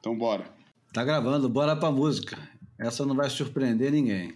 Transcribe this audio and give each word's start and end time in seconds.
Então 0.00 0.16
bora. 0.16 0.50
Tá 0.94 1.04
gravando, 1.04 1.48
bora 1.48 1.76
pra 1.76 1.90
música. 1.90 2.38
Essa 2.78 3.04
não 3.04 3.14
vai 3.14 3.28
surpreender 3.28 3.92
ninguém. 3.92 4.32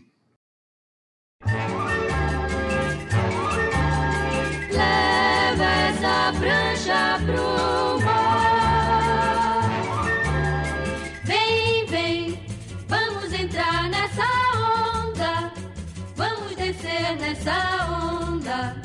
Leva 4.71 5.65
essa 5.65 6.33
prancha 6.39 7.19
pro 7.25 8.05
mar. 8.05 9.62
Vem, 11.25 11.87
vem, 11.87 12.39
vamos 12.87 13.33
entrar 13.33 13.89
nessa 13.89 14.23
onda. 15.01 15.51
Vamos 16.15 16.55
descer 16.57 17.17
nessa 17.19 17.87
onda. 18.29 18.77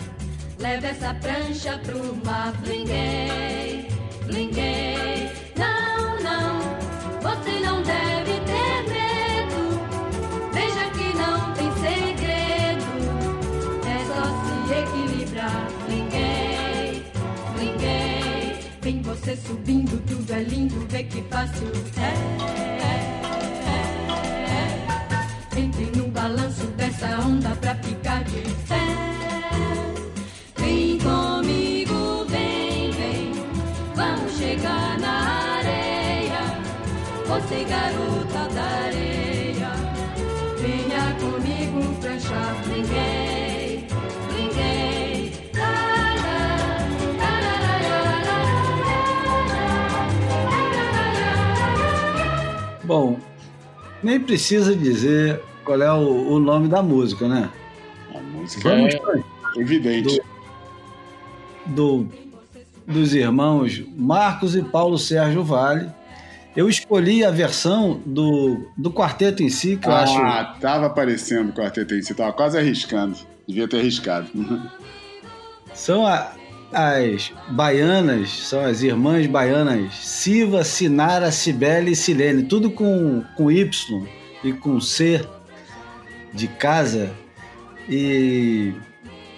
Leva 0.59 0.88
essa 0.88 1.14
prancha 1.16 1.77
pro 1.80 2.16
mar. 2.25 2.54
Blinguei, 2.61 3.89
blinguei. 4.25 5.18
Você 19.09 19.36
subindo, 19.36 19.99
tudo 20.05 20.31
é 20.34 20.44
lindo. 20.44 20.86
Vê 20.90 21.04
que 21.04 21.22
fácil 21.23 21.67
é. 21.98 22.50
Entre 25.58 25.86
no 25.98 26.08
balanço 26.09 26.67
dessa 26.77 27.20
onda 27.20 27.50
pra 27.55 27.76
ficar 27.76 28.23
de 28.23 28.41
pé. 28.67 28.80
Vem 30.58 30.98
comigo, 31.00 32.26
vem, 32.30 32.91
vem. 32.91 33.31
Vamos 33.95 34.38
chegar 34.38 35.00
na 35.00 35.58
areia. 35.58 36.39
Você, 37.28 37.66
garota 37.66 38.19
Bom, 52.90 53.20
nem 54.02 54.20
precisa 54.20 54.76
dizer 54.76 55.40
qual 55.64 55.80
é 55.80 55.94
o, 55.94 56.32
o 56.34 56.40
nome 56.40 56.68
da 56.68 56.82
música, 56.82 57.28
né? 57.28 57.48
A 58.16 58.20
música 58.20 58.68
Vamos 58.68 58.95
é 58.95 58.98
pra- 58.98 59.20
evidente. 59.58 60.20
do, 61.67 62.08
dos 62.88 63.14
irmãos 63.14 63.84
Marcos 63.95 64.56
e 64.56 64.64
Paulo 64.64 64.98
Sérgio 64.98 65.44
Vale. 65.44 65.88
Eu 66.56 66.67
escolhi 66.67 67.23
a 67.23 67.30
versão 67.30 68.02
do, 68.04 68.66
do 68.76 68.92
quarteto 68.92 69.44
em 69.44 69.50
si, 69.50 69.78
que 69.78 69.88
eu 69.88 69.94
acho. 69.94 70.17
Ah, 70.17 70.56
tava 70.60 70.88
aparecendo 70.88 71.50
o 71.50 71.54
quarteto 71.54 71.94
em 71.94 72.02
si, 72.02 72.16
tava 72.16 72.34
quase 72.34 72.58
arriscando. 72.58 73.16
Devia 73.48 73.67
ter 73.67 73.82
arriscado. 73.82 74.28
São 75.76 76.08
a- 76.08 76.32
as 76.72 77.31
baianas, 77.50 78.30
são 78.30 78.64
as 78.64 78.81
irmãs 78.84 79.25
baianas 79.28 79.94
Siva, 79.95 80.64
Sinara, 80.64 81.31
Cibele 81.31 81.92
e 81.92 81.95
Silene, 81.95 82.44
tudo 82.44 82.70
com, 82.72 83.23
com 83.36 83.52
Y 83.52 84.08
e 84.44 84.53
com 84.53 84.80
C 84.80 85.26
de 86.34 86.48
casa. 86.48 87.11
E 87.88 88.73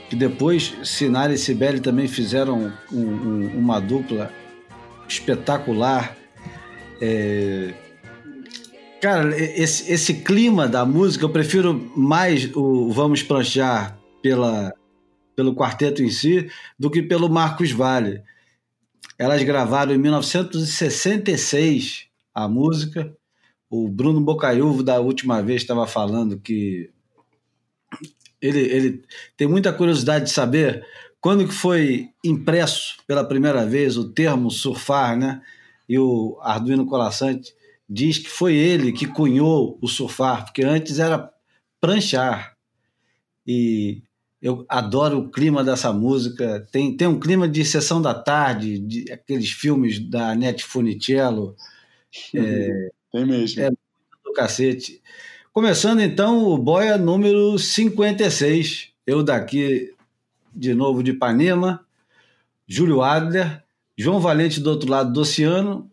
que 0.10 0.16
depois 0.16 0.74
Sinara 0.84 1.34
e 1.34 1.38
Cibele 1.38 1.80
também 1.80 2.08
fizeram 2.08 2.74
um- 2.92 2.98
um- 2.98 3.58
uma 3.58 3.80
dupla 3.80 4.32
espetacular. 5.08 6.16
É, 7.02 7.74
Cara, 9.02 9.36
esse, 9.36 9.92
esse 9.92 10.14
clima 10.14 10.68
da 10.68 10.86
música, 10.86 11.26
eu 11.26 11.30
prefiro 11.30 11.92
mais 11.96 12.56
o 12.56 12.92
Vamos 12.92 13.24
Planchar 13.24 13.98
pela, 14.22 14.72
pelo 15.42 15.56
quarteto 15.56 16.04
em 16.04 16.12
si 16.12 16.52
do 16.78 16.92
que 16.92 17.02
pelo 17.02 17.28
Marcos 17.28 17.72
Vale. 17.72 18.22
Elas 19.18 19.42
gravaram 19.42 19.92
em 19.92 19.98
1966 19.98 22.06
a 22.34 22.48
música. 22.48 23.12
O 23.68 23.88
Bruno 23.88 24.22
Bocaiúvo, 24.22 24.84
da 24.84 25.00
última 25.00 25.42
vez, 25.42 25.64
estava 25.64 25.88
falando 25.88 26.40
que 26.40 26.92
ele, 28.40 28.60
ele 28.60 29.04
tem 29.36 29.48
muita 29.48 29.74
curiosidade 29.74 30.26
de 30.26 30.32
saber 30.32 30.86
quando 31.20 31.48
que 31.48 31.54
foi 31.54 32.12
impresso 32.24 32.98
pela 33.08 33.24
primeira 33.24 33.66
vez 33.66 33.98
o 33.98 34.12
termo 34.12 34.52
surfar, 34.52 35.18
né? 35.18 35.42
E 35.90 35.98
o 35.98 36.38
Arduino 36.42 36.86
Colassante 36.86 37.52
diz 37.90 38.20
que 38.20 38.30
foi 38.30 38.54
ele 38.56 38.92
que 38.92 39.08
cunhou 39.08 39.80
o 39.82 39.88
surfar, 39.88 40.46
porque 40.46 40.64
antes 40.64 41.00
era 41.00 41.32
pranchar. 41.80 42.56
E 43.46 44.04
eu 44.42 44.66
adoro 44.68 45.20
o 45.20 45.30
clima 45.30 45.64
dessa 45.64 45.94
música. 45.94 46.68
Tem, 46.72 46.96
tem 46.98 47.08
um 47.08 47.20
clima 47.20 47.48
de 47.48 47.64
sessão 47.64 48.02
da 48.02 48.14
tarde, 48.14 48.80
de 48.80 49.12
aqueles 49.12 49.52
filmes 49.52 50.00
da 50.00 50.34
Net 50.34 50.64
Funicello, 50.64 51.56
Tem 53.12 53.26
mesmo. 53.26 53.62
É. 53.62 53.70
do 53.70 54.34
cacete. 54.34 55.02
Começando 55.54 56.02
então 56.02 56.46
o 56.46 56.58
Boia 56.58 56.98
número 56.98 57.60
56. 57.60 58.90
Eu 59.06 59.22
daqui 59.22 59.94
de 60.54 60.74
novo 60.74 61.04
de 61.04 61.12
Ipanema, 61.12 61.86
Júlio 62.68 63.02
Adler, 63.02 63.64
João 63.98 64.20
Valente 64.20 64.60
do 64.60 64.70
outro 64.70 64.90
lado 64.90 65.14
do 65.14 65.22
oceano, 65.22 65.90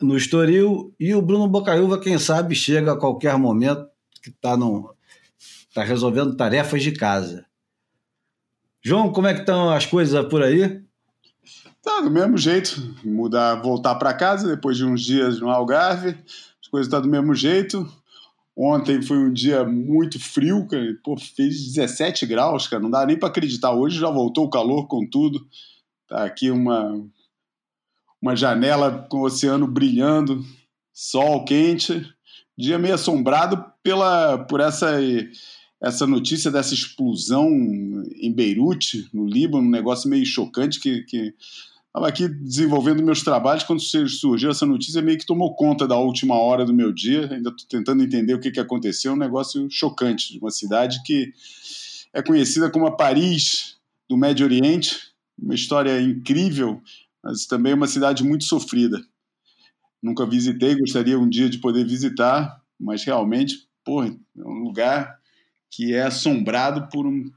no 0.00 0.16
Estoril, 0.16 0.94
e 0.98 1.14
o 1.14 1.22
Bruno 1.22 1.46
Bocaiúva, 1.46 2.00
quem 2.00 2.18
sabe, 2.18 2.54
chega 2.54 2.92
a 2.92 2.96
qualquer 2.96 3.36
momento, 3.38 3.86
que 4.22 4.30
está 4.30 4.56
tá 5.74 5.84
resolvendo 5.84 6.36
tarefas 6.36 6.82
de 6.82 6.92
casa. 6.92 7.46
João, 8.84 9.12
como 9.12 9.28
é 9.28 9.34
que 9.34 9.40
estão 9.40 9.70
as 9.70 9.86
coisas 9.86 10.26
por 10.26 10.42
aí? 10.42 10.82
Tá 11.80 12.00
do 12.00 12.10
mesmo 12.10 12.36
jeito. 12.36 12.96
Mudar, 13.04 13.62
voltar 13.62 13.94
para 13.94 14.12
casa 14.12 14.48
depois 14.48 14.76
de 14.76 14.84
uns 14.84 15.02
dias 15.02 15.38
no 15.38 15.48
Algarve. 15.48 16.16
As 16.60 16.68
coisas 16.68 16.88
estão 16.88 17.00
do 17.00 17.08
mesmo 17.08 17.32
jeito. 17.32 17.88
Ontem 18.56 19.00
foi 19.00 19.18
um 19.18 19.32
dia 19.32 19.64
muito 19.64 20.18
frio, 20.18 20.66
cara. 20.66 20.84
Pô, 21.04 21.16
fez 21.16 21.72
17 21.74 22.26
graus, 22.26 22.66
cara. 22.66 22.82
Não 22.82 22.90
dá 22.90 23.06
nem 23.06 23.16
para 23.16 23.28
acreditar. 23.28 23.72
Hoje 23.72 24.00
já 24.00 24.10
voltou 24.10 24.46
o 24.46 24.50
calor 24.50 24.88
com 24.88 25.06
tudo. 25.08 25.46
Tá 26.08 26.24
aqui 26.24 26.50
uma 26.50 26.92
uma 28.20 28.36
janela 28.36 29.04
com 29.10 29.18
o 29.18 29.24
oceano 29.24 29.66
brilhando, 29.66 30.44
sol 30.92 31.44
quente. 31.44 32.04
Dia 32.56 32.78
meio 32.78 32.94
assombrado 32.94 33.64
pela 33.82 34.38
por 34.38 34.60
essa 34.60 34.90
essa 35.82 36.06
notícia 36.06 36.48
dessa 36.48 36.74
explosão 36.74 37.50
em 38.16 38.32
Beirute, 38.32 39.08
no 39.12 39.26
Líbano, 39.26 39.66
um 39.66 39.70
negócio 39.70 40.08
meio 40.08 40.24
chocante 40.24 40.78
que, 40.78 41.02
que 41.02 41.34
estava 41.88 42.06
aqui 42.06 42.28
desenvolvendo 42.28 43.02
meus 43.02 43.22
trabalhos. 43.22 43.64
Quando 43.64 43.80
surgiu 43.80 44.50
essa 44.50 44.64
notícia 44.64 45.02
meio 45.02 45.18
que 45.18 45.26
tomou 45.26 45.56
conta 45.56 45.86
da 45.86 45.98
última 45.98 46.36
hora 46.36 46.64
do 46.64 46.72
meu 46.72 46.92
dia. 46.92 47.22
Ainda 47.32 47.50
estou 47.50 47.66
tentando 47.68 48.02
entender 48.04 48.32
o 48.32 48.38
que, 48.38 48.52
que 48.52 48.60
aconteceu. 48.60 49.12
Um 49.12 49.16
negócio 49.16 49.68
chocante 49.68 50.32
de 50.32 50.38
uma 50.38 50.52
cidade 50.52 51.02
que 51.04 51.32
é 52.14 52.22
conhecida 52.22 52.70
como 52.70 52.86
a 52.86 52.96
Paris 52.96 53.76
do 54.08 54.16
Médio 54.16 54.46
Oriente. 54.46 54.96
Uma 55.36 55.54
história 55.54 56.00
incrível 56.00 56.80
mas 57.24 57.46
também 57.46 57.72
uma 57.72 57.86
cidade 57.86 58.24
muito 58.24 58.44
sofrida. 58.44 59.00
Nunca 60.02 60.26
visitei 60.26 60.76
gostaria 60.76 61.18
um 61.18 61.28
dia 61.28 61.48
de 61.48 61.58
poder 61.58 61.84
visitar 61.84 62.60
mas 62.78 63.04
realmente 63.04 63.68
porra, 63.84 64.08
é 64.08 64.44
um 64.44 64.64
lugar 64.64 65.21
que 65.72 65.94
é 65.94 66.02
assombrado 66.02 66.88
por 66.90 67.06
um 67.06 67.32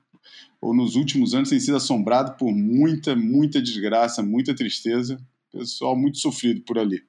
ou 0.62 0.74
nos 0.76 0.96
últimos 0.96 1.34
anos 1.34 1.50
tem 1.50 1.60
sido 1.60 1.78
assombrado 1.78 2.36
por 2.38 2.52
muita, 2.52 3.16
muita 3.16 3.62
desgraça, 3.62 4.24
muita 4.24 4.56
tristeza. 4.56 5.20
Pessoal 5.52 5.96
muito 5.96 6.18
sofrido 6.18 6.62
por 6.62 6.80
ali. 6.80 7.04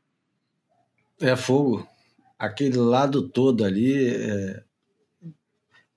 É 1.19 1.34
fogo. 1.34 1.88
Aquele 2.39 2.77
lado 2.77 3.28
todo 3.28 3.65
ali. 3.65 4.09
é... 4.09 4.62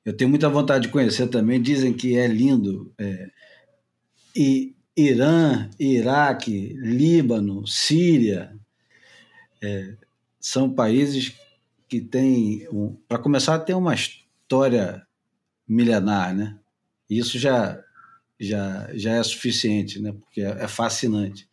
Eu 0.05 0.15
tenho 0.15 0.29
muita 0.29 0.47
vontade 0.47 0.83
de 0.87 0.91
conhecer 0.91 1.27
também. 1.27 1.61
Dizem 1.61 1.93
que 1.93 2.17
é 2.17 2.27
lindo. 2.27 2.93
É... 2.97 3.29
E 4.33 4.73
Irã, 4.95 5.69
Iraque, 5.77 6.73
Líbano, 6.79 7.67
Síria. 7.67 8.57
É... 9.61 9.97
São 10.39 10.73
países 10.73 11.35
que 11.89 11.99
têm. 11.99 12.69
Um... 12.71 12.95
Para 13.05 13.19
começar, 13.19 13.59
tem 13.59 13.75
uma 13.75 13.93
história 13.93 15.05
milenar, 15.69 16.35
né? 16.35 16.57
Isso 17.07 17.37
já, 17.37 17.79
já, 18.39 18.89
já 18.93 19.13
é 19.13 19.23
suficiente, 19.23 20.01
né? 20.01 20.11
Porque 20.11 20.41
é, 20.41 20.63
é 20.63 20.67
fascinante. 20.67 21.47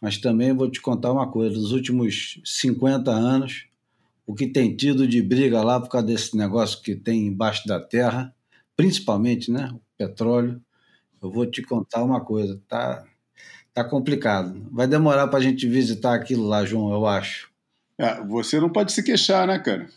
Mas 0.00 0.18
também 0.18 0.52
vou 0.52 0.70
te 0.70 0.80
contar 0.80 1.12
uma 1.12 1.30
coisa: 1.30 1.54
nos 1.56 1.72
últimos 1.72 2.40
50 2.44 3.10
anos, 3.10 3.66
o 4.26 4.34
que 4.34 4.46
tem 4.46 4.74
tido 4.74 5.06
de 5.06 5.22
briga 5.22 5.62
lá 5.62 5.78
por 5.78 5.90
causa 5.90 6.06
desse 6.06 6.36
negócio 6.36 6.82
que 6.82 6.96
tem 6.96 7.26
embaixo 7.26 7.66
da 7.68 7.78
terra, 7.78 8.34
principalmente, 8.76 9.50
né? 9.50 9.70
O 9.72 9.80
petróleo. 9.96 10.60
Eu 11.22 11.30
vou 11.30 11.46
te 11.46 11.62
contar 11.62 12.02
uma 12.02 12.20
coisa: 12.20 12.60
tá, 12.68 13.04
tá 13.72 13.84
complicado. 13.84 14.66
Vai 14.70 14.86
demorar 14.86 15.28
para 15.28 15.38
a 15.38 15.42
gente 15.42 15.68
visitar 15.68 16.14
aquilo 16.14 16.46
lá, 16.46 16.64
João, 16.64 16.92
eu 16.92 17.06
acho. 17.06 17.50
É, 17.96 18.20
você 18.24 18.58
não 18.58 18.70
pode 18.70 18.92
se 18.92 19.02
queixar, 19.02 19.46
né, 19.46 19.58
cara? 19.58 19.88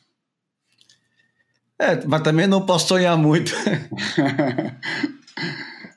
É, 1.80 2.04
mas 2.06 2.22
também 2.24 2.48
não 2.48 2.66
posso 2.66 2.88
sonhar 2.88 3.16
muito. 3.18 3.54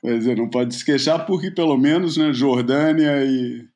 Quer 0.01 0.17
dizer, 0.17 0.37
não 0.37 0.49
pode 0.49 0.75
se 0.75 0.85
queixar 0.85 1.25
porque, 1.25 1.49
pelo 1.51 1.77
menos, 1.77 2.17
né, 2.17 2.31
Jordânia 2.33 3.23
e, 3.23 3.67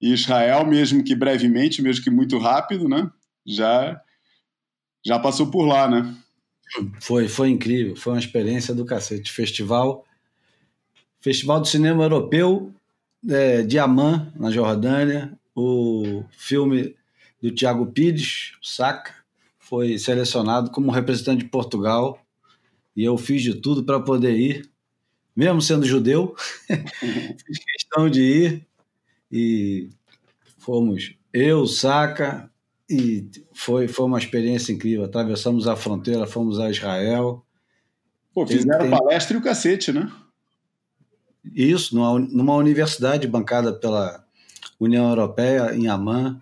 e 0.00 0.12
Israel, 0.12 0.66
mesmo 0.66 1.02
que 1.02 1.14
brevemente, 1.14 1.82
mesmo 1.82 2.04
que 2.04 2.10
muito 2.10 2.38
rápido, 2.38 2.88
né, 2.88 3.10
já, 3.46 4.00
já 5.04 5.18
passou 5.18 5.50
por 5.50 5.66
lá, 5.66 5.88
né? 5.88 6.14
Foi, 7.00 7.28
foi 7.28 7.50
incrível, 7.50 7.94
foi 7.96 8.14
uma 8.14 8.18
experiência 8.18 8.74
do 8.74 8.84
cacete. 8.84 9.30
Festival, 9.30 10.04
Festival 11.20 11.60
do 11.60 11.66
Cinema 11.66 12.04
Europeu 12.04 12.74
é, 13.28 13.62
de 13.62 13.78
Amman, 13.78 14.32
na 14.36 14.50
Jordânia, 14.50 15.38
o 15.54 16.24
filme 16.30 16.96
do 17.40 17.50
Tiago 17.50 17.86
Pires, 17.86 18.52
Saca, 18.62 19.23
foi 19.64 19.98
selecionado 19.98 20.70
como 20.70 20.90
representante 20.90 21.44
de 21.44 21.50
Portugal 21.50 22.18
e 22.96 23.04
eu 23.04 23.18
fiz 23.18 23.42
de 23.42 23.54
tudo 23.54 23.84
para 23.84 24.00
poder 24.00 24.38
ir 24.38 24.70
mesmo 25.34 25.60
sendo 25.60 25.84
judeu, 25.84 26.34
fiz 26.68 27.58
questão 27.64 28.08
de 28.08 28.22
ir 28.22 28.66
e 29.30 29.90
fomos 30.58 31.16
eu, 31.32 31.66
Saca, 31.66 32.48
e 32.88 33.28
foi, 33.52 33.88
foi 33.88 34.06
uma 34.06 34.18
experiência 34.18 34.72
incrível. 34.72 35.04
Atravessamos 35.04 35.66
a 35.66 35.74
fronteira, 35.74 36.26
fomos 36.26 36.60
a 36.60 36.70
Israel. 36.70 37.44
Pô, 38.32 38.46
fizeram 38.46 38.88
tem... 38.88 38.90
palestra 38.90 39.36
e 39.36 39.40
o 39.40 39.42
cacete, 39.42 39.92
né? 39.92 40.10
Isso, 41.52 41.94
numa, 41.94 42.18
numa 42.18 42.54
universidade 42.54 43.26
bancada 43.26 43.72
pela 43.72 44.24
União 44.78 45.08
Europeia, 45.08 45.74
em 45.74 45.88
Amman, 45.88 46.40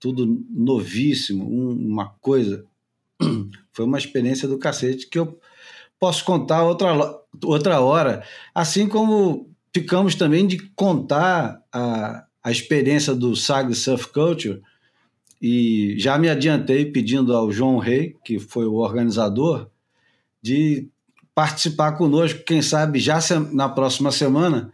tudo 0.00 0.44
novíssimo, 0.50 1.44
um, 1.44 1.70
uma 1.72 2.08
coisa. 2.20 2.64
Foi 3.72 3.84
uma 3.84 3.98
experiência 3.98 4.48
do 4.48 4.58
cacete 4.58 5.06
que 5.06 5.18
eu 5.18 5.38
posso 5.98 6.24
contar 6.24 6.64
outra, 6.64 6.94
outra 7.44 7.80
hora. 7.80 8.24
Assim 8.54 8.88
como 8.88 9.50
ficamos 9.72 10.14
também 10.14 10.46
de 10.46 10.58
contar 10.74 11.62
a, 11.72 12.24
a 12.42 12.50
experiência 12.50 13.14
do 13.14 13.36
SAG 13.36 13.74
Surf 13.74 14.08
Culture, 14.08 14.62
e 15.40 15.94
já 15.98 16.18
me 16.18 16.28
adiantei 16.28 16.84
pedindo 16.84 17.34
ao 17.34 17.50
João 17.50 17.78
Rei, 17.78 18.16
que 18.24 18.38
foi 18.38 18.66
o 18.66 18.74
organizador, 18.74 19.70
de 20.42 20.88
participar 21.34 21.92
conosco, 21.92 22.44
quem 22.44 22.60
sabe 22.60 22.98
já 22.98 23.18
na 23.52 23.68
próxima 23.68 24.12
semana. 24.12 24.70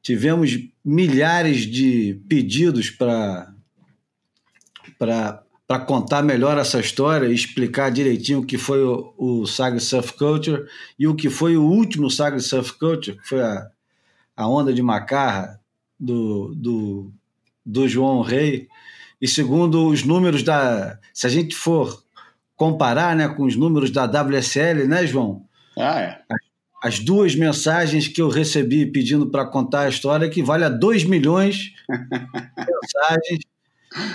Tivemos 0.00 0.56
milhares 0.84 1.62
de 1.62 2.20
pedidos 2.28 2.90
para 2.90 3.52
para 4.98 5.78
contar 5.86 6.22
melhor 6.22 6.58
essa 6.58 6.80
história 6.80 7.26
e 7.26 7.34
explicar 7.34 7.90
direitinho 7.90 8.40
o 8.40 8.44
que 8.46 8.58
foi 8.58 8.82
o, 8.82 9.14
o 9.16 9.46
Surf 9.46 10.12
Culture 10.14 10.66
e 10.98 11.06
o 11.06 11.14
que 11.14 11.30
foi 11.30 11.56
o 11.56 11.64
último 11.64 12.10
Sagre 12.10 12.40
Surf 12.40 12.72
Culture, 12.78 13.16
que 13.16 13.28
foi 13.28 13.40
a, 13.40 13.68
a 14.36 14.48
onda 14.48 14.72
de 14.72 14.82
macarra 14.82 15.60
do, 15.98 16.54
do, 16.54 17.12
do 17.64 17.88
João 17.88 18.22
Rei. 18.22 18.68
E 19.20 19.26
segundo 19.26 19.88
os 19.88 20.04
números 20.04 20.42
da. 20.42 20.98
Se 21.12 21.26
a 21.26 21.30
gente 21.30 21.54
for 21.54 22.02
comparar 22.56 23.14
né, 23.14 23.28
com 23.28 23.44
os 23.44 23.56
números 23.56 23.90
da 23.90 24.04
WSL, 24.04 24.86
né, 24.86 25.06
João? 25.06 25.44
Ah, 25.76 26.00
é. 26.00 26.22
As, 26.28 26.40
as 26.82 26.98
duas 27.00 27.34
mensagens 27.34 28.08
que 28.08 28.22
eu 28.22 28.28
recebi 28.28 28.86
pedindo 28.86 29.28
para 29.28 29.46
contar 29.46 29.82
a 29.82 29.88
história 29.88 30.26
equivale 30.26 30.64
a 30.64 30.68
2 30.68 31.04
milhões 31.04 31.72
de 31.88 32.66
mensagens 32.66 33.40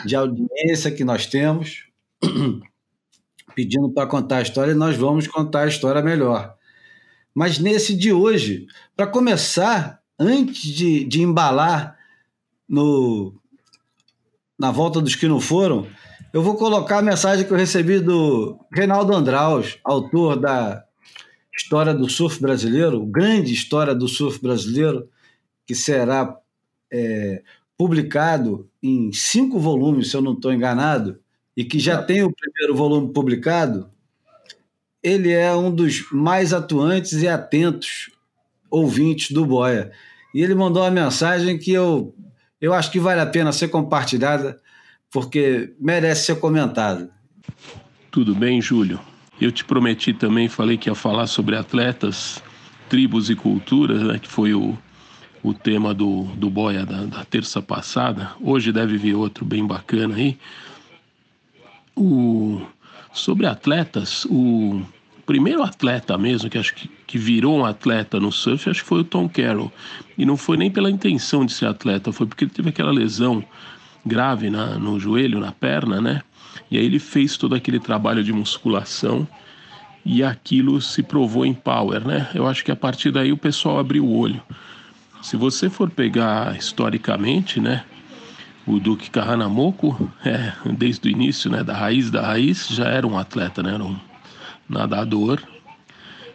de 0.06 0.16
audiência 0.16 0.92
que 0.92 1.04
nós 1.04 1.26
temos, 1.26 1.86
pedindo 3.56 3.90
para 3.90 4.08
contar 4.08 4.38
a 4.38 4.42
história, 4.42 4.72
e 4.72 4.76
nós 4.76 4.96
vamos 4.96 5.28
contar 5.28 5.64
a 5.64 5.68
história 5.68 6.02
melhor. 6.02 6.56
Mas 7.34 7.60
nesse 7.60 7.96
de 7.96 8.12
hoje, 8.12 8.68
para 8.96 9.08
começar, 9.08 10.00
antes 10.20 10.62
de, 10.62 11.04
de 11.06 11.22
embalar 11.22 11.98
no, 12.68 13.34
na 14.58 14.72
volta 14.72 15.02
dos 15.02 15.16
que 15.16 15.28
não 15.28 15.40
foram, 15.40 15.88
eu 16.32 16.42
vou 16.42 16.56
colocar 16.56 17.00
a 17.00 17.04
mensagem 17.04 17.46
que 17.46 17.52
eu 17.52 17.58
recebi 17.58 18.00
do 18.00 18.60
Reinaldo 18.72 19.14
Andraus, 19.14 19.78
autor 19.84 20.40
da 20.40 20.84
História 21.56 21.94
do 21.94 22.10
Surf 22.10 22.42
Brasileiro, 22.42 23.06
grande 23.06 23.54
história 23.54 23.94
do 23.94 24.08
surf 24.08 24.42
brasileiro, 24.42 25.08
que 25.68 25.76
será 25.76 26.36
é, 26.92 27.44
publicado 27.78 28.70
em 28.82 29.12
cinco 29.12 29.60
volumes, 29.60 30.10
se 30.10 30.18
eu 30.18 30.22
não 30.22 30.34
estou 30.34 30.54
enganado, 30.54 31.20
e 31.56 31.64
que 31.64 31.80
já 31.80 32.02
tem 32.02 32.24
o 32.24 32.34
primeiro 32.34 32.76
volume 32.76 33.14
publicado, 33.14 33.90
ele 35.02 35.32
é 35.32 35.54
um 35.54 35.74
dos 35.74 36.10
mais 36.12 36.54
atuantes 36.54 37.22
e 37.22 37.28
atentos 37.28 38.10
ouvintes 38.70 39.32
do 39.32 39.46
Boia. 39.46 39.92
E 40.34 40.42
ele 40.42 40.56
mandou 40.56 40.82
uma 40.82 40.90
mensagem 40.90 41.60
que 41.60 41.72
eu, 41.72 42.16
eu 42.60 42.74
acho 42.74 42.92
que 42.92 43.00
vale 43.00 43.22
a 43.22 43.26
pena 43.26 43.52
ser 43.52 43.68
compartilhada, 43.68 44.60
porque 45.12 45.74
merece 45.80 46.26
ser 46.26 46.40
comentada. 46.40 47.12
Tudo 48.10 48.34
bem, 48.34 48.62
Júlio? 48.62 49.00
Eu 49.40 49.52
te 49.52 49.66
prometi 49.66 50.14
também, 50.14 50.48
falei 50.48 50.78
que 50.78 50.90
ia 50.90 50.96
falar 50.96 51.28
sobre 51.28 51.56
atletas, 51.56 52.42
tribos 52.90 53.30
e 53.30 53.36
culturas, 53.36 54.02
né, 54.02 54.18
que 54.18 54.28
foi 54.28 54.54
o, 54.54 54.78
o 55.44 55.54
tema 55.54 55.94
do, 55.94 56.24
do 56.38 56.50
Boia 56.50 56.86
da, 56.86 57.04
da, 57.04 57.26
terça 57.26 57.62
passada. 57.62 58.32
Hoje 58.40 58.72
deve 58.72 58.98
vir 58.98 59.14
outro 59.14 59.44
bem 59.44 59.68
bacana 59.68 60.16
aí. 60.16 60.38
O, 61.96 62.62
sobre 63.12 63.46
atletas, 63.46 64.26
o 64.30 64.82
primeiro 65.26 65.62
atleta 65.62 66.18
mesmo, 66.18 66.50
que 66.50 66.58
acho 66.58 66.74
que, 66.74 66.90
que 67.06 67.18
virou 67.18 67.58
um 67.58 67.66
atleta 67.66 68.20
no 68.20 68.32
surf, 68.32 68.70
acho 68.70 68.82
que 68.82 68.88
foi 68.88 69.02
o 69.02 69.04
Tom 69.04 69.28
Carroll. 69.28 69.72
E 70.18 70.26
não 70.26 70.38
foi 70.38 70.56
nem 70.56 70.72
pela 70.72 70.90
intenção 70.90 71.46
de 71.46 71.52
ser 71.52 71.66
atleta, 71.66 72.14
foi 72.14 72.26
porque 72.26 72.46
ele 72.46 72.52
teve 72.52 72.70
aquela 72.70 72.92
lesão 72.92 73.44
grave 74.06 74.50
na, 74.50 74.80
no 74.80 74.98
joelho, 74.98 75.40
na 75.40 75.52
perna, 75.52 76.00
né? 76.00 76.22
E 76.72 76.78
aí 76.78 76.86
ele 76.86 77.00
fez 77.00 77.36
todo 77.36 77.54
aquele 77.54 77.80
trabalho 77.80 78.24
de 78.24 78.32
musculação 78.32 79.28
e 80.06 80.24
aquilo 80.24 80.82
se 80.82 81.04
provou 81.04 81.46
em 81.46 81.54
power, 81.54 82.06
né? 82.06 82.30
Eu 82.34 82.48
acho 82.48 82.64
que 82.64 82.72
a 82.72 82.76
partir 82.76 83.12
daí 83.12 83.32
o 83.32 83.38
pessoal 83.38 83.80
abriu 83.80 84.06
o 84.06 84.18
olho. 84.18 84.42
Se 85.24 85.38
você 85.38 85.70
for 85.70 85.90
pegar 85.90 86.54
historicamente, 86.58 87.58
né, 87.58 87.86
o 88.68 88.78
Duque 88.78 89.10
Kahanamoku, 89.10 90.12
é, 90.24 90.52
desde 90.78 91.08
o 91.08 91.12
início, 91.12 91.50
né, 91.50 91.64
da 91.64 91.74
raiz 91.74 92.12
da 92.12 92.22
raiz, 92.22 92.68
já 92.68 92.90
era 92.90 93.08
um 93.08 93.18
atleta, 93.18 93.64
né, 93.64 93.74
era 93.74 93.84
um 93.84 93.98
nadador, 94.68 95.42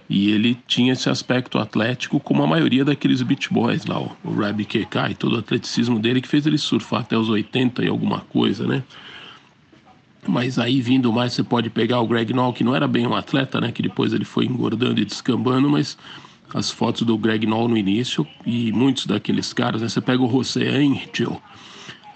e 0.09 0.31
ele 0.31 0.59
tinha 0.67 0.95
esse 0.95 1.11
aspecto 1.11 1.59
atlético 1.59 2.19
como 2.19 2.43
a 2.43 2.47
maioria 2.47 2.83
daqueles 2.83 3.21
beach 3.21 3.53
boys 3.53 3.85
lá, 3.85 4.01
o, 4.01 4.17
Rabbi 4.25 4.65
Kekai, 4.65 5.15
todo 5.15 5.37
o 5.37 5.39
atleticismo 5.39 5.99
dele 5.99 6.23
que 6.23 6.29
fez 6.29 6.47
ele 6.47 6.57
surfar 6.57 7.01
até 7.01 7.17
os 7.17 7.29
80 7.29 7.85
e 7.85 7.89
alguma 7.89 8.21
coisa, 8.21 8.67
né? 8.67 8.83
Mas 10.27 10.59
aí 10.59 10.81
vindo 10.81 11.13
mais, 11.13 11.35
você 11.35 11.43
pode 11.43 11.69
pegar 11.69 12.01
o 12.01 12.07
Greg 12.07 12.33
Noll, 12.33 12.55
que 12.55 12.65
não 12.65 12.75
era 12.75 12.89
bem 12.89 13.07
um 13.07 13.15
atleta, 13.15 13.61
né? 13.61 13.71
Que 13.71 13.83
depois 13.83 14.13
ele 14.13 14.25
foi 14.25 14.47
engordando 14.47 15.01
e 15.01 15.05
descambando, 15.05 15.69
mas 15.71 15.97
as 16.55 16.71
fotos 16.71 17.03
do 17.03 17.17
Greg 17.19 17.47
Noll 17.47 17.69
no 17.69 17.77
início 17.77 18.27
e 18.47 18.73
muitos 18.73 19.07
daqueles 19.07 19.53
caras, 19.53 19.83
né? 19.83 19.89
Você 19.89 20.01
pega 20.01 20.23
o 20.23 20.31
José 20.31 20.69
Angel. 20.69 21.41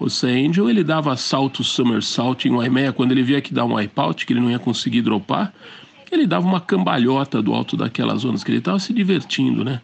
José 0.00 0.30
Angel, 0.30 0.68
ele 0.68 0.82
dava 0.82 1.16
salto 1.16 1.62
somersault 1.62 2.48
em 2.48 2.52
Waimea 2.52 2.92
quando 2.92 3.12
ele 3.12 3.22
via 3.22 3.40
que 3.40 3.52
dar 3.52 3.64
um 3.64 3.74
wipeout, 3.74 4.26
que 4.26 4.32
ele 4.32 4.40
não 4.40 4.50
ia 4.50 4.58
conseguir 4.58 5.02
dropar, 5.02 5.52
ele 6.10 6.26
dava 6.26 6.46
uma 6.46 6.60
cambalhota 6.60 7.40
do 7.40 7.54
alto 7.54 7.76
daquelas 7.76 8.22
zonas 8.22 8.42
que 8.44 8.50
ele 8.50 8.58
estava 8.58 8.78
se 8.78 8.92
divertindo, 8.92 9.64
né? 9.64 9.80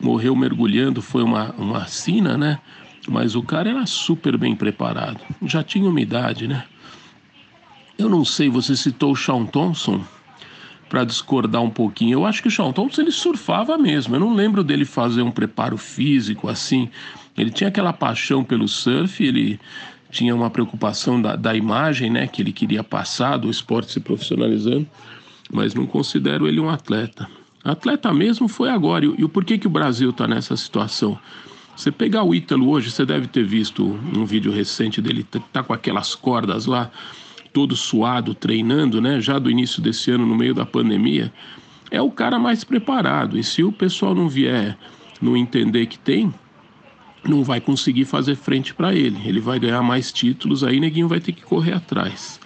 Morreu 0.00 0.34
mergulhando, 0.34 1.00
foi 1.00 1.22
uma, 1.22 1.52
uma 1.52 1.86
sina, 1.86 2.36
né? 2.36 2.58
Mas 3.08 3.34
o 3.34 3.42
cara 3.42 3.70
era 3.70 3.86
super 3.86 4.36
bem 4.36 4.56
preparado, 4.56 5.20
já 5.42 5.62
tinha 5.62 5.88
umidade, 5.88 6.48
né? 6.48 6.64
Eu 7.96 8.08
não 8.08 8.24
sei, 8.24 8.48
você 8.48 8.74
citou 8.74 9.12
o 9.12 9.16
Sean 9.16 9.46
Thompson, 9.46 10.04
para 10.94 11.02
discordar 11.02 11.60
um 11.60 11.70
pouquinho. 11.70 12.20
Eu 12.20 12.24
acho 12.24 12.40
que 12.40 12.46
o 12.46 12.50
Sean 12.52 12.70
Thompson 12.70 13.02
ele 13.02 13.10
surfava 13.10 13.76
mesmo. 13.76 14.14
Eu 14.14 14.20
não 14.20 14.32
lembro 14.32 14.62
dele 14.62 14.84
fazer 14.84 15.22
um 15.22 15.30
preparo 15.32 15.76
físico 15.76 16.48
assim. 16.48 16.88
Ele 17.36 17.50
tinha 17.50 17.66
aquela 17.66 17.92
paixão 17.92 18.44
pelo 18.44 18.68
surf, 18.68 19.24
ele 19.24 19.58
tinha 20.08 20.32
uma 20.32 20.48
preocupação 20.50 21.20
da, 21.20 21.34
da 21.34 21.52
imagem, 21.52 22.10
né, 22.10 22.28
que 22.28 22.40
ele 22.40 22.52
queria 22.52 22.84
passar 22.84 23.38
do 23.38 23.50
esporte 23.50 23.90
se 23.90 23.98
profissionalizando, 23.98 24.86
mas 25.52 25.74
não 25.74 25.84
considero 25.84 26.46
ele 26.46 26.60
um 26.60 26.70
atleta. 26.70 27.28
Atleta 27.64 28.14
mesmo 28.14 28.46
foi 28.46 28.70
agora. 28.70 29.04
E, 29.04 29.14
e 29.18 29.24
o 29.24 29.28
porquê 29.28 29.58
que 29.58 29.66
o 29.66 29.70
Brasil 29.70 30.10
está 30.10 30.28
nessa 30.28 30.56
situação? 30.56 31.18
Você 31.74 31.90
pegar 31.90 32.22
o 32.22 32.32
Ítalo 32.32 32.68
hoje, 32.70 32.92
você 32.92 33.04
deve 33.04 33.26
ter 33.26 33.44
visto 33.44 33.84
um 33.84 34.24
vídeo 34.24 34.52
recente 34.52 35.02
dele, 35.02 35.24
tá, 35.24 35.40
tá 35.52 35.60
com 35.64 35.72
aquelas 35.72 36.14
cordas 36.14 36.66
lá 36.66 36.88
todo 37.54 37.76
suado, 37.76 38.34
treinando, 38.34 39.00
né? 39.00 39.20
Já 39.20 39.38
do 39.38 39.48
início 39.48 39.80
desse 39.80 40.10
ano, 40.10 40.26
no 40.26 40.34
meio 40.34 40.52
da 40.52 40.66
pandemia, 40.66 41.32
é 41.88 42.02
o 42.02 42.10
cara 42.10 42.36
mais 42.36 42.64
preparado. 42.64 43.38
E 43.38 43.44
se 43.44 43.62
o 43.62 43.70
pessoal 43.70 44.12
não 44.12 44.28
vier 44.28 44.76
não 45.22 45.36
entender 45.36 45.86
que 45.86 45.96
tem, 45.96 46.34
não 47.24 47.44
vai 47.44 47.60
conseguir 47.60 48.06
fazer 48.06 48.34
frente 48.34 48.74
para 48.74 48.92
ele. 48.92 49.20
Ele 49.24 49.40
vai 49.40 49.60
ganhar 49.60 49.82
mais 49.82 50.12
títulos, 50.12 50.64
aí 50.64 50.80
neguinho 50.80 51.06
vai 51.06 51.20
ter 51.20 51.30
que 51.30 51.42
correr 51.42 51.74
atrás. 51.74 52.40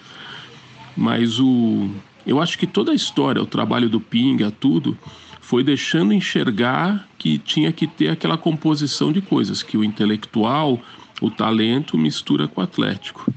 Mas 0.95 1.39
o 1.39 1.89
eu 2.25 2.39
acho 2.39 2.59
que 2.59 2.67
toda 2.67 2.91
a 2.91 2.95
história, 2.95 3.41
o 3.41 3.47
trabalho 3.47 3.89
do 3.89 3.99
Pinga, 3.99 4.51
tudo, 4.51 4.95
foi 5.41 5.63
deixando 5.63 6.13
enxergar 6.13 7.09
que 7.17 7.39
tinha 7.39 7.71
que 7.71 7.87
ter 7.87 8.09
aquela 8.09 8.37
composição 8.37 9.11
de 9.11 9.21
coisas, 9.21 9.63
que 9.63 9.75
o 9.75 9.83
intelectual, 9.83 10.79
o 11.19 11.31
talento 11.31 11.97
mistura 11.97 12.47
com 12.47 12.61
o 12.61 12.63
atlético. 12.63 13.33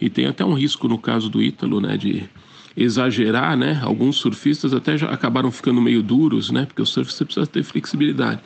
E 0.00 0.08
tem 0.08 0.26
até 0.26 0.44
um 0.44 0.54
risco 0.54 0.88
no 0.88 0.98
caso 0.98 1.28
do 1.28 1.42
Ítalo, 1.42 1.80
né, 1.80 1.96
de 1.96 2.28
exagerar, 2.76 3.56
né? 3.56 3.80
Alguns 3.82 4.16
surfistas 4.16 4.72
até 4.72 4.96
já 4.96 5.08
acabaram 5.08 5.50
ficando 5.50 5.80
meio 5.80 6.02
duros, 6.02 6.50
né? 6.50 6.64
Porque 6.64 6.80
o 6.80 6.86
surf 6.86 7.12
você 7.12 7.24
precisa 7.24 7.46
ter 7.46 7.64
flexibilidade. 7.64 8.40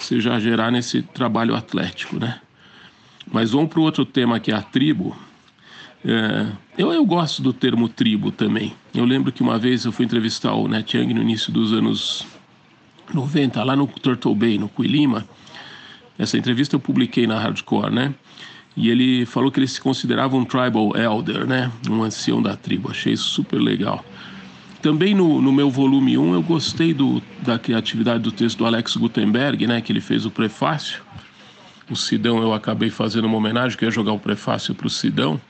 Se 0.00 0.16
exagerar 0.16 0.72
nesse 0.72 1.02
trabalho 1.02 1.54
atlético, 1.54 2.18
né? 2.18 2.40
Mas 3.30 3.52
vamos 3.52 3.68
para 3.68 3.78
o 3.78 3.82
outro 3.82 4.04
tema 4.04 4.40
que 4.40 4.50
é 4.50 4.54
a 4.54 4.62
tribo. 4.62 5.16
É, 6.04 6.46
eu, 6.76 6.92
eu 6.92 7.04
gosto 7.04 7.40
do 7.40 7.52
termo 7.52 7.88
tribo 7.88 8.32
também. 8.32 8.74
Eu 8.94 9.04
lembro 9.04 9.30
que 9.30 9.42
uma 9.42 9.58
vez 9.58 9.84
eu 9.84 9.92
fui 9.92 10.04
entrevistar 10.04 10.54
o 10.54 10.66
Net 10.66 10.96
Young 10.96 11.14
no 11.14 11.22
início 11.22 11.52
dos 11.52 11.72
anos 11.72 12.26
90, 13.12 13.62
lá 13.62 13.76
no 13.76 13.86
Turtle 13.86 14.34
Bay, 14.34 14.58
no 14.58 14.68
Quilima. 14.68 15.26
Essa 16.18 16.36
entrevista 16.36 16.74
eu 16.74 16.80
publiquei 16.80 17.26
na 17.26 17.38
Hardcore, 17.38 17.92
né? 17.92 18.14
E 18.78 18.90
ele 18.90 19.26
falou 19.26 19.50
que 19.50 19.58
ele 19.58 19.66
se 19.66 19.80
considerava 19.80 20.36
um 20.36 20.44
tribal 20.44 20.96
elder, 20.96 21.44
né? 21.44 21.68
Um 21.90 22.04
ancião 22.04 22.40
da 22.40 22.54
tribo. 22.54 22.88
Achei 22.88 23.16
super 23.16 23.58
legal. 23.58 24.04
Também 24.80 25.16
no, 25.16 25.42
no 25.42 25.52
meu 25.52 25.68
volume 25.68 26.16
1 26.16 26.34
eu 26.34 26.42
gostei 26.42 26.94
do, 26.94 27.20
da 27.42 27.58
criatividade 27.58 28.22
do 28.22 28.30
texto 28.30 28.58
do 28.58 28.66
Alex 28.66 28.96
Gutenberg, 28.96 29.66
né? 29.66 29.80
Que 29.80 29.90
ele 29.90 30.00
fez 30.00 30.24
o 30.24 30.30
prefácio. 30.30 31.02
O 31.90 31.96
Sidão 31.96 32.40
eu 32.40 32.54
acabei 32.54 32.88
fazendo 32.88 33.24
uma 33.24 33.36
homenagem, 33.36 33.76
que 33.76 33.84
ia 33.84 33.90
jogar 33.90 34.12
o 34.12 34.18
prefácio 34.18 34.72
para 34.76 34.86
o 34.86 34.90
Sidão. 34.90 35.40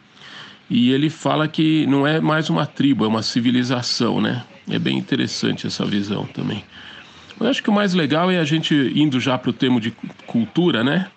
E 0.70 0.90
ele 0.90 1.10
fala 1.10 1.46
que 1.46 1.86
não 1.86 2.06
é 2.06 2.20
mais 2.22 2.48
uma 2.48 2.64
tribo, 2.64 3.04
é 3.04 3.08
uma 3.08 3.22
civilização, 3.22 4.22
né? 4.22 4.42
É 4.70 4.78
bem 4.78 4.96
interessante 4.96 5.66
essa 5.66 5.84
visão 5.84 6.24
também. 6.24 6.64
Eu 7.38 7.46
acho 7.46 7.62
que 7.62 7.68
o 7.68 7.72
mais 7.74 7.92
legal 7.92 8.30
é 8.30 8.38
a 8.38 8.44
gente 8.44 8.74
indo 8.94 9.20
já 9.20 9.36
para 9.36 9.50
o 9.50 9.52
tema 9.52 9.78
de 9.78 9.90
cultura, 10.26 10.82
né? 10.82 11.08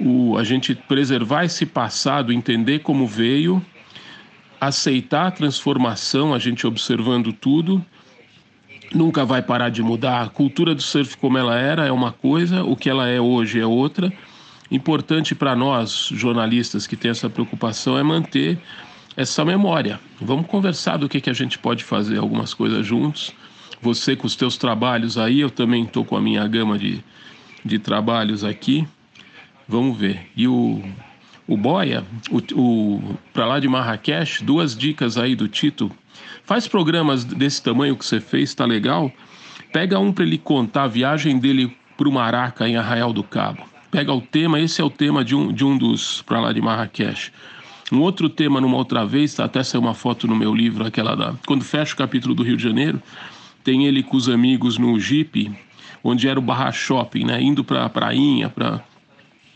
O, 0.00 0.36
a 0.38 0.44
gente 0.44 0.74
preservar 0.74 1.44
esse 1.44 1.66
passado, 1.66 2.32
entender 2.32 2.80
como 2.80 3.06
veio, 3.06 3.64
aceitar 4.60 5.26
a 5.26 5.30
transformação, 5.30 6.32
a 6.32 6.38
gente 6.38 6.66
observando 6.66 7.32
tudo. 7.32 7.84
Nunca 8.92 9.24
vai 9.24 9.42
parar 9.42 9.68
de 9.68 9.82
mudar. 9.82 10.22
A 10.22 10.28
cultura 10.28 10.74
do 10.74 10.82
surf 10.82 11.16
como 11.16 11.38
ela 11.38 11.56
era 11.56 11.86
é 11.86 11.92
uma 11.92 12.12
coisa, 12.12 12.64
o 12.64 12.74
que 12.74 12.88
ela 12.88 13.08
é 13.08 13.20
hoje 13.20 13.60
é 13.60 13.66
outra 13.66 14.12
importante 14.70 15.34
para 15.34 15.56
nós, 15.56 16.08
jornalistas 16.12 16.86
que 16.86 16.96
têm 16.96 17.10
essa 17.10 17.28
preocupação, 17.28 17.98
é 17.98 18.02
manter 18.02 18.58
essa 19.16 19.44
memória. 19.44 19.98
Vamos 20.20 20.46
conversar 20.46 20.96
do 20.96 21.08
que, 21.08 21.20
que 21.20 21.28
a 21.28 21.34
gente 21.34 21.58
pode 21.58 21.82
fazer, 21.82 22.18
algumas 22.18 22.54
coisas 22.54 22.86
juntos. 22.86 23.32
Você 23.82 24.14
com 24.14 24.26
os 24.26 24.36
teus 24.36 24.56
trabalhos 24.56 25.18
aí, 25.18 25.40
eu 25.40 25.50
também 25.50 25.84
estou 25.84 26.04
com 26.04 26.16
a 26.16 26.20
minha 26.20 26.46
gama 26.46 26.78
de, 26.78 27.02
de 27.64 27.78
trabalhos 27.78 28.44
aqui. 28.44 28.86
Vamos 29.70 29.96
ver. 29.96 30.28
E 30.36 30.46
o, 30.46 30.82
o 31.46 31.56
Boia, 31.56 32.04
o, 32.30 32.60
o 32.60 33.16
para 33.32 33.46
lá 33.46 33.60
de 33.60 33.68
Marrakech, 33.68 34.44
duas 34.44 34.76
dicas 34.76 35.16
aí 35.16 35.34
do 35.34 35.48
Tito. 35.48 35.90
Faz 36.44 36.66
programas 36.66 37.24
desse 37.24 37.62
tamanho 37.62 37.96
que 37.96 38.04
você 38.04 38.20
fez, 38.20 38.52
tá 38.54 38.64
legal? 38.64 39.10
Pega 39.72 39.98
um 39.98 40.12
para 40.12 40.24
ele 40.24 40.36
contar 40.36 40.84
a 40.84 40.88
viagem 40.88 41.38
dele 41.38 41.74
para 41.96 42.08
o 42.08 42.12
Maraca, 42.12 42.68
em 42.68 42.76
Arraial 42.76 43.12
do 43.12 43.22
Cabo 43.22 43.70
pega 43.90 44.12
o 44.12 44.20
tema, 44.20 44.60
esse 44.60 44.80
é 44.80 44.84
o 44.84 44.90
tema 44.90 45.24
de 45.24 45.34
um, 45.34 45.52
de 45.52 45.64
um 45.64 45.76
dos 45.76 46.22
para 46.22 46.40
lá 46.40 46.52
de 46.52 46.60
Marrakech. 46.60 47.32
Um 47.90 48.00
outro 48.00 48.28
tema, 48.28 48.60
numa 48.60 48.76
outra 48.76 49.04
vez, 49.04 49.34
tá, 49.34 49.44
até 49.44 49.62
saiu 49.64 49.80
uma 49.80 49.94
foto 49.94 50.28
no 50.28 50.36
meu 50.36 50.54
livro, 50.54 50.86
aquela 50.86 51.16
da. 51.16 51.34
Quando 51.44 51.64
fecha 51.64 51.92
o 51.92 51.96
capítulo 51.96 52.34
do 52.34 52.44
Rio 52.44 52.56
de 52.56 52.62
Janeiro, 52.62 53.02
tem 53.64 53.86
ele 53.86 54.02
com 54.02 54.16
os 54.16 54.28
amigos 54.28 54.78
no 54.78 54.98
Jeep, 55.00 55.50
onde 56.02 56.28
era 56.28 56.38
o 56.38 56.42
Barra 56.42 56.70
Shopping, 56.70 57.24
né? 57.24 57.42
Indo 57.42 57.64
pra 57.64 57.88
prainha, 57.88 58.48
pra. 58.48 58.80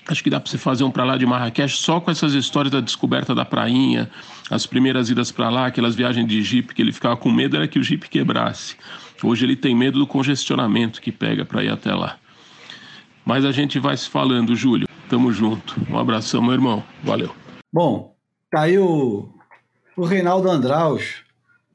Acho 0.07 0.23
que 0.23 0.29
dá 0.29 0.39
para 0.39 0.51
você 0.51 0.59
fazer 0.59 0.85
um 0.85 0.91
para 0.91 1.05
lá 1.05 1.17
de 1.17 1.25
Marrakech 1.25 1.77
só 1.77 1.99
com 1.99 2.11
essas 2.11 2.35
histórias 2.35 2.71
da 2.71 2.81
descoberta 2.81 3.35
da 3.35 3.45
prainha, 3.45 4.11
as 4.51 4.67
primeiras 4.67 5.09
idas 5.09 5.33
para 5.33 5.49
lá, 5.49 5.67
aquelas 5.67 5.95
viagens 5.95 6.27
de 6.27 6.43
Jeep 6.43 6.75
que 6.75 6.83
ele 6.83 6.93
ficava 6.93 7.17
com 7.17 7.31
medo 7.31 7.57
era 7.57 7.67
que 7.67 7.79
o 7.79 7.83
Jeep 7.83 8.09
quebrasse. 8.09 8.77
Hoje 9.23 9.47
ele 9.47 9.57
tem 9.57 9.75
medo 9.75 9.99
do 9.99 10.07
congestionamento 10.07 11.01
que 11.01 11.11
pega 11.11 11.45
para 11.45 11.65
ir 11.65 11.71
até 11.71 11.95
lá. 11.95 12.19
Mas 13.25 13.45
a 13.45 13.53
gente 13.53 13.79
vai 13.79 13.97
se 13.97 14.09
falando, 14.09 14.55
Júlio. 14.55 14.87
Tamo 15.09 15.33
junto. 15.33 15.75
Um 15.91 15.99
abração, 15.99 16.43
meu 16.43 16.53
irmão. 16.53 16.85
Valeu. 17.03 17.35
Bom, 17.73 18.15
tá 18.51 18.63
aí 18.63 18.79
o, 18.79 19.33
o 19.97 20.05
Reinaldo 20.05 20.51
Andraus, 20.51 21.23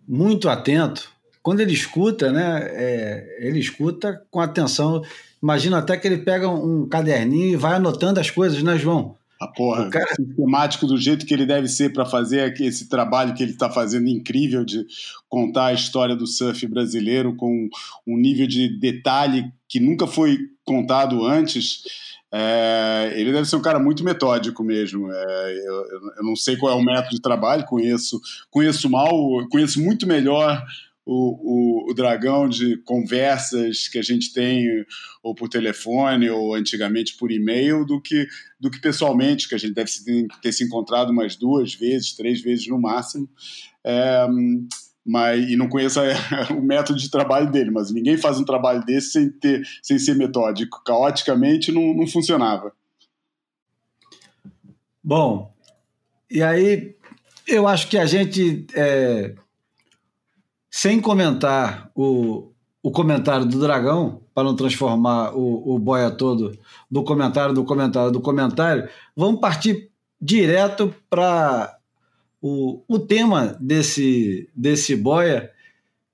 muito 0.08 0.48
atento. 0.48 1.10
Quando 1.42 1.62
ele 1.62 1.74
escuta, 1.74 2.32
né? 2.32 2.60
É, 2.72 3.38
ele 3.48 3.60
escuta 3.60 4.22
com 4.30 4.40
atenção. 4.40 5.02
Imagina 5.42 5.78
até 5.78 5.98
que 5.98 6.08
ele 6.08 6.18
pega 6.18 6.50
um 6.50 6.88
caderninho 6.88 7.54
e 7.54 7.56
vai 7.56 7.76
anotando 7.76 8.20
as 8.20 8.30
coisas, 8.30 8.62
né, 8.62 8.78
João? 8.78 9.16
A 9.40 9.48
porra, 9.48 9.90
cara... 9.90 10.14
sistemático 10.16 10.86
do 10.86 10.98
jeito 10.98 11.26
que 11.26 11.34
ele 11.34 11.46
deve 11.46 11.70
ser 11.70 11.94
para 11.94 12.06
fazer 12.06 12.60
esse 12.60 12.90
trabalho 12.90 13.34
que 13.34 13.42
ele 13.42 13.54
está 13.54 13.70
fazendo 13.70 14.10
incrível 14.10 14.66
de 14.66 14.86
contar 15.30 15.68
a 15.68 15.74
história 15.74 16.14
do 16.14 16.28
surf 16.28 16.68
brasileiro 16.68 17.34
com 17.38 17.70
um 18.06 18.18
nível 18.18 18.46
de 18.46 18.68
detalhe 18.80 19.50
que 19.68 19.80
nunca 19.80 20.06
foi 20.06 20.38
contado 20.66 21.26
antes. 21.26 21.84
É, 22.32 23.14
ele 23.16 23.32
deve 23.32 23.48
ser 23.48 23.56
um 23.56 23.62
cara 23.62 23.80
muito 23.80 24.04
metódico 24.04 24.62
mesmo. 24.62 25.10
É, 25.10 25.64
eu, 25.66 25.74
eu, 26.18 26.24
não 26.24 26.36
sei 26.36 26.58
qual 26.58 26.74
é 26.74 26.76
o 26.76 26.84
método 26.84 27.16
de 27.16 27.22
trabalho, 27.22 27.66
conheço, 27.66 28.20
conheço 28.52 28.90
mal, 28.90 29.10
conheço 29.50 29.82
muito 29.82 30.06
melhor 30.06 30.62
o, 31.06 31.88
o, 31.88 31.92
o, 31.92 31.94
dragão 31.94 32.48
de 32.48 32.78
conversas 32.78 33.88
que 33.88 33.98
a 33.98 34.02
gente 34.02 34.32
tem 34.32 34.86
ou 35.24 35.34
por 35.34 35.50
telefone 35.50 36.30
ou 36.30 36.54
antigamente 36.54 37.18
por 37.18 37.32
e-mail 37.32 37.86
do 37.86 38.00
que, 38.00 38.28
do 38.60 38.70
que 38.70 38.80
pessoalmente, 38.80 39.50
que 39.50 39.56
a 39.56 39.58
gente 39.58 39.74
deve 39.74 39.90
ter 40.42 40.52
se 40.52 40.64
encontrado 40.64 41.10
umas 41.10 41.36
duas 41.36 41.74
vezes, 41.74 42.16
três 42.16 42.42
vezes 42.42 42.68
no 42.68 42.80
máximo. 42.80 43.28
É, 43.84 44.28
mas, 45.06 45.50
e 45.50 45.56
não 45.56 45.68
conheço 45.68 46.00
o 46.56 46.62
método 46.62 47.00
de 47.00 47.10
trabalho 47.10 47.50
dele, 47.52 47.72
mas 47.72 47.92
ninguém 47.92 48.18
faz 48.18 48.40
um 48.40 48.46
trabalho 48.46 48.86
desse 48.86 49.12
sem, 49.12 49.30
ter, 49.30 49.68
sem 49.82 49.98
ser 49.98 50.16
metódico. 50.16 50.84
Caoticamente 50.84 51.72
não, 51.72 51.94
não 51.96 52.06
funcionava. 52.06 52.72
Bom, 55.04 55.52
e 56.30 56.44
aí 56.44 56.96
eu 57.48 57.68
acho 57.68 57.88
que 57.88 57.98
a 57.98 58.06
gente 58.06 58.68
é, 58.76 59.34
sem 60.70 61.00
comentar 61.00 61.90
o, 61.96 62.52
o 62.82 62.92
comentário 62.92 63.46
do 63.46 63.60
Dragão, 63.60 64.22
para 64.34 64.44
não 64.44 64.56
transformar 64.56 65.36
o, 65.36 65.76
o 65.76 65.80
boia 65.80 66.10
todo 66.10 66.58
do 66.90 67.04
comentário, 67.04 67.54
do 67.54 67.64
comentário, 67.64 68.12
do 68.12 68.22
comentário, 68.22 68.88
vamos 69.16 69.42
partir 69.42 69.90
direto 70.22 70.94
para 71.10 71.78
o, 72.42 72.82
o 72.88 73.00
tema 73.00 73.58
desse, 73.60 74.50
desse 74.56 74.96
boia, 74.96 75.52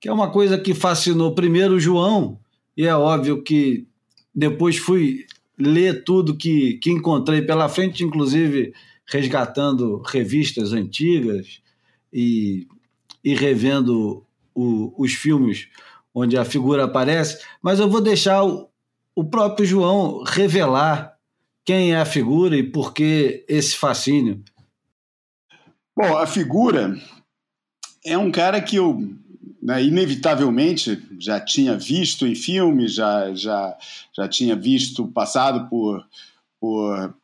que 0.00 0.08
é 0.08 0.12
uma 0.12 0.30
coisa 0.30 0.58
que 0.58 0.74
fascinou 0.74 1.34
primeiro 1.34 1.74
o 1.74 1.80
João, 1.80 2.38
e 2.76 2.84
é 2.86 2.94
óbvio 2.94 3.42
que 3.42 3.86
depois 4.34 4.76
fui 4.76 5.24
ler 5.58 6.04
tudo 6.04 6.36
que, 6.36 6.74
que 6.74 6.90
encontrei 6.90 7.42
pela 7.42 7.68
frente, 7.68 8.04
inclusive 8.04 8.74
resgatando 9.06 10.02
revistas 10.04 10.72
antigas 10.72 11.60
e, 12.12 12.66
e 13.24 13.34
revendo 13.34 14.25
o, 14.56 14.94
os 14.96 15.12
filmes 15.12 15.68
onde 16.14 16.38
a 16.38 16.44
figura 16.44 16.84
aparece, 16.84 17.44
mas 17.60 17.78
eu 17.78 17.90
vou 17.90 18.00
deixar 18.00 18.42
o, 18.42 18.70
o 19.14 19.22
próprio 19.22 19.66
João 19.66 20.22
revelar 20.24 21.14
quem 21.62 21.92
é 21.92 22.00
a 22.00 22.06
figura 22.06 22.56
e 22.56 22.62
por 22.62 22.94
que 22.94 23.44
esse 23.46 23.76
fascínio. 23.76 24.42
Bom, 25.94 26.16
a 26.16 26.26
figura 26.26 26.98
é 28.04 28.16
um 28.16 28.30
cara 28.30 28.60
que 28.62 28.76
eu 28.76 29.14
né, 29.62 29.82
inevitavelmente 29.82 31.02
já 31.18 31.40
tinha 31.40 31.76
visto 31.76 32.26
em 32.26 32.34
filmes, 32.34 32.94
já, 32.94 33.34
já, 33.34 33.76
já 34.14 34.28
tinha 34.28 34.54
visto, 34.54 35.08
passado 35.08 35.68
por, 35.68 36.06
por, 36.60 37.08
por 37.08 37.14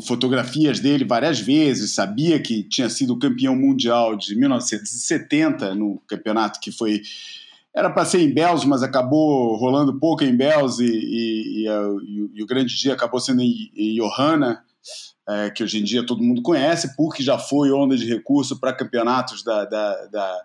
fotografias 0.00 0.80
dele 0.80 1.04
várias 1.04 1.40
vezes, 1.40 1.94
sabia 1.94 2.40
que 2.40 2.62
tinha 2.62 2.88
sido 2.88 3.18
campeão 3.18 3.54
mundial 3.56 4.16
de 4.16 4.34
1970 4.34 5.74
no 5.74 6.02
campeonato 6.06 6.60
que 6.60 6.70
foi 6.70 7.02
era 7.74 7.90
para 7.90 8.04
ser 8.04 8.20
em 8.20 8.32
Bells, 8.32 8.66
mas 8.66 8.82
acabou 8.82 9.54
rolando 9.56 10.00
pouco 10.00 10.24
em 10.24 10.34
Bells 10.34 10.82
e, 10.82 10.88
e, 10.88 11.64
e, 11.64 11.68
e, 11.68 12.30
e 12.34 12.42
o 12.42 12.46
grande 12.46 12.76
dia 12.76 12.92
acabou 12.92 13.20
sendo 13.20 13.40
em, 13.40 13.70
em 13.76 13.94
Johanna, 13.94 14.64
é, 15.28 15.50
que 15.50 15.62
hoje 15.62 15.78
em 15.78 15.84
dia 15.84 16.04
todo 16.04 16.22
mundo 16.22 16.42
conhece, 16.42 16.96
porque 16.96 17.22
já 17.22 17.38
foi 17.38 17.70
onda 17.70 17.96
de 17.96 18.06
recurso 18.06 18.58
para 18.58 18.72
campeonatos 18.72 19.44
da, 19.44 19.64
da, 19.64 20.06
da, 20.06 20.44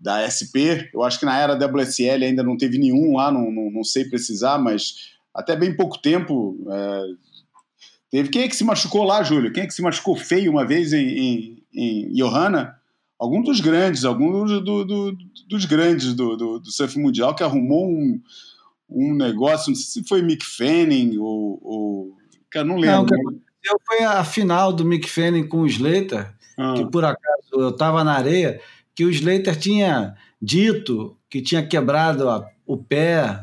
da, 0.00 0.26
SP. 0.26 0.90
Eu 0.92 1.02
acho 1.02 1.18
que 1.20 1.26
na 1.26 1.38
era 1.38 1.54
da 1.54 1.66
WSL 1.66 2.24
ainda 2.24 2.42
não 2.42 2.56
teve 2.56 2.78
nenhum 2.78 3.16
lá, 3.16 3.30
não, 3.30 3.52
não, 3.52 3.70
não 3.70 3.84
sei 3.84 4.06
precisar, 4.06 4.58
mas 4.58 5.14
até 5.34 5.54
bem 5.54 5.76
pouco 5.76 5.98
tempo 5.98 6.56
é, 6.70 7.02
Teve 8.14 8.28
quem 8.28 8.42
é 8.42 8.48
que 8.48 8.54
se 8.54 8.62
machucou 8.62 9.02
lá, 9.02 9.24
Júlio? 9.24 9.52
Quem 9.52 9.64
é 9.64 9.66
que 9.66 9.74
se 9.74 9.82
machucou 9.82 10.14
feio 10.14 10.52
uma 10.52 10.64
vez 10.64 10.92
em, 10.92 11.04
em, 11.04 11.64
em 11.74 12.12
Johanna? 12.12 12.76
Algum 13.18 13.42
dos 13.42 13.60
grandes, 13.60 14.04
algum 14.04 14.46
do, 14.46 14.60
do, 14.60 14.84
do, 14.84 15.18
dos 15.48 15.64
grandes 15.64 16.14
do, 16.14 16.36
do, 16.36 16.70
surf 16.70 16.96
mundial 16.96 17.34
que 17.34 17.42
arrumou 17.42 17.90
um, 17.90 18.22
um 18.88 19.16
negócio, 19.16 19.70
não 19.70 19.74
sei 19.74 20.02
se 20.02 20.08
foi 20.08 20.22
Mick 20.22 20.46
Fanning 20.46 21.18
ou. 21.18 21.58
ou 21.60 22.16
cara, 22.48 22.64
não 22.64 22.76
lembro. 22.76 22.98
Não, 22.98 23.02
o 23.02 23.06
que 23.06 23.14
aconteceu 23.16 23.80
foi 23.84 24.04
a 24.04 24.22
final 24.22 24.72
do 24.72 24.84
Mick 24.84 25.10
Fanning 25.10 25.48
com 25.48 25.62
o 25.62 25.66
Slater, 25.66 26.32
ah. 26.56 26.74
que 26.76 26.86
por 26.86 27.04
acaso 27.04 27.50
eu 27.54 27.70
estava 27.70 28.04
na 28.04 28.12
areia, 28.12 28.60
que 28.94 29.04
o 29.04 29.10
Slater 29.10 29.58
tinha 29.58 30.14
dito 30.40 31.16
que 31.28 31.42
tinha 31.42 31.66
quebrado 31.66 32.30
a, 32.30 32.48
o 32.64 32.76
pé, 32.76 33.40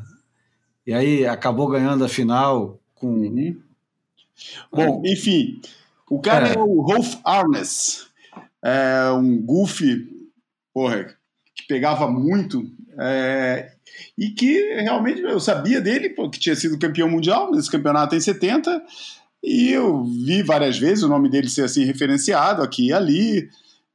e 0.87 0.93
aí 0.93 1.25
acabou 1.27 1.67
ganhando 1.67 2.05
a 2.05 2.07
final 2.07 2.79
com. 2.95 3.07
Uhum. 3.09 3.70
Bom, 4.71 5.01
enfim, 5.05 5.62
o 6.10 6.19
cara 6.19 6.50
é, 6.50 6.53
é 6.55 6.60
o 6.60 6.81
Rolf 6.81 7.15
Arnes, 7.24 8.07
é 8.63 9.12
um 9.12 9.41
goofy, 9.41 10.07
porra, 10.74 11.05
que 11.55 11.67
pegava 11.67 12.10
muito 12.10 12.63
é, 13.00 13.71
e 14.17 14.29
que 14.29 14.74
realmente 14.75 15.21
eu 15.21 15.39
sabia 15.39 15.81
dele, 15.81 16.10
porque 16.10 16.39
tinha 16.39 16.55
sido 16.55 16.79
campeão 16.79 17.10
mundial 17.10 17.51
nesse 17.51 17.71
campeonato 17.71 18.15
em 18.15 18.19
70, 18.19 18.81
e 19.43 19.71
eu 19.71 20.03
vi 20.03 20.43
várias 20.43 20.77
vezes 20.77 21.03
o 21.03 21.10
nome 21.10 21.29
dele 21.29 21.50
ser 21.50 21.63
assim 21.63 21.83
referenciado 21.83 22.62
aqui 22.62 22.88
e 22.88 22.93
ali, 22.93 23.50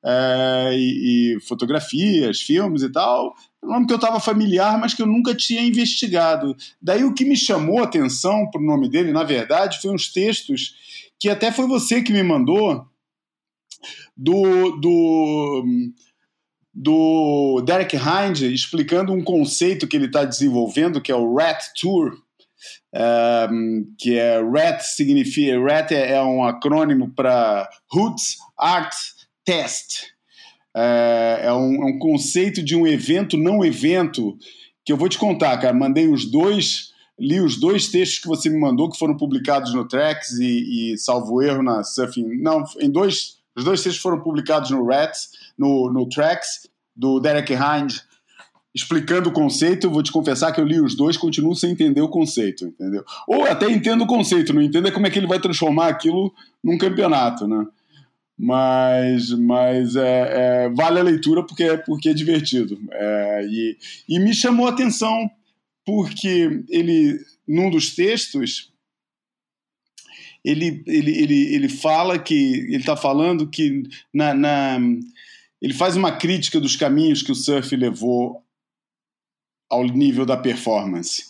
é, 0.05 0.71
e, 0.73 1.35
e, 1.37 1.41
fotografias, 1.41 2.41
filmes 2.41 2.83
e 2.83 2.91
tal. 2.91 3.35
Um 3.67 3.73
nome 3.73 3.87
que 3.87 3.93
eu 3.93 3.97
estava 3.97 4.21
familiar, 4.21 4.79
mas 4.79 4.95
que 4.95 5.03
eu 5.03 5.07
nunca 5.07 5.35
tinha 5.35 5.61
investigado. 5.61 6.57
Daí 6.81 7.03
o 7.03 7.13
que 7.13 7.25
me 7.25 7.37
chamou 7.37 7.81
a 7.81 7.85
atenção 7.85 8.49
para 8.51 8.61
o 8.61 8.65
nome 8.65 8.89
dele, 8.89 9.13
na 9.13 9.25
verdade, 9.25 9.81
foi 9.81 9.93
uns 9.93 10.13
textos 10.13 10.75
que 11.19 11.29
até 11.29 11.51
foi 11.51 11.67
você 11.67 12.01
que 12.01 12.13
me 12.13 12.23
mandou 12.23 12.87
do, 14.17 14.71
do, 14.77 15.65
do 16.73 17.63
Derek 17.63 17.97
Hind 17.97 18.43
explicando 18.43 19.13
um 19.13 19.23
conceito 19.23 19.89
que 19.89 19.97
ele 19.97 20.07
está 20.07 20.25
desenvolvendo, 20.25 21.01
que 21.01 21.11
é 21.11 21.17
o 21.17 21.35
RAT 21.35 21.61
Tour, 21.81 22.17
um, 23.51 23.95
que 23.99 24.19
é 24.19 24.41
RAT 24.41 24.81
significa 24.81 25.61
RAT 25.61 25.93
é, 25.93 26.13
é 26.13 26.23
um 26.23 26.45
acrônimo 26.45 27.11
para 27.15 27.69
Roots 27.91 28.37
Art 28.57 28.95
Test. 29.45 30.16
É, 30.77 31.41
é, 31.45 31.53
um, 31.53 31.83
é 31.83 31.87
um 31.87 31.99
conceito 31.99 32.63
de 32.63 32.77
um 32.77 32.87
evento 32.87 33.37
não 33.37 33.65
evento 33.65 34.37
que 34.85 34.93
eu 34.93 34.97
vou 34.97 35.09
te 35.09 35.19
contar, 35.19 35.57
cara. 35.59 35.75
Mandei 35.75 36.07
os 36.07 36.31
dois, 36.31 36.93
li 37.19 37.41
os 37.41 37.59
dois 37.59 37.89
textos 37.89 38.19
que 38.19 38.29
você 38.29 38.51
me 38.51 38.61
mandou 38.61 38.91
que 38.91 38.99
foram 38.99 39.17
publicados 39.17 39.73
no 39.73 39.89
Tracks 39.89 40.33
e, 40.39 40.93
e 40.93 40.99
salvo 40.99 41.43
erro 41.43 41.63
na 41.63 41.83
Surfing. 41.83 42.41
Não, 42.43 42.63
em 42.79 42.91
dois, 42.91 43.39
os 43.57 43.65
dois 43.65 43.83
textos 43.83 44.03
foram 44.03 44.21
publicados 44.21 44.71
no 44.71 44.87
Rats, 44.87 45.31
no, 45.57 45.91
no 45.91 46.07
do 46.95 47.21
Derek 47.21 47.53
Hind 47.55 47.95
explicando 48.77 49.31
o 49.31 49.33
conceito, 49.33 49.91
vou 49.91 50.03
te 50.03 50.13
confessar 50.13 50.53
que 50.53 50.61
eu 50.61 50.65
li 50.67 50.79
os 50.79 50.95
dois, 50.95 51.17
continuo 51.17 51.55
sem 51.55 51.71
entender 51.71 52.03
o 52.03 52.11
conceito, 52.11 52.67
entendeu? 52.67 53.03
Ou 53.27 53.47
até 53.47 53.71
entendo 53.71 54.05
o 54.05 54.07
conceito, 54.07 54.53
não 54.53 54.61
entendo 54.61 54.87
é 54.87 54.91
como 54.91 55.07
é 55.07 55.11
que 55.11 55.19
ele 55.19 55.27
vai 55.27 55.41
transformar 55.41 55.89
aquilo 55.89 56.31
num 56.63 56.77
campeonato, 56.77 57.49
né? 57.49 57.67
Mas, 58.39 59.31
mas 59.31 59.97
é, 59.97 60.65
é, 60.65 60.69
vale 60.69 61.01
a 61.01 61.03
leitura 61.03 61.43
porque, 61.45 61.63
é, 61.63 61.77
porque 61.77 62.11
é 62.11 62.15
divertido. 62.15 62.79
É, 62.93 63.47
e, 63.49 63.79
e 64.09 64.19
me 64.19 64.35
chamou 64.35 64.67
a 64.67 64.71
atenção 64.71 65.31
porque 65.85 66.63
ele, 66.69 67.19
num 67.49 67.71
dos 67.71 67.95
textos, 67.95 68.71
ele, 70.45 70.83
ele, 70.87 71.19
ele, 71.19 71.55
ele 71.55 71.69
fala 71.69 72.19
que, 72.19 72.35
ele 72.35 72.77
está 72.77 72.97
falando 72.97 73.49
que 73.49 73.83
na, 74.13 74.35
na, 74.35 74.79
ele 75.61 75.73
faz 75.73 75.97
uma 75.97 76.13
crítica 76.13 76.61
dos 76.61 76.77
caminhos 76.77 77.23
que 77.23 77.33
o 77.33 77.35
surf 77.35 77.75
levou 77.75 78.45
ao 79.71 79.85
nível 79.85 80.27
da 80.27 80.37
performance. 80.37 81.25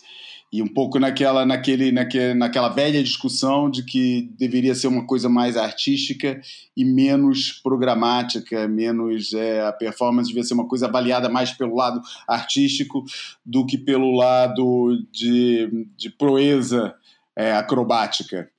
E 0.51 0.61
um 0.61 0.67
pouco 0.67 0.97
naquela, 0.97 1.45
naquele, 1.45 1.91
naquele, 1.91 2.33
naquela 2.33 2.69
velha 2.69 3.03
discussão 3.03 3.69
de 3.69 3.83
que 3.83 4.29
deveria 4.37 4.73
ser 4.73 4.87
uma 4.87 5.05
coisa 5.05 5.27
mais 5.27 5.57
artística 5.57 6.39
e 6.75 6.85
menos 6.85 7.51
programática, 7.51 8.65
menos 8.65 9.33
é, 9.33 9.65
a 9.65 9.73
performance 9.73 10.29
devia 10.29 10.43
ser 10.43 10.53
uma 10.53 10.67
coisa 10.67 10.87
avaliada 10.87 11.27
mais 11.27 11.51
pelo 11.51 11.75
lado 11.75 12.01
artístico 12.25 13.03
do 13.45 13.65
que 13.65 13.77
pelo 13.77 14.15
lado 14.15 15.05
de, 15.11 15.85
de 15.97 16.09
proeza 16.09 16.95
é, 17.35 17.51
acrobática. 17.51 18.49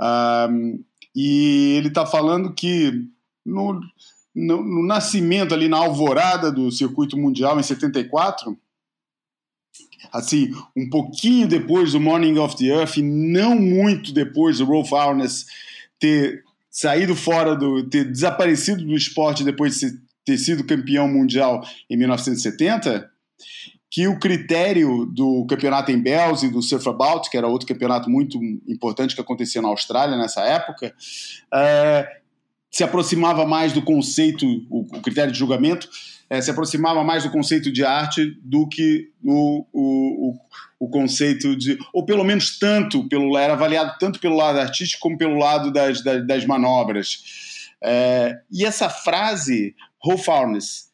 Um, 0.00 0.82
e 1.14 1.74
ele 1.76 1.88
está 1.88 2.06
falando 2.06 2.54
que 2.54 3.04
no, 3.44 3.80
no, 4.34 4.62
no 4.62 4.86
nascimento, 4.86 5.52
ali 5.52 5.68
na 5.68 5.78
alvorada 5.78 6.50
do 6.50 6.70
circuito 6.70 7.18
mundial 7.18 7.58
em 7.58 7.62
74, 7.62 8.56
assim, 10.12 10.52
um 10.76 10.88
pouquinho 10.88 11.46
depois 11.46 11.92
do 11.92 12.00
Morning 12.00 12.38
of 12.38 12.56
the 12.56 12.66
Earth, 12.66 12.96
e 12.96 13.02
não 13.02 13.54
muito 13.56 14.12
depois 14.12 14.58
do 14.58 14.64
Rolf 14.64 14.92
Arnes 14.92 15.46
ter 15.98 16.44
saído 16.70 17.14
fora 17.16 17.56
do. 17.56 17.88
ter 17.88 18.04
desaparecido 18.04 18.84
do 18.84 18.94
esporte 18.94 19.44
depois 19.44 19.78
de 19.78 19.98
ter 20.24 20.38
sido 20.38 20.64
campeão 20.64 21.08
mundial 21.08 21.62
em 21.88 21.96
1970, 21.96 23.10
que 23.90 24.06
o 24.06 24.18
critério 24.18 25.06
do 25.06 25.46
campeonato 25.46 25.90
em 25.90 26.00
Bells 26.00 26.44
e 26.44 26.50
do 26.50 26.60
Surfabout, 26.60 27.30
que 27.30 27.36
era 27.36 27.48
outro 27.48 27.66
campeonato 27.66 28.10
muito 28.10 28.38
importante 28.68 29.14
que 29.14 29.20
acontecia 29.20 29.62
na 29.62 29.68
Austrália 29.68 30.16
nessa 30.16 30.42
época, 30.42 30.94
é, 31.52 32.18
se 32.70 32.84
aproximava 32.84 33.46
mais 33.46 33.72
do 33.72 33.82
conceito, 33.82 34.46
o, 34.70 34.80
o 34.80 35.02
critério 35.02 35.32
de 35.32 35.38
julgamento, 35.38 35.88
é, 36.30 36.40
se 36.40 36.50
aproximava 36.50 37.02
mais 37.02 37.24
do 37.24 37.30
conceito 37.30 37.72
de 37.72 37.84
arte 37.84 38.38
do 38.42 38.68
que 38.68 39.10
o, 39.24 39.64
o, 39.72 40.34
o, 40.78 40.88
conceito 40.88 41.56
de. 41.56 41.78
Ou 41.92 42.04
pelo 42.04 42.22
menos 42.22 42.58
tanto, 42.58 43.08
pelo, 43.08 43.36
era 43.38 43.54
avaliado 43.54 43.96
tanto 43.98 44.20
pelo 44.20 44.36
lado 44.36 44.58
artístico 44.58 45.00
como 45.00 45.16
pelo 45.16 45.38
lado 45.38 45.72
das, 45.72 46.02
das, 46.02 46.26
das 46.26 46.44
manobras. 46.44 47.22
É, 47.82 48.38
e 48.52 48.64
essa 48.64 48.90
frase, 48.90 49.74
Arnes, 50.30 50.87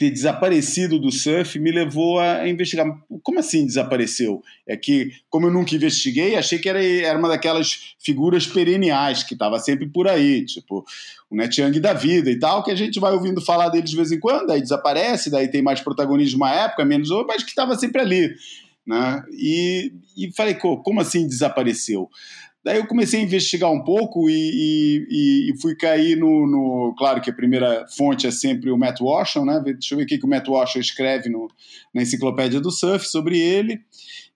ter 0.00 0.10
desaparecido 0.10 0.98
do 0.98 1.12
surf 1.12 1.58
me 1.58 1.70
levou 1.70 2.18
a 2.18 2.48
investigar. 2.48 2.86
Como 3.22 3.38
assim 3.38 3.66
desapareceu? 3.66 4.42
É 4.66 4.74
que, 4.74 5.12
como 5.28 5.46
eu 5.46 5.52
nunca 5.52 5.74
investiguei, 5.74 6.36
achei 6.36 6.58
que 6.58 6.70
era, 6.70 6.82
era 6.82 7.18
uma 7.18 7.28
daquelas 7.28 7.94
figuras 8.02 8.46
perenniais 8.46 9.22
que 9.22 9.34
estava 9.34 9.58
sempre 9.58 9.86
por 9.86 10.08
aí, 10.08 10.42
tipo 10.46 10.86
o 11.28 11.36
Net 11.36 11.60
Young 11.60 11.78
da 11.80 11.92
vida 11.92 12.30
e 12.30 12.38
tal, 12.38 12.64
que 12.64 12.70
a 12.70 12.74
gente 12.74 12.98
vai 12.98 13.12
ouvindo 13.12 13.42
falar 13.42 13.68
dele 13.68 13.84
de 13.84 13.94
vez 13.94 14.10
em 14.10 14.18
quando, 14.18 14.50
aí 14.50 14.62
desaparece, 14.62 15.30
daí 15.30 15.48
tem 15.48 15.60
mais 15.60 15.82
protagonismo 15.82 16.38
uma 16.38 16.50
época, 16.50 16.82
menos 16.82 17.10
outra, 17.10 17.34
mas 17.34 17.42
que 17.42 17.50
estava 17.50 17.76
sempre 17.76 18.00
ali. 18.00 18.34
Né? 18.86 19.22
E, 19.32 19.92
e 20.16 20.32
falei, 20.32 20.54
como 20.54 20.98
assim 20.98 21.28
desapareceu? 21.28 22.08
Daí 22.62 22.76
eu 22.76 22.86
comecei 22.86 23.20
a 23.20 23.22
investigar 23.22 23.70
um 23.72 23.82
pouco 23.82 24.28
e, 24.28 24.34
e, 25.08 25.50
e, 25.50 25.60
fui 25.60 25.74
cair 25.74 26.16
no, 26.16 26.46
no, 26.46 26.94
Claro 26.98 27.20
que 27.22 27.30
a 27.30 27.34
primeira 27.34 27.86
fonte 27.88 28.26
é 28.26 28.30
sempre 28.30 28.70
o 28.70 28.76
Matt 28.76 29.00
Washington, 29.00 29.46
né? 29.46 29.60
Deixa 29.64 29.94
eu 29.94 29.98
ver 29.98 30.04
o 30.04 30.06
que 30.06 30.20
o 30.22 30.28
Matt 30.28 30.46
Washington 30.46 30.80
escreve 30.80 31.30
no, 31.30 31.48
na 31.94 32.02
enciclopédia 32.02 32.60
do 32.60 32.70
surf 32.70 33.06
sobre 33.06 33.38
ele. 33.38 33.80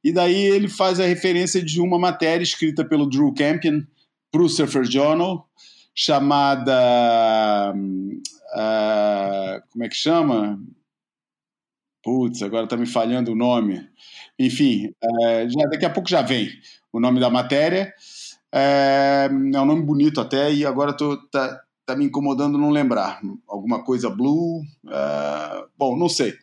E 0.02 0.10
daí 0.10 0.34
ele 0.34 0.68
faz 0.68 0.98
a 1.00 1.06
referência 1.06 1.62
de 1.62 1.80
uma 1.80 1.98
matéria 1.98 2.42
escrita 2.42 2.84
pelo 2.84 3.08
Drew 3.08 3.32
Campion 3.34 3.82
para 4.30 4.42
o 4.42 4.48
Surfer 4.48 4.84
Journal, 4.84 5.46
chamada. 5.94 7.72
Uh, 7.74 9.62
como 9.70 9.84
é 9.84 9.88
que 9.88 9.94
chama? 9.94 10.58
Putz, 12.02 12.42
agora 12.42 12.64
está 12.64 12.76
me 12.76 12.86
falhando 12.86 13.32
o 13.32 13.36
nome. 13.36 13.88
Enfim, 14.38 14.88
uh, 15.02 15.48
já, 15.48 15.68
daqui 15.68 15.84
a 15.84 15.90
pouco 15.90 16.08
já 16.08 16.20
vem 16.20 16.50
o 16.92 17.00
nome 17.00 17.18
da 17.20 17.30
matéria. 17.30 17.94
É, 18.56 19.28
é 19.28 19.60
um 19.60 19.66
nome 19.66 19.82
bonito 19.82 20.20
até, 20.20 20.52
e 20.52 20.64
agora 20.64 20.92
tô, 20.92 21.16
tá, 21.26 21.60
tá 21.84 21.96
me 21.96 22.04
incomodando 22.04 22.56
não 22.56 22.70
lembrar. 22.70 23.20
Alguma 23.48 23.82
coisa 23.82 24.08
Blue. 24.08 24.62
É, 24.88 25.64
bom, 25.76 25.96
não 25.96 26.08
sei. 26.08 26.34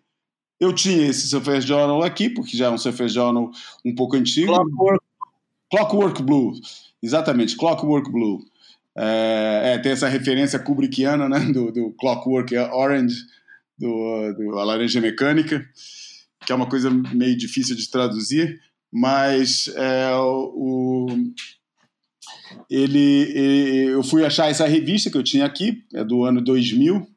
Eu 0.59 0.75
tinha 0.75 1.07
esse 1.07 1.29
Surface 1.29 1.65
Journal 1.65 2.03
aqui, 2.03 2.29
porque 2.29 2.57
já 2.57 2.65
é 2.65 2.69
um 2.69 2.77
Surface 2.77 3.13
Journal 3.13 3.49
um 3.85 3.95
pouco 3.95 4.17
antigo. 4.17 4.47
Clockwork, 4.53 5.05
Clockwork 5.71 6.23
Blue. 6.23 6.53
Exatamente, 7.01 7.55
Clockwork 7.55 8.11
Blue. 8.11 8.43
É, 8.93 9.73
é, 9.73 9.77
tem 9.79 9.93
essa 9.93 10.09
referência 10.09 10.59
kubrickiana 10.59 11.29
né, 11.29 11.39
do, 11.53 11.71
do 11.71 11.91
Clockwork 11.93 12.55
Orange, 12.57 13.15
do, 13.79 14.33
do 14.33 14.59
A 14.59 14.65
Laranja 14.65 14.99
Mecânica, 14.99 15.65
que 16.45 16.51
é 16.51 16.55
uma 16.55 16.67
coisa 16.67 16.89
meio 16.89 17.37
difícil 17.37 17.75
de 17.75 17.89
traduzir, 17.89 18.59
mas 18.91 19.69
é, 19.75 20.13
o, 20.13 21.07
ele, 22.69 22.99
ele, 22.99 23.85
eu 23.91 24.03
fui 24.03 24.25
achar 24.25 24.49
essa 24.49 24.67
revista 24.67 25.09
que 25.09 25.17
eu 25.17 25.23
tinha 25.23 25.45
aqui, 25.45 25.83
é 25.93 26.03
do 26.03 26.23
ano 26.23 26.41
2000, 26.41 27.07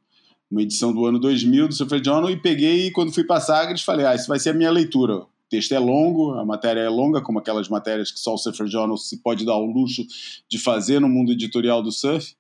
uma 0.51 0.63
edição 0.63 0.93
do 0.93 1.05
ano 1.07 1.19
2000 1.19 1.69
do 1.69 1.75
Surfer 1.75 2.03
Journal, 2.05 2.31
e 2.31 2.37
peguei, 2.37 2.87
e 2.87 2.91
quando 2.91 3.13
fui 3.13 3.25
para 3.25 3.41
Sagres, 3.41 3.83
falei, 3.83 4.07
ah, 4.07 4.15
isso 4.15 4.29
vai 4.29 4.39
ser 4.39 4.51
a 4.51 4.55
minha 4.55 4.71
leitura. 4.71 5.23
texto 5.51 5.73
é 5.73 5.79
longo, 5.79 6.33
a 6.35 6.45
matéria 6.45 6.81
é 6.81 6.89
longa, 6.89 7.21
como 7.21 7.39
aquelas 7.39 7.69
matérias 7.69 8.11
que 8.11 8.19
só 8.19 8.35
o 8.35 8.39
Surfer 8.39 8.67
Journal 8.67 8.97
se 8.97 9.23
pode 9.23 9.45
dar 9.45 9.57
o 9.57 9.67
luxo 9.67 10.05
de 10.49 10.59
fazer 10.59 11.01
no 11.01 11.09
mundo 11.09 11.33
editorial 11.33 11.83
do 11.83 11.93
surf. 11.93 12.35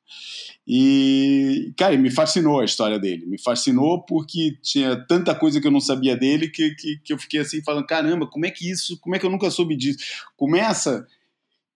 E, 0.66 1.74
cara, 1.76 1.96
me 1.98 2.10
fascinou 2.10 2.60
a 2.60 2.64
história 2.64 2.98
dele. 2.98 3.26
Me 3.26 3.38
fascinou 3.38 4.02
porque 4.02 4.56
tinha 4.62 4.96
tanta 4.96 5.34
coisa 5.34 5.60
que 5.60 5.66
eu 5.66 5.70
não 5.70 5.80
sabia 5.80 6.16
dele 6.16 6.48
que, 6.48 6.74
que, 6.74 6.98
que 7.04 7.12
eu 7.12 7.18
fiquei 7.18 7.40
assim 7.40 7.62
falando: 7.62 7.86
caramba, 7.86 8.26
como 8.26 8.46
é 8.46 8.50
que 8.50 8.70
isso, 8.70 8.98
como 9.00 9.14
é 9.14 9.18
que 9.18 9.26
eu 9.26 9.30
nunca 9.30 9.50
soube 9.50 9.76
disso? 9.76 9.98
Começa 10.36 11.06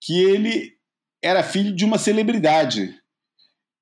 que 0.00 0.18
ele 0.18 0.78
era 1.22 1.42
filho 1.42 1.74
de 1.74 1.85
uma 1.85 1.98
celebridade, 1.98 2.94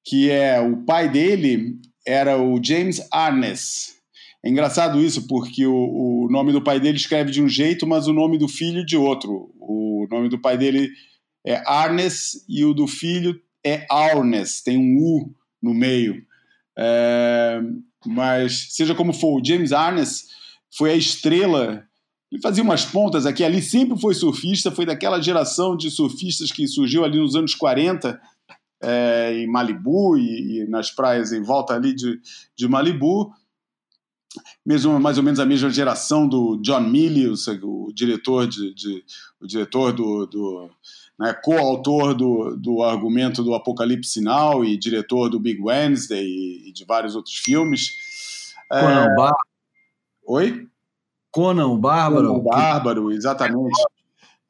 que 0.05 0.31
é 0.31 0.61
o 0.61 0.85
pai 0.85 1.09
dele 1.09 1.79
era 2.07 2.41
o 2.41 2.63
James 2.63 3.01
Arness. 3.13 3.97
É 4.45 4.49
engraçado 4.49 5.01
isso, 5.01 5.27
porque 5.27 5.67
o, 5.67 5.75
o 5.75 6.29
nome 6.31 6.53
do 6.53 6.63
pai 6.63 6.79
dele 6.79 6.97
escreve 6.97 7.33
de 7.33 7.43
um 7.43 7.49
jeito, 7.49 7.87
mas 7.87 8.07
o 8.07 8.13
nome 8.13 8.39
do 8.39 8.47
filho 8.47 8.87
de 8.87 8.97
outro. 8.97 9.53
O 9.59 10.07
nome 10.09 10.29
do 10.29 10.41
pai 10.41 10.57
dele 10.57 10.89
é 11.45 11.63
Arnes 11.67 12.45
e 12.49 12.65
o 12.65 12.73
do 12.73 12.87
filho 12.87 13.41
é 13.65 13.85
Arnes, 13.91 14.63
tem 14.63 14.79
um 14.79 14.99
U 14.99 15.35
no 15.61 15.75
meio. 15.75 16.25
É, 16.79 17.61
mas, 18.05 18.69
seja 18.71 18.95
como 18.95 19.13
for, 19.13 19.41
o 19.41 19.45
James 19.45 19.73
Arnes 19.73 20.27
foi 20.77 20.93
a 20.93 20.97
estrela. 20.97 21.86
Ele 22.31 22.41
fazia 22.41 22.63
umas 22.63 22.85
pontas 22.85 23.25
aqui 23.25 23.45
ali, 23.45 23.63
sempre 23.63 23.99
foi 24.01 24.15
surfista, 24.15 24.71
foi 24.71 24.85
daquela 24.85 25.21
geração 25.21 25.77
de 25.77 25.91
surfistas 25.91 26.51
que 26.51 26.67
surgiu 26.67 27.05
ali 27.05 27.19
nos 27.19 27.37
anos 27.37 27.55
40, 27.55 28.21
é, 28.81 29.33
em 29.35 29.47
Malibu 29.47 30.19
e, 30.19 30.61
e, 30.61 30.67
nas 30.69 30.91
praias 30.91 31.33
em 31.33 31.43
volta 31.43 31.75
ali 31.75 31.95
de, 31.95 32.21
de 32.55 32.69
Malibu. 32.69 33.33
Mesmo, 34.65 34.99
mais 35.01 35.17
ou 35.17 35.25
menos 35.25 35.41
a 35.41 35.47
mesma 35.47 35.71
geração 35.71 36.29
do 36.29 36.59
John 36.59 36.81
Milius, 36.81 37.47
o 37.49 37.91
diretor, 37.95 38.47
de, 38.47 38.75
de 38.75 39.05
o 39.41 39.47
diretor 39.47 39.93
do, 39.93 40.27
do 40.27 40.71
né, 41.19 41.33
coautor 41.43 42.15
do, 42.15 42.55
do 42.57 42.83
argumento 42.83 43.43
do 43.43 43.55
Apocalipse 43.55 44.11
Sinal 44.11 44.65
e 44.65 44.77
diretor 44.77 45.31
do 45.31 45.41
Big 45.41 45.61
Wednesday 45.63 46.27
e, 46.27 46.69
e 46.69 46.73
de 46.73 46.85
vários 46.85 47.15
outros 47.15 47.37
filmes. 47.37 48.53
Conan 48.69 49.05
é... 49.05 49.15
Bar... 49.15 49.35
Oi? 50.27 50.69
Conan 51.37 51.67
o 51.67 51.77
Bárbaro. 51.77 52.29
Conan 52.29 52.39
o 52.39 52.43
Bárbaro, 52.43 53.13
exatamente. 53.13 53.79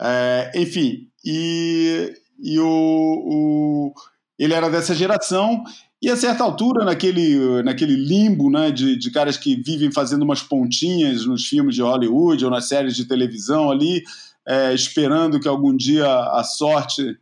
É, 0.01 0.53
enfim, 0.55 1.09
e, 1.25 2.15
e 2.39 2.61
o, 2.61 2.65
o, 2.65 3.95
ele 4.39 4.55
era 4.55 4.71
dessa 4.71 4.95
geração 4.95 5.65
e 6.01 6.09
a 6.09 6.17
certa 6.17 6.45
altura, 6.45 6.85
naquele, 6.85 7.63
naquele 7.65 7.97
limbo 7.97 8.49
né, 8.49 8.71
de, 8.71 8.97
de 8.97 9.11
caras 9.11 9.37
que 9.37 9.57
vivem 9.57 9.91
fazendo 9.91 10.23
umas 10.23 10.43
pontinhas 10.43 11.27
nos 11.27 11.47
filmes 11.47 11.75
de 11.75 11.83
Hollywood 11.83 12.45
ou 12.45 12.51
nas 12.53 12.69
séries 12.69 12.95
de 12.95 13.07
televisão 13.07 13.69
ali, 13.69 14.05
é, 14.47 14.73
esperando 14.73 15.41
que 15.41 15.49
algum 15.49 15.75
dia 15.75 16.07
a 16.07 16.45
sorte 16.45 17.19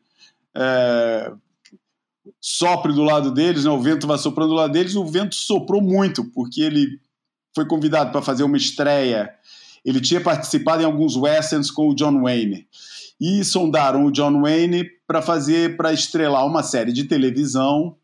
é, 0.55 1.33
sopre 2.39 2.93
do 2.93 3.03
lado 3.03 3.31
deles, 3.31 3.65
né, 3.65 3.71
o 3.71 3.81
vento 3.81 4.07
vai 4.07 4.19
soprando 4.19 4.51
do 4.51 4.57
lado 4.57 4.73
deles, 4.75 4.95
o 4.95 5.07
vento 5.07 5.35
soprou 5.35 5.81
muito, 5.81 6.23
porque 6.33 6.61
ele 6.61 7.01
foi 7.55 7.65
convidado 7.65 8.11
para 8.11 8.21
fazer 8.21 8.43
uma 8.43 8.57
estreia. 8.57 9.33
Ele 9.85 10.01
tinha 10.01 10.21
participado 10.21 10.83
em 10.83 10.87
alguns 10.87 11.17
westerns 11.17 11.71
com 11.71 11.89
o 11.89 11.95
John 11.95 12.23
Wayne. 12.23 12.67
E 13.21 13.45
sondaram 13.45 14.07
o 14.07 14.11
John 14.11 14.41
Wayne 14.43 14.85
para 15.07 15.23
fazer, 15.23 15.77
para 15.77 15.93
estrelar 15.93 16.47
uma 16.47 16.63
série 16.63 16.93
de 16.93 17.05
televisão 17.05 17.97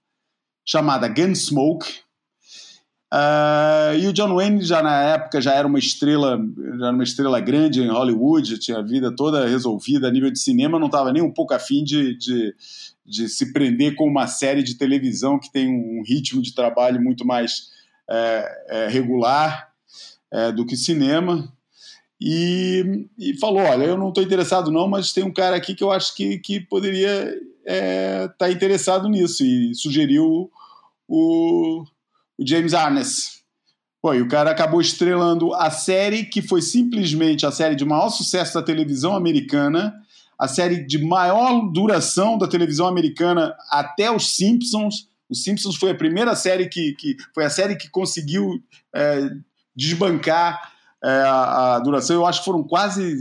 chamada 0.64 1.08
Gunsmoke, 1.08 1.86
Uh, 3.12 3.98
e 3.98 4.06
o 4.06 4.12
John 4.12 4.36
Wayne 4.36 4.62
já 4.62 4.80
na 4.84 5.02
época 5.02 5.40
já 5.40 5.52
era 5.52 5.66
uma 5.66 5.80
estrela, 5.80 6.40
já 6.78 6.86
era 6.86 6.94
uma 6.94 7.02
estrela 7.02 7.40
grande 7.40 7.82
em 7.82 7.88
Hollywood, 7.88 8.56
tinha 8.58 8.78
a 8.78 8.82
vida 8.82 9.12
toda 9.12 9.48
resolvida 9.48 10.06
a 10.06 10.10
nível 10.12 10.30
de 10.30 10.38
cinema, 10.38 10.78
não 10.78 10.86
estava 10.86 11.12
nem 11.12 11.20
um 11.20 11.32
pouco 11.32 11.52
afim 11.52 11.82
de, 11.82 12.16
de, 12.16 12.54
de, 13.04 13.28
se 13.28 13.52
prender 13.52 13.96
com 13.96 14.06
uma 14.06 14.28
série 14.28 14.62
de 14.62 14.76
televisão 14.76 15.40
que 15.40 15.50
tem 15.50 15.68
um 15.68 16.04
ritmo 16.06 16.40
de 16.40 16.54
trabalho 16.54 17.02
muito 17.02 17.26
mais 17.26 17.70
é, 18.08 18.64
é, 18.68 18.88
regular 18.88 19.72
é, 20.30 20.52
do 20.52 20.64
que 20.64 20.76
cinema. 20.76 21.52
E, 22.20 23.06
e, 23.18 23.38
falou: 23.38 23.62
Olha, 23.62 23.84
eu 23.84 23.96
não 23.96 24.08
estou 24.08 24.22
interessado, 24.22 24.70
não, 24.70 24.86
mas 24.86 25.12
tem 25.12 25.24
um 25.24 25.32
cara 25.32 25.56
aqui 25.56 25.74
que 25.74 25.82
eu 25.82 25.90
acho 25.90 26.14
que, 26.14 26.38
que 26.38 26.60
poderia 26.60 27.34
estar 27.64 28.34
tá 28.36 28.50
interessado 28.50 29.08
nisso, 29.08 29.42
e 29.42 29.74
sugeriu 29.74 30.50
o 31.08 31.84
o 32.40 32.46
James 32.46 32.72
Arness. 32.72 33.42
Pô, 34.00 34.14
e 34.14 34.22
o 34.22 34.28
cara 34.28 34.50
acabou 34.50 34.80
estrelando 34.80 35.52
a 35.54 35.70
série 35.70 36.24
que 36.24 36.40
foi 36.40 36.62
simplesmente 36.62 37.44
a 37.44 37.52
série 37.52 37.76
de 37.76 37.84
maior 37.84 38.08
sucesso 38.08 38.54
da 38.54 38.62
televisão 38.62 39.14
americana, 39.14 39.94
a 40.38 40.48
série 40.48 40.86
de 40.86 40.96
maior 41.04 41.70
duração 41.70 42.38
da 42.38 42.48
televisão 42.48 42.86
americana 42.86 43.54
até 43.70 44.10
os 44.10 44.34
Simpsons. 44.36 45.06
Os 45.28 45.44
Simpsons 45.44 45.76
foi 45.76 45.90
a 45.90 45.94
primeira 45.94 46.34
série 46.34 46.66
que, 46.66 46.94
que 46.94 47.14
foi 47.34 47.44
a 47.44 47.50
série 47.50 47.76
que 47.76 47.90
conseguiu 47.90 48.62
é, 48.96 49.28
desbancar 49.76 50.72
é, 51.02 51.08
a, 51.08 51.76
a, 51.76 51.78
duração. 51.80 52.16
Eu 52.16 52.26
acho 52.26 52.40
que 52.40 52.44
foram 52.44 52.62
quase. 52.62 53.16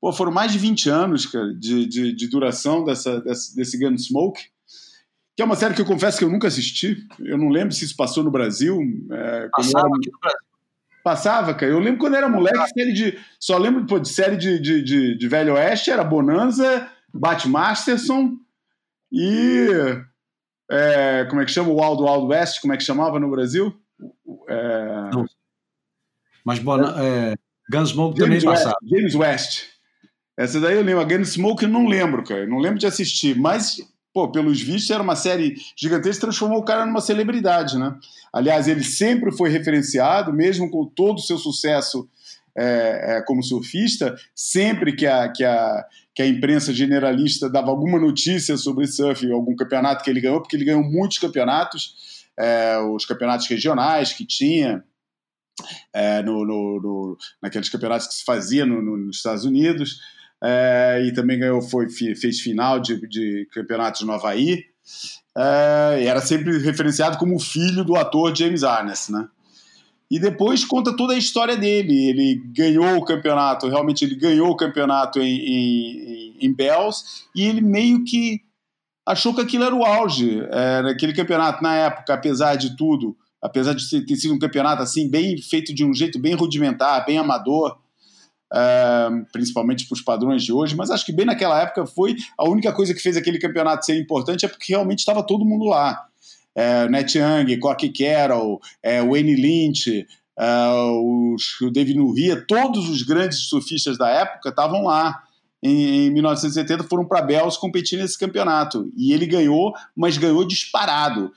Pô, 0.00 0.12
foram 0.12 0.32
mais 0.32 0.52
de 0.52 0.58
20 0.58 0.88
anos, 0.88 1.26
cara, 1.26 1.52
de, 1.54 1.86
de, 1.86 2.12
de 2.14 2.28
duração 2.28 2.84
dessa, 2.84 3.20
desse, 3.20 3.54
desse 3.54 3.78
Gunsmoke 3.78 4.40
que 5.40 5.42
é 5.42 5.46
uma 5.46 5.56
série 5.56 5.74
que 5.74 5.80
eu 5.80 5.86
confesso 5.86 6.18
que 6.18 6.24
eu 6.24 6.28
nunca 6.28 6.48
assisti. 6.48 6.98
Eu 7.18 7.38
não 7.38 7.48
lembro 7.48 7.74
se 7.74 7.82
isso 7.82 7.96
passou 7.96 8.22
no 8.22 8.30
Brasil. 8.30 8.78
É, 9.10 9.48
Passava 9.48 9.86
era... 9.86 9.96
aqui 9.96 10.10
no 10.12 10.18
Brasil. 10.20 10.38
Passava, 11.02 11.54
cara. 11.54 11.72
Eu 11.72 11.78
lembro 11.78 11.98
quando 11.98 12.14
era 12.14 12.28
moleque, 12.28 12.58
série 12.74 12.92
de. 12.92 13.18
Só 13.38 13.56
lembro 13.56 13.86
pô, 13.86 13.98
de 13.98 14.10
série 14.10 14.36
de, 14.36 14.60
de, 14.60 14.82
de, 14.82 15.16
de 15.16 15.28
Velho 15.28 15.54
Oeste, 15.54 15.90
era 15.90 16.04
Bonanza, 16.04 16.86
Bat 17.14 17.48
Masterson 17.48 18.36
e. 19.10 19.68
É, 20.70 21.24
como 21.30 21.40
é 21.40 21.46
que 21.46 21.52
chama? 21.52 21.70
O 21.70 21.80
Wild 21.80 22.02
Wild 22.02 22.26
West, 22.26 22.60
como 22.60 22.74
é 22.74 22.76
que 22.76 22.84
chamava 22.84 23.18
no 23.18 23.30
Brasil? 23.30 23.74
É... 24.46 25.10
Mas 26.44 26.58
Bona, 26.58 26.94
é, 26.98 27.34
Gunsmoke 27.70 28.18
também 28.18 28.34
West, 28.34 28.46
passava. 28.46 28.76
James 28.88 29.14
West. 29.14 29.64
Essa 30.36 30.60
daí 30.60 30.76
eu 30.76 30.82
lembro. 30.82 31.00
A 31.00 31.04
Gunsmoke 31.04 31.64
eu 31.64 31.68
não 31.68 31.86
lembro, 31.86 32.24
cara. 32.24 32.46
Não 32.46 32.58
lembro 32.58 32.78
de 32.78 32.86
assistir. 32.86 33.36
Mas 33.36 33.78
pô, 34.12 34.30
pelos 34.30 34.60
vistos, 34.60 34.90
era 34.90 35.02
uma 35.02 35.16
série 35.16 35.54
gigantesca, 35.76 36.22
transformou 36.22 36.58
o 36.58 36.64
cara 36.64 36.84
numa 36.84 37.00
celebridade, 37.00 37.78
né? 37.78 37.94
Aliás, 38.32 38.68
ele 38.68 38.82
sempre 38.82 39.30
foi 39.30 39.50
referenciado, 39.50 40.32
mesmo 40.32 40.70
com 40.70 40.84
todo 40.84 41.18
o 41.18 41.22
seu 41.22 41.38
sucesso 41.38 42.08
é, 42.56 43.16
é, 43.16 43.22
como 43.22 43.42
surfista, 43.42 44.16
sempre 44.34 44.94
que 44.94 45.06
a, 45.06 45.28
que, 45.30 45.44
a, 45.44 45.84
que 46.14 46.22
a 46.22 46.26
imprensa 46.26 46.72
generalista 46.72 47.48
dava 47.48 47.70
alguma 47.70 47.98
notícia 47.98 48.56
sobre 48.56 48.86
surf, 48.86 49.30
algum 49.30 49.54
campeonato 49.54 50.02
que 50.02 50.10
ele 50.10 50.20
ganhou, 50.20 50.40
porque 50.40 50.56
ele 50.56 50.64
ganhou 50.64 50.82
muitos 50.82 51.18
campeonatos, 51.18 52.24
é, 52.36 52.78
os 52.78 53.04
campeonatos 53.04 53.46
regionais 53.46 54.12
que 54.12 54.26
tinha, 54.26 54.82
é, 55.92 56.22
no, 56.22 56.44
no, 56.44 56.80
no, 56.80 57.18
naqueles 57.42 57.68
campeonatos 57.68 58.08
que 58.08 58.14
se 58.14 58.24
fazia 58.24 58.64
nos 58.66 59.16
Estados 59.16 59.44
Unidos, 59.44 60.00
é, 60.42 61.02
e 61.06 61.12
também 61.12 61.38
ganhou, 61.38 61.60
foi, 61.60 61.88
fez 61.90 62.40
final 62.40 62.80
de, 62.80 63.06
de 63.08 63.46
campeonatos 63.52 64.02
no 64.02 64.12
Havaí. 64.12 64.64
É, 65.36 66.04
era 66.04 66.20
sempre 66.20 66.58
referenciado 66.58 67.18
como 67.18 67.36
o 67.36 67.40
filho 67.40 67.84
do 67.84 67.96
ator 67.96 68.34
James 68.34 68.64
Arness, 68.64 69.08
né? 69.08 69.28
E 70.10 70.18
depois 70.18 70.64
conta 70.64 70.96
toda 70.96 71.14
a 71.14 71.18
história 71.18 71.56
dele. 71.56 72.08
Ele 72.08 72.42
ganhou 72.52 72.96
o 72.96 73.04
campeonato, 73.04 73.68
realmente 73.68 74.04
ele 74.04 74.16
ganhou 74.16 74.50
o 74.50 74.56
campeonato 74.56 75.20
em, 75.20 75.38
em, 75.38 76.36
em 76.40 76.52
Bells, 76.52 77.26
e 77.34 77.44
ele 77.44 77.60
meio 77.60 78.02
que 78.04 78.40
achou 79.06 79.32
que 79.32 79.40
aquilo 79.40 79.64
era 79.64 79.74
o 79.74 79.84
auge. 79.84 80.40
É, 80.50 80.82
naquele 80.82 81.12
campeonato, 81.12 81.62
na 81.62 81.76
época, 81.76 82.12
apesar 82.12 82.56
de 82.56 82.76
tudo, 82.76 83.16
apesar 83.40 83.74
de 83.74 84.04
ter 84.04 84.16
sido 84.16 84.34
um 84.34 84.38
campeonato 84.38 84.82
assim, 84.82 85.08
bem 85.08 85.40
feito 85.40 85.74
de 85.74 85.84
um 85.84 85.94
jeito 85.94 86.18
bem 86.18 86.34
rudimentar, 86.34 87.04
bem 87.04 87.18
amador, 87.18 87.78
Uh, 88.52 89.24
principalmente 89.32 89.86
para 89.86 89.94
os 89.94 90.00
padrões 90.00 90.42
de 90.42 90.52
hoje, 90.52 90.74
mas 90.74 90.90
acho 90.90 91.06
que 91.06 91.12
bem 91.12 91.24
naquela 91.24 91.62
época 91.62 91.86
foi 91.86 92.16
a 92.36 92.48
única 92.48 92.72
coisa 92.72 92.92
que 92.92 93.00
fez 93.00 93.16
aquele 93.16 93.38
campeonato 93.38 93.86
ser 93.86 93.96
importante 93.96 94.44
é 94.44 94.48
porque 94.48 94.72
realmente 94.72 94.98
estava 94.98 95.22
todo 95.22 95.44
mundo 95.44 95.66
lá. 95.66 96.04
É, 96.52 96.88
Net 96.88 97.16
Young, 97.16 97.56
Corky 97.60 97.90
Carroll, 97.90 98.60
é, 98.82 99.00
Wayne 99.00 99.36
Lynch, 99.36 100.04
os, 100.36 101.60
o 101.60 101.70
David 101.70 101.96
Nurria, 101.96 102.44
todos 102.46 102.88
os 102.88 103.02
grandes 103.02 103.38
surfistas 103.48 103.96
da 103.96 104.08
época 104.08 104.48
estavam 104.48 104.84
lá. 104.84 105.22
Em, 105.62 106.06
em 106.06 106.10
1970 106.10 106.84
foram 106.84 107.04
para 107.04 107.22
Bells 107.22 107.58
competir 107.58 107.98
nesse 107.98 108.18
campeonato 108.18 108.90
e 108.96 109.12
ele 109.12 109.26
ganhou, 109.26 109.74
mas 109.94 110.16
ganhou 110.16 110.44
disparado. 110.44 111.30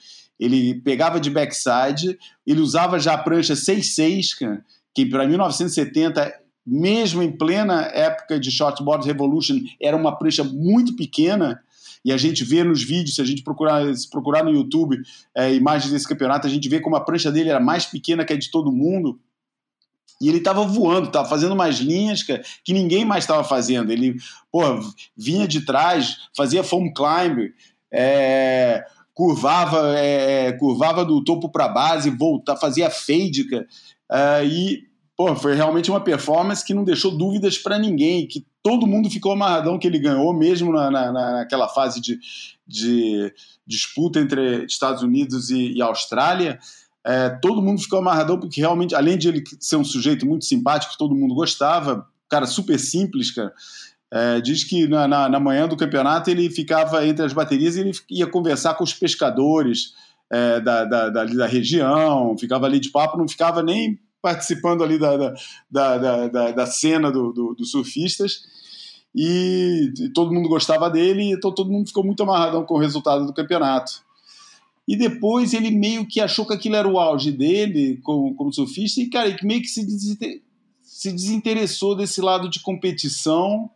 Ele 0.44 0.76
pegava 0.82 1.20
de 1.20 1.30
backside, 1.30 2.18
ele 2.46 2.60
usava 2.60 3.00
já 3.00 3.14
a 3.14 3.18
prancha 3.18 3.54
6.6, 3.54 4.62
que 4.94 5.06
para 5.06 5.28
1970 5.28 6.44
mesmo 6.66 7.22
em 7.22 7.32
plena 7.32 7.82
época 7.94 8.40
de 8.40 8.50
Shortboard 8.50 9.06
Revolution, 9.06 9.60
era 9.82 9.98
uma 9.98 10.18
prancha 10.18 10.44
muito 10.44 10.96
pequena. 10.96 11.62
E 12.06 12.12
a 12.12 12.18
gente 12.18 12.44
vê 12.44 12.64
nos 12.64 12.84
vídeos, 12.84 13.16
se 13.16 13.22
a 13.22 13.26
gente 13.26 13.44
procurar, 13.44 13.94
se 13.96 14.10
procurar 14.10 14.44
no 14.44 14.52
YouTube 14.52 15.02
é, 15.36 15.54
imagens 15.54 15.92
desse 15.92 16.08
campeonato, 16.08 16.48
a 16.48 16.50
gente 16.50 16.68
vê 16.68 16.80
como 16.80 16.96
a 16.96 17.02
prancha 17.02 17.32
dele 17.32 17.50
era 17.50 17.60
mais 17.60 17.86
pequena 17.86 18.26
que 18.26 18.34
a 18.34 18.38
de 18.38 18.52
todo 18.52 18.72
mundo. 18.72 19.20
E 20.22 20.30
ele 20.30 20.38
estava 20.38 20.64
voando, 20.66 21.08
estava 21.08 21.28
fazendo 21.28 21.54
umas 21.54 21.78
linhas 21.78 22.24
que, 22.24 22.42
que 22.64 22.74
ninguém 22.74 23.04
mais 23.04 23.24
estava 23.24 23.44
fazendo. 23.44 23.92
Ele 23.92 24.16
pô, 24.52 24.62
vinha 25.18 25.48
de 25.48 25.66
trás, 25.66 26.18
fazia 26.36 26.64
foam 26.64 26.94
climb, 26.94 27.54
é, 27.92 28.86
curvava, 29.13 29.97
é, 29.97 30.52
curvava 30.54 31.06
do 31.06 31.23
topo 31.23 31.49
para 31.49 31.67
base, 31.67 32.10
volta, 32.10 32.56
fazia 32.56 32.89
fade. 32.89 33.45
É, 34.12 34.45
e 34.45 34.84
pô, 35.15 35.36
foi 35.36 35.56
realmente 35.56 35.89
uma 35.89 36.02
performance 36.02 36.65
que 36.65 36.73
não 36.73 36.84
deixou 36.84 37.15
dúvidas 37.15 37.58
para 37.58 37.78
ninguém, 37.78 38.28
que 38.28 38.45
todo 38.62 38.88
mundo 38.88 39.10
ficou 39.10 39.34
amarradão 39.34 39.78
que 39.78 39.88
ele 39.88 39.99
ganhou, 39.99 40.34
mesmo 40.34 40.71
na, 40.71 40.89
na, 40.89 41.12
naquela 41.12 41.67
fase 41.67 42.02
de, 42.02 42.19
de 42.67 43.34
disputa 43.65 44.19
entre 44.19 44.65
Estados 44.65 45.04
Unidos 45.04 45.49
e, 45.49 45.73
e 45.73 45.82
Austrália. 45.82 46.60
É, 47.06 47.30
todo 47.30 47.62
mundo 47.62 47.82
ficou 47.82 47.99
amarradão 47.99 48.39
porque 48.39 48.62
realmente, 48.62 48.95
além 48.95 49.17
de 49.17 49.28
ele 49.28 49.43
ser 49.60 49.76
um 49.76 49.84
sujeito 49.84 50.26
muito 50.26 50.45
simpático, 50.45 50.97
todo 50.97 51.15
mundo 51.15 51.36
gostava, 51.36 52.08
cara 52.30 52.45
super 52.45 52.80
simples, 52.80 53.30
cara. 53.30 53.54
É, 54.15 54.39
diz 54.39 54.63
que 54.63 54.88
na, 54.88 55.08
na, 55.08 55.28
na, 55.28 55.39
manhã 55.39 55.67
do 55.67 55.76
campeonato 55.76 56.30
ele 56.30 56.47
ficava 56.47 57.04
entre 57.04 57.26
as 57.26 57.34
baterias 57.34 57.76
e 57.76 57.80
ele 57.80 57.91
ia 58.12 58.28
conversar 58.28 58.76
com 58.76 58.84
os 58.84 58.93
pescadores 58.93 59.95
é, 60.32 60.62
da, 60.62 60.86
da, 60.86 61.10
da, 61.10 61.26
da, 61.26 61.47
região, 61.47 62.38
ficava 62.38 62.67
ali 62.67 62.80
de 62.80 62.91
papo, 62.91 63.17
não 63.17 63.28
ficava 63.28 63.63
nem 63.63 63.99
participando 64.21 64.84
ali 64.84 64.99
da, 64.99 65.17
da, 65.17 65.34
da, 65.97 66.28
da, 66.28 66.52
da 66.52 66.65
cena 66.67 67.12
dos 67.12 67.34
do, 67.34 67.56
do 67.56 67.65
surfistas. 67.65 68.43
E, 69.15 69.91
e, 69.99 70.10
todo 70.10 70.32
mundo 70.32 70.47
gostava 70.47 70.91
dele, 70.91 71.32
então 71.32 71.52
todo 71.52 71.71
mundo 71.71 71.88
ficou 71.88 72.04
muito 72.04 72.21
amarradão 72.21 72.63
com 72.65 72.76
o 72.76 72.80
resultado 72.80 73.26
do 73.26 73.34
campeonato. 73.34 74.04
E 74.88 74.95
depois 74.95 75.54
ele 75.54 75.71
meio 75.71 76.06
que 76.06 76.21
achou 76.21 76.45
que 76.45 76.54
aquilo 76.54 76.76
era 76.76 76.88
o 76.88 76.99
auge 76.99 77.32
dele 77.32 77.99
como, 78.04 78.36
como 78.36 78.54
surfista 78.54 79.02
e, 79.02 79.10
cara, 79.10 79.36
meio 79.41 79.62
que 79.62 79.67
se, 79.67 79.84
se 80.84 81.12
desinteressou 81.12 81.95
desse 81.95 82.21
lado 82.21 82.47
de 82.47 82.60
competição. 82.60 83.69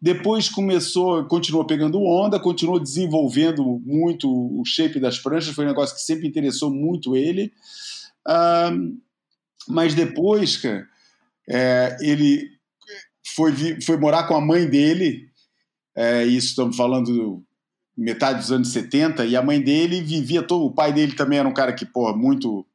Depois 0.00 0.48
começou, 0.48 1.24
continuou 1.24 1.64
pegando 1.64 2.02
onda, 2.02 2.38
continuou 2.38 2.80
desenvolvendo 2.80 3.80
muito 3.84 4.28
o 4.28 4.64
shape 4.64 4.98
das 4.98 5.18
pranchas, 5.18 5.54
foi 5.54 5.64
um 5.64 5.68
negócio 5.68 5.94
que 5.94 6.02
sempre 6.02 6.26
interessou 6.26 6.70
muito 6.70 7.16
ele. 7.16 7.52
mas 9.68 9.94
depois, 9.94 10.56
cara, 10.56 10.86
é, 11.48 11.96
ele 12.00 12.50
foi, 13.34 13.80
foi 13.80 13.96
morar 13.96 14.24
com 14.24 14.34
a 14.34 14.40
mãe 14.40 14.68
dele, 14.68 15.28
é, 15.94 16.24
isso 16.24 16.48
estamos 16.48 16.76
falando 16.76 17.42
metade 17.96 18.40
dos 18.40 18.52
anos 18.52 18.68
70, 18.68 19.26
e 19.26 19.36
a 19.36 19.42
mãe 19.42 19.60
dele 19.60 20.00
vivia 20.00 20.42
todo. 20.42 20.64
O 20.64 20.72
pai 20.72 20.92
dele 20.92 21.12
também 21.12 21.38
era 21.38 21.48
um 21.48 21.54
cara 21.54 21.72
que, 21.72 21.84
pô, 21.84 22.14
muito 22.16 22.66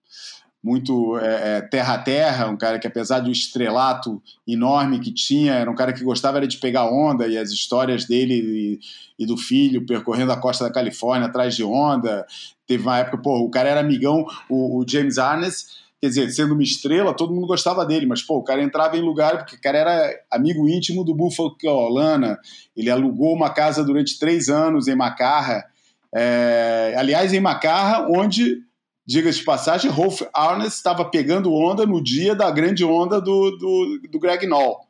muito 0.64 1.18
é, 1.20 1.58
é, 1.58 1.62
terra 1.62 1.94
a 1.94 1.98
terra, 1.98 2.50
um 2.50 2.58
cara 2.58 2.80
que 2.80 2.88
apesar 2.88 3.20
do 3.20 3.32
estrelato 3.32 4.22
enorme 4.48 5.00
que 5.00 5.14
tinha, 5.14 5.54
era 5.54 5.70
um 5.70 5.76
cara 5.76 5.94
que 5.94 6.04
gostava 6.04 6.38
era 6.38 6.48
de 6.48 6.58
pegar 6.58 6.92
onda 6.92 7.28
e 7.28 7.38
as 7.38 7.52
histórias 7.52 8.06
dele 8.06 8.80
e, 9.18 9.24
e, 9.24 9.26
do 9.26 9.38
filho 9.38 9.86
percorrendo 9.86 10.32
a 10.32 10.38
costa 10.38 10.66
da 10.66 10.72
Califórnia 10.72 11.28
atrás 11.28 11.56
de 11.56 11.64
onda. 11.64 12.26
Teve 12.66 12.84
uma 12.84 12.98
época, 12.98 13.18
pô, 13.20 13.40
o 13.40 13.50
cara 13.50 13.70
era 13.70 13.80
amigão, 13.80 14.26
o, 14.50 14.80
o 14.80 14.86
James 14.88 15.18
Arnes 15.18 15.88
quer 16.00 16.10
dizer, 16.10 16.30
sendo 16.32 16.54
uma 16.54 16.64
estrela, 16.64 17.14
todo 17.14 17.34
mundo 17.34 17.48
gostava 17.48 17.86
dele, 17.86 18.06
mas 18.06 18.22
pô, 18.22 18.38
o 18.38 18.44
cara 18.44 18.62
entrava 18.62 18.98
em 18.98 19.02
lugar 19.02 19.38
porque 19.40 19.56
o 19.56 19.62
cara 19.62 19.78
era 19.80 20.20
amigo 20.30 20.68
íntimo 20.68 21.04
do 21.04 21.16
Buffalo 21.16 21.56
Lana, 21.90 22.38
ele 22.76 22.90
alugou 22.90 23.34
uma 23.34 23.50
casa 23.50 23.84
durante 23.84 24.20
três 24.20 24.48
anos 24.48 24.88
em 24.88 24.96
Macarra, 24.96 25.66
é, 26.14 26.94
aliás, 26.98 27.34
em 27.34 27.40
Macarra, 27.40 28.08
onde, 28.10 28.64
diga-se 29.08 29.40
de 29.40 29.46
passagem, 29.46 29.90
Rolf 29.90 30.22
Arnes 30.34 30.74
estava 30.74 31.06
pegando 31.06 31.54
onda 31.54 31.86
no 31.86 32.04
dia 32.04 32.36
da 32.36 32.52
grande 32.52 32.84
onda 32.84 33.22
do, 33.22 33.52
do, 33.52 34.02
do 34.12 34.20
Greg 34.20 34.46
Noll. 34.46 34.86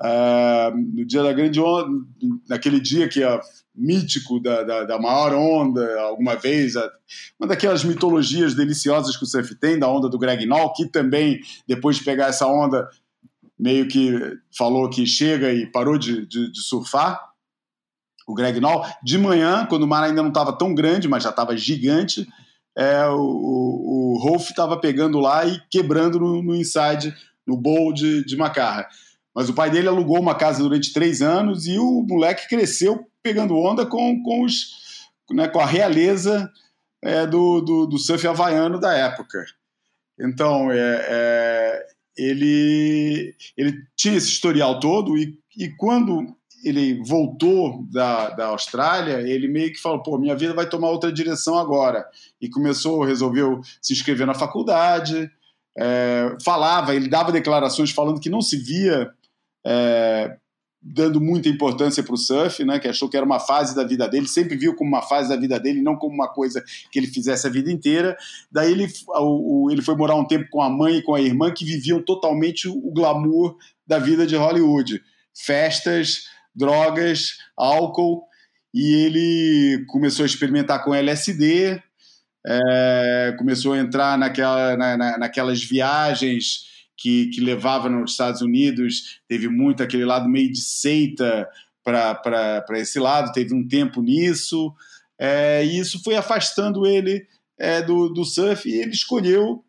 Uh, 0.00 0.74
no 0.94 1.04
dia 1.04 1.22
da 1.22 1.32
grande 1.32 1.60
onda, 1.60 1.86
naquele 2.48 2.80
dia 2.80 3.08
que 3.08 3.22
a 3.22 3.40
mítico 3.74 4.40
da, 4.40 4.62
da, 4.62 4.84
da, 4.84 4.98
maior 4.98 5.34
onda 5.34 6.00
alguma 6.00 6.34
vez, 6.34 6.74
uma 7.38 7.46
daquelas 7.46 7.84
mitologias 7.84 8.54
deliciosas 8.54 9.16
que 9.16 9.24
o 9.24 9.26
surf 9.26 9.54
tem, 9.54 9.78
da 9.78 9.88
onda 9.88 10.08
do 10.08 10.18
Greg 10.18 10.44
Noll, 10.46 10.72
que 10.72 10.88
também, 10.88 11.40
depois 11.66 11.96
de 11.96 12.04
pegar 12.04 12.28
essa 12.28 12.46
onda, 12.46 12.88
meio 13.58 13.86
que 13.86 14.18
falou 14.56 14.90
que 14.90 15.06
chega 15.06 15.52
e 15.52 15.66
parou 15.66 15.96
de, 15.98 16.26
de, 16.26 16.50
de 16.50 16.60
surfar, 16.62 17.32
o 18.26 18.34
Greg 18.34 18.60
Noll. 18.60 18.84
De 19.02 19.18
manhã, 19.18 19.66
quando 19.66 19.82
o 19.82 19.86
mar 19.88 20.02
ainda 20.02 20.22
não 20.22 20.30
estava 20.30 20.52
tão 20.52 20.74
grande, 20.74 21.08
mas 21.08 21.22
já 21.22 21.30
estava 21.30 21.56
gigante, 21.56 22.26
é, 22.76 23.06
o, 23.06 23.20
o, 23.20 24.14
o 24.14 24.18
Rolf 24.18 24.50
estava 24.50 24.78
pegando 24.78 25.18
lá 25.18 25.44
e 25.44 25.60
quebrando 25.70 26.18
no, 26.18 26.42
no 26.42 26.54
inside, 26.54 27.14
no 27.46 27.56
bowl 27.56 27.92
de, 27.92 28.24
de 28.24 28.36
Macarra. 28.36 28.88
Mas 29.34 29.48
o 29.48 29.54
pai 29.54 29.70
dele 29.70 29.88
alugou 29.88 30.20
uma 30.20 30.34
casa 30.34 30.62
durante 30.62 30.92
três 30.92 31.22
anos 31.22 31.66
e 31.66 31.78
o 31.78 32.04
moleque 32.08 32.48
cresceu 32.48 33.06
pegando 33.22 33.56
onda 33.56 33.86
com, 33.86 34.22
com, 34.22 34.44
os, 34.44 35.08
né, 35.30 35.48
com 35.48 35.60
a 35.60 35.66
realeza 35.66 36.50
é, 37.02 37.26
do, 37.26 37.60
do, 37.60 37.86
do, 37.86 37.98
surf 37.98 38.26
havaiano 38.26 38.78
da 38.78 38.94
época. 38.94 39.44
Então, 40.18 40.70
é, 40.70 41.06
é, 41.08 41.86
ele, 42.16 43.34
ele 43.56 43.82
tinha 43.96 44.16
esse 44.16 44.28
historial 44.28 44.78
todo 44.78 45.16
e, 45.16 45.38
e 45.56 45.68
quando 45.70 46.36
ele 46.62 47.02
voltou 47.02 47.84
da, 47.90 48.30
da 48.30 48.46
Austrália, 48.46 49.20
ele 49.20 49.48
meio 49.48 49.72
que 49.72 49.80
falou: 49.80 50.02
pô, 50.02 50.18
minha 50.18 50.36
vida 50.36 50.54
vai 50.54 50.68
tomar 50.68 50.90
outra 50.90 51.12
direção 51.12 51.58
agora. 51.58 52.06
E 52.40 52.48
começou, 52.48 53.04
resolveu 53.04 53.60
se 53.80 53.92
inscrever 53.92 54.26
na 54.26 54.34
faculdade, 54.34 55.30
é, 55.76 56.36
falava, 56.44 56.94
ele 56.94 57.08
dava 57.08 57.32
declarações 57.32 57.90
falando 57.90 58.20
que 58.20 58.30
não 58.30 58.40
se 58.40 58.56
via 58.56 59.10
é, 59.66 60.36
dando 60.82 61.20
muita 61.20 61.48
importância 61.48 62.02
para 62.02 62.14
o 62.14 62.18
surf, 62.18 62.64
né, 62.64 62.78
que 62.80 62.88
achou 62.88 63.08
que 63.08 63.16
era 63.16 63.24
uma 63.24 63.38
fase 63.38 63.74
da 63.74 63.84
vida 63.84 64.08
dele, 64.08 64.26
sempre 64.26 64.56
viu 64.56 64.74
como 64.74 64.88
uma 64.88 65.02
fase 65.02 65.28
da 65.28 65.36
vida 65.36 65.58
dele, 65.60 65.80
não 65.80 65.96
como 65.96 66.12
uma 66.12 66.28
coisa 66.28 66.62
que 66.90 66.98
ele 66.98 67.06
fizesse 67.06 67.46
a 67.46 67.50
vida 67.50 67.70
inteira. 67.70 68.16
Daí 68.50 68.72
ele, 68.72 68.88
o, 69.08 69.66
o, 69.66 69.70
ele 69.70 69.80
foi 69.80 69.94
morar 69.94 70.16
um 70.16 70.26
tempo 70.26 70.48
com 70.50 70.60
a 70.60 70.68
mãe 70.68 70.96
e 70.96 71.02
com 71.02 71.14
a 71.14 71.20
irmã 71.20 71.52
que 71.52 71.64
viviam 71.64 72.02
totalmente 72.02 72.68
o, 72.68 72.90
glamour 72.90 73.56
da 73.86 73.98
vida 73.98 74.26
de 74.26 74.34
Hollywood. 74.34 75.00
Festas, 75.34 76.24
drogas, 76.54 77.38
álcool, 77.56 78.24
e 78.74 78.94
ele 78.94 79.84
começou 79.86 80.22
a 80.22 80.26
experimentar 80.26 80.84
com 80.84 80.94
LSD, 80.94 81.82
é, 82.46 83.34
começou 83.38 83.74
a 83.74 83.78
entrar 83.78 84.18
naquela, 84.18 84.76
na, 84.76 84.96
na, 84.96 85.18
naquelas 85.18 85.62
viagens 85.62 86.70
que, 86.96 87.26
que 87.26 87.40
levava 87.40 87.88
nos 87.88 88.12
Estados 88.12 88.40
Unidos, 88.40 89.20
teve 89.28 89.48
muito 89.48 89.82
aquele 89.82 90.04
lado 90.04 90.28
meio 90.28 90.50
de 90.50 90.60
seita 90.60 91.48
para 91.84 92.64
esse 92.78 92.98
lado, 92.98 93.32
teve 93.32 93.54
um 93.54 93.66
tempo 93.66 94.00
nisso, 94.00 94.72
é, 95.18 95.64
e 95.64 95.78
isso 95.78 96.02
foi 96.02 96.16
afastando 96.16 96.86
ele 96.86 97.26
é, 97.58 97.82
do, 97.82 98.08
do 98.08 98.24
surf 98.24 98.68
e 98.68 98.80
ele 98.80 98.92
escolheu 98.92 99.64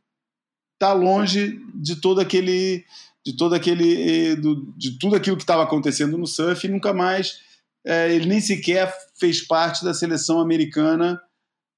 estar 0.73 0.87
tá 0.87 0.93
longe 0.93 1.59
de 1.75 1.95
todo 1.95 2.19
aquele 2.19 2.83
de 3.25 3.35
todo 3.37 3.55
aquele 3.55 4.35
do, 4.35 4.73
de 4.77 4.97
tudo 4.97 5.15
aquilo 5.15 5.37
que 5.37 5.43
estava 5.43 5.63
acontecendo 5.63 6.17
no 6.17 6.27
surf 6.27 6.65
e 6.65 6.69
nunca 6.69 6.93
mais 6.93 7.39
é, 7.85 8.13
ele 8.13 8.27
nem 8.27 8.39
sequer 8.39 8.93
fez 9.19 9.41
parte 9.41 9.83
da 9.83 9.93
seleção 9.93 10.39
americana 10.39 11.21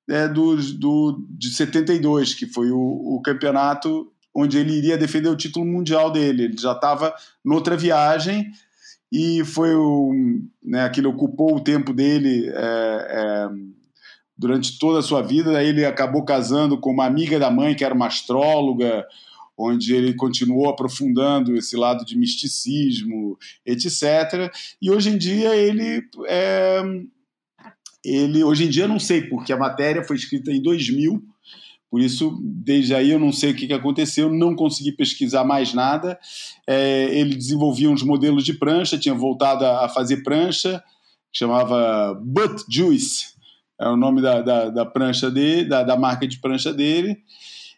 é, 0.08 0.28
do, 0.28 0.56
do, 0.74 1.26
de 1.30 1.50
72, 1.50 2.34
que 2.34 2.46
foi 2.46 2.70
o, 2.72 2.78
o 2.78 3.22
campeonato 3.24 4.12
onde 4.34 4.58
ele 4.58 4.74
iria 4.74 4.98
defender 4.98 5.30
o 5.30 5.38
título 5.38 5.66
mundial 5.66 6.12
dele. 6.12 6.44
Ele 6.44 6.58
já 6.58 6.74
estava 6.74 7.14
noutra 7.44 7.76
viagem 7.76 8.52
e 9.12 9.44
foi 9.46 9.74
o, 9.74 10.12
né, 10.64 10.84
aquilo 10.84 11.10
ocupou 11.10 11.56
o 11.56 11.64
tempo 11.64 11.94
dele 11.94 12.52
é, 12.54 13.48
durante 14.38 14.78
toda 14.78 15.00
a 15.00 15.04
sua 15.04 15.22
vida. 15.22 15.58
Aí 15.58 15.68
ele 15.70 15.86
acabou 15.86 16.24
casando 16.24 16.78
com 16.78 16.92
uma 16.92 17.06
amiga 17.06 17.40
da 17.40 17.50
mãe 17.50 17.76
que 17.76 17.84
era 17.84 17.96
uma 17.96 18.08
astróloga, 18.08 19.08
onde 19.58 19.94
ele 19.94 20.14
continuou 20.14 20.70
aprofundando 20.70 21.56
esse 21.56 21.76
lado 21.76 22.04
de 22.06 22.18
misticismo, 22.18 23.38
etc. 23.66 24.52
E 24.82 24.92
hoje 24.92 25.10
em 25.10 25.18
dia 25.18 25.56
ele 25.56 26.04
é, 26.28 26.82
ele 28.04 28.44
hoje 28.44 28.66
em 28.66 28.70
dia 28.70 28.88
não 28.88 29.00
sei 29.00 29.22
porque 29.22 29.54
a 29.54 29.58
matéria 29.58 30.04
foi 30.04 30.16
escrita 30.16 30.52
em 30.52 30.62
2000 30.62 31.24
por 31.96 32.02
isso, 32.02 32.38
desde 32.44 32.94
aí 32.94 33.12
eu 33.12 33.18
não 33.18 33.32
sei 33.32 33.52
o 33.52 33.56
que, 33.56 33.72
aconteceu, 33.72 34.30
não 34.30 34.54
consegui 34.54 34.92
pesquisar 34.92 35.46
mais 35.46 35.74
nada. 35.74 36.20
É, 36.68 37.06
ele 37.18 37.34
desenvolvia 37.36 37.90
uns 37.90 38.04
modelos 38.04 38.44
de 38.44 38.52
prancha, 38.52 38.98
tinha 38.98 39.16
voltado 39.16 39.66
a, 39.66 39.88
fazer 39.88 40.18
prancha, 40.18 40.84
chamava 41.32 42.14
Butt 42.22 42.66
Juice, 42.70 43.28
é 43.80 43.88
o 43.88 43.96
nome 43.96 44.22
da, 44.22 44.42
da, 44.42 44.70
da 44.70 44.86
prancha 44.86 45.32
dele, 45.32 45.70
da, 45.70 45.84
da, 45.84 45.96
marca 45.96 46.28
de 46.28 46.38
prancha 46.40 46.74
dele. 46.74 47.18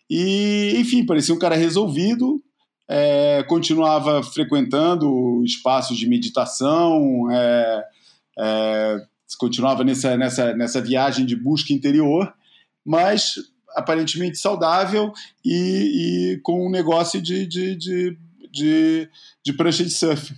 E, 0.10 0.74
enfim, 0.78 1.06
parecia 1.06 1.34
um 1.34 1.39
cara 1.39 1.56
resolvido, 1.56 2.41
é, 2.89 3.43
continuava 3.48 4.24
frequentando 4.24 5.43
espaços 5.43 5.98
de 5.98 6.08
meditação, 6.08 7.30
é, 7.32 7.84
é 8.39 8.98
continuava 9.38 9.84
nessa, 9.84 10.15
nessa, 10.15 10.54
nessa 10.54 10.82
viagem 10.82 11.26
de 11.26 11.36
busca 11.36 11.74
interior, 11.74 12.34
mas 12.86 13.36
aparentemente 13.76 14.38
saudável 14.38 15.12
e, 15.43 16.34
e 16.34 16.39
com 16.41 16.65
um 16.65 16.72
negócio 16.72 17.22
de, 17.22 17.46
de, 17.46 17.76
de, 17.76 18.17
de, 18.52 19.10
de 19.43 19.54
prancha 19.54 19.84
de 19.84 19.89
surf. 19.89 20.34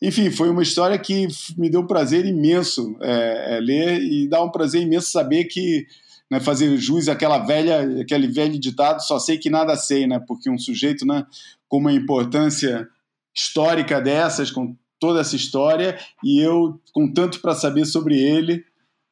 Enfim, 0.00 0.30
foi 0.30 0.48
uma 0.48 0.62
história 0.62 0.98
que 0.98 1.26
me 1.56 1.68
deu 1.68 1.80
um 1.80 1.86
prazer 1.86 2.24
imenso 2.24 2.96
é, 3.00 3.56
é, 3.56 3.60
ler 3.60 4.00
e 4.00 4.28
dá 4.28 4.42
um 4.42 4.50
prazer 4.50 4.82
imenso 4.82 5.10
saber 5.10 5.44
que 5.44 5.86
né, 6.30 6.40
fazer 6.40 6.76
jus 6.76 7.08
àquela 7.08 7.38
velha, 7.38 8.00
aquele 8.00 8.28
velho 8.28 8.58
ditado, 8.58 9.00
só 9.00 9.18
sei 9.18 9.38
que 9.38 9.48
nada 9.48 9.76
sei, 9.76 10.06
né? 10.06 10.18
Porque 10.18 10.50
um 10.50 10.58
sujeito, 10.58 11.06
né, 11.06 11.26
com 11.68 11.78
uma 11.78 11.92
importância 11.92 12.86
histórica 13.34 14.00
dessas, 14.00 14.50
com 14.50 14.76
toda 14.98 15.20
essa 15.20 15.36
história, 15.36 15.98
e 16.24 16.40
eu 16.40 16.80
com 16.92 17.12
tanto 17.12 17.40
para 17.40 17.54
saber 17.54 17.86
sobre 17.86 18.18
ele, 18.18 18.64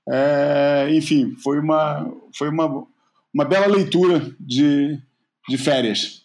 é, 0.08 0.88
enfim, 0.92 1.34
foi 1.36 1.58
uma 1.58 2.12
foi 2.36 2.48
uma, 2.48 2.86
uma 3.32 3.44
bela 3.44 3.66
leitura 3.66 4.34
de, 4.38 4.98
de 5.48 5.58
férias. 5.58 6.24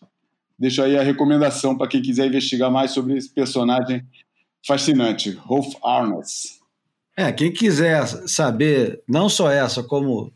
Deixo 0.57 0.81
aí 0.81 0.97
a 0.97 1.03
recomendação 1.03 1.75
para 1.75 1.87
quem 1.87 2.01
quiser 2.01 2.27
investigar 2.27 2.71
mais 2.71 2.91
sobre 2.91 3.17
esse 3.17 3.29
personagem 3.29 4.05
fascinante, 4.65 5.31
Rolf 5.31 5.73
Arnes. 5.83 6.59
É, 7.17 7.31
quem 7.31 7.51
quiser 7.51 8.05
saber 8.27 9.01
não 9.07 9.27
só 9.27 9.49
essa, 9.49 9.83
como 9.83 10.31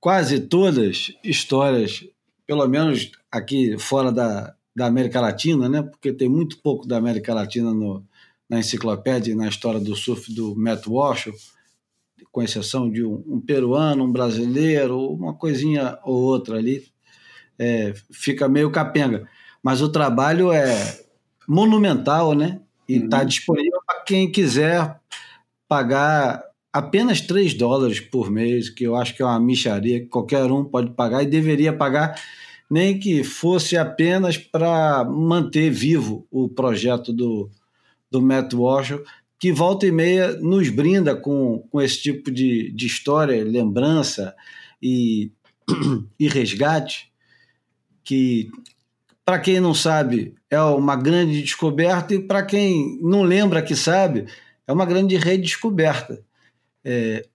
quase 0.00 0.40
todas 0.40 1.12
histórias, 1.22 2.04
pelo 2.46 2.66
menos 2.66 3.12
aqui 3.30 3.78
fora 3.78 4.10
da, 4.10 4.54
da 4.74 4.86
América 4.86 5.20
Latina, 5.20 5.68
né? 5.68 5.82
Porque 5.82 6.12
tem 6.12 6.28
muito 6.28 6.58
pouco 6.58 6.86
da 6.86 6.96
América 6.96 7.34
Latina 7.34 7.72
no, 7.72 8.04
na 8.48 8.58
enciclopédia 8.58 9.32
e 9.32 9.36
na 9.36 9.48
história 9.48 9.78
do 9.78 9.94
surf 9.94 10.32
do 10.32 10.56
Matt 10.56 10.86
Walsh, 10.86 11.30
com 12.32 12.42
exceção 12.42 12.90
de 12.90 13.04
um, 13.04 13.22
um, 13.26 13.40
peruano, 13.40 14.04
um 14.04 14.12
brasileiro, 14.12 14.98
uma 15.12 15.34
coisinha 15.34 15.98
ou 16.04 16.22
outra 16.22 16.56
ali, 16.56 16.86
é, 17.58 17.92
fica 18.10 18.48
meio 18.48 18.70
capenga. 18.70 19.28
Mas 19.62 19.82
o 19.82 19.88
trabalho 19.88 20.52
é 20.52 21.00
monumental, 21.46 22.34
né? 22.34 22.60
E 22.88 22.96
está 22.96 23.20
uhum. 23.20 23.26
disponível 23.26 23.80
para 23.86 24.00
quem 24.00 24.30
quiser 24.30 24.98
pagar 25.68 26.42
apenas 26.72 27.20
3 27.20 27.54
dólares 27.54 28.00
por 28.00 28.30
mês, 28.30 28.68
que 28.68 28.84
eu 28.84 28.96
acho 28.96 29.14
que 29.14 29.22
é 29.22 29.24
uma 29.24 29.40
micharia 29.40 30.00
que 30.00 30.06
qualquer 30.06 30.50
um 30.50 30.64
pode 30.64 30.90
pagar 30.92 31.22
e 31.22 31.26
deveria 31.26 31.72
pagar, 31.72 32.20
nem 32.70 32.98
que 32.98 33.24
fosse 33.24 33.76
apenas 33.76 34.36
para 34.36 35.04
manter 35.04 35.70
vivo 35.70 36.26
o 36.30 36.48
projeto 36.48 37.12
do, 37.12 37.50
do 38.10 38.22
Matt 38.22 38.54
Walsh, 38.54 39.00
que 39.38 39.52
volta 39.52 39.86
e 39.86 39.90
meia 39.90 40.32
nos 40.34 40.68
brinda 40.68 41.16
com, 41.16 41.66
com 41.70 41.80
esse 41.80 42.02
tipo 42.02 42.30
de, 42.30 42.70
de 42.70 42.86
história, 42.86 43.42
lembrança 43.42 44.34
e, 44.80 45.32
e 46.20 46.28
resgate, 46.28 47.10
que, 48.04 48.50
para 49.24 49.38
quem 49.38 49.58
não 49.58 49.74
sabe, 49.74 50.34
é 50.48 50.60
uma 50.60 50.94
grande 50.94 51.42
descoberta, 51.42 52.14
e 52.14 52.20
para 52.20 52.44
quem 52.44 53.00
não 53.02 53.22
lembra 53.22 53.62
que 53.62 53.74
sabe, 53.74 54.26
é 54.66 54.72
uma 54.72 54.84
grande 54.84 55.16
redescoberta. 55.16 56.22
É... 56.84 57.26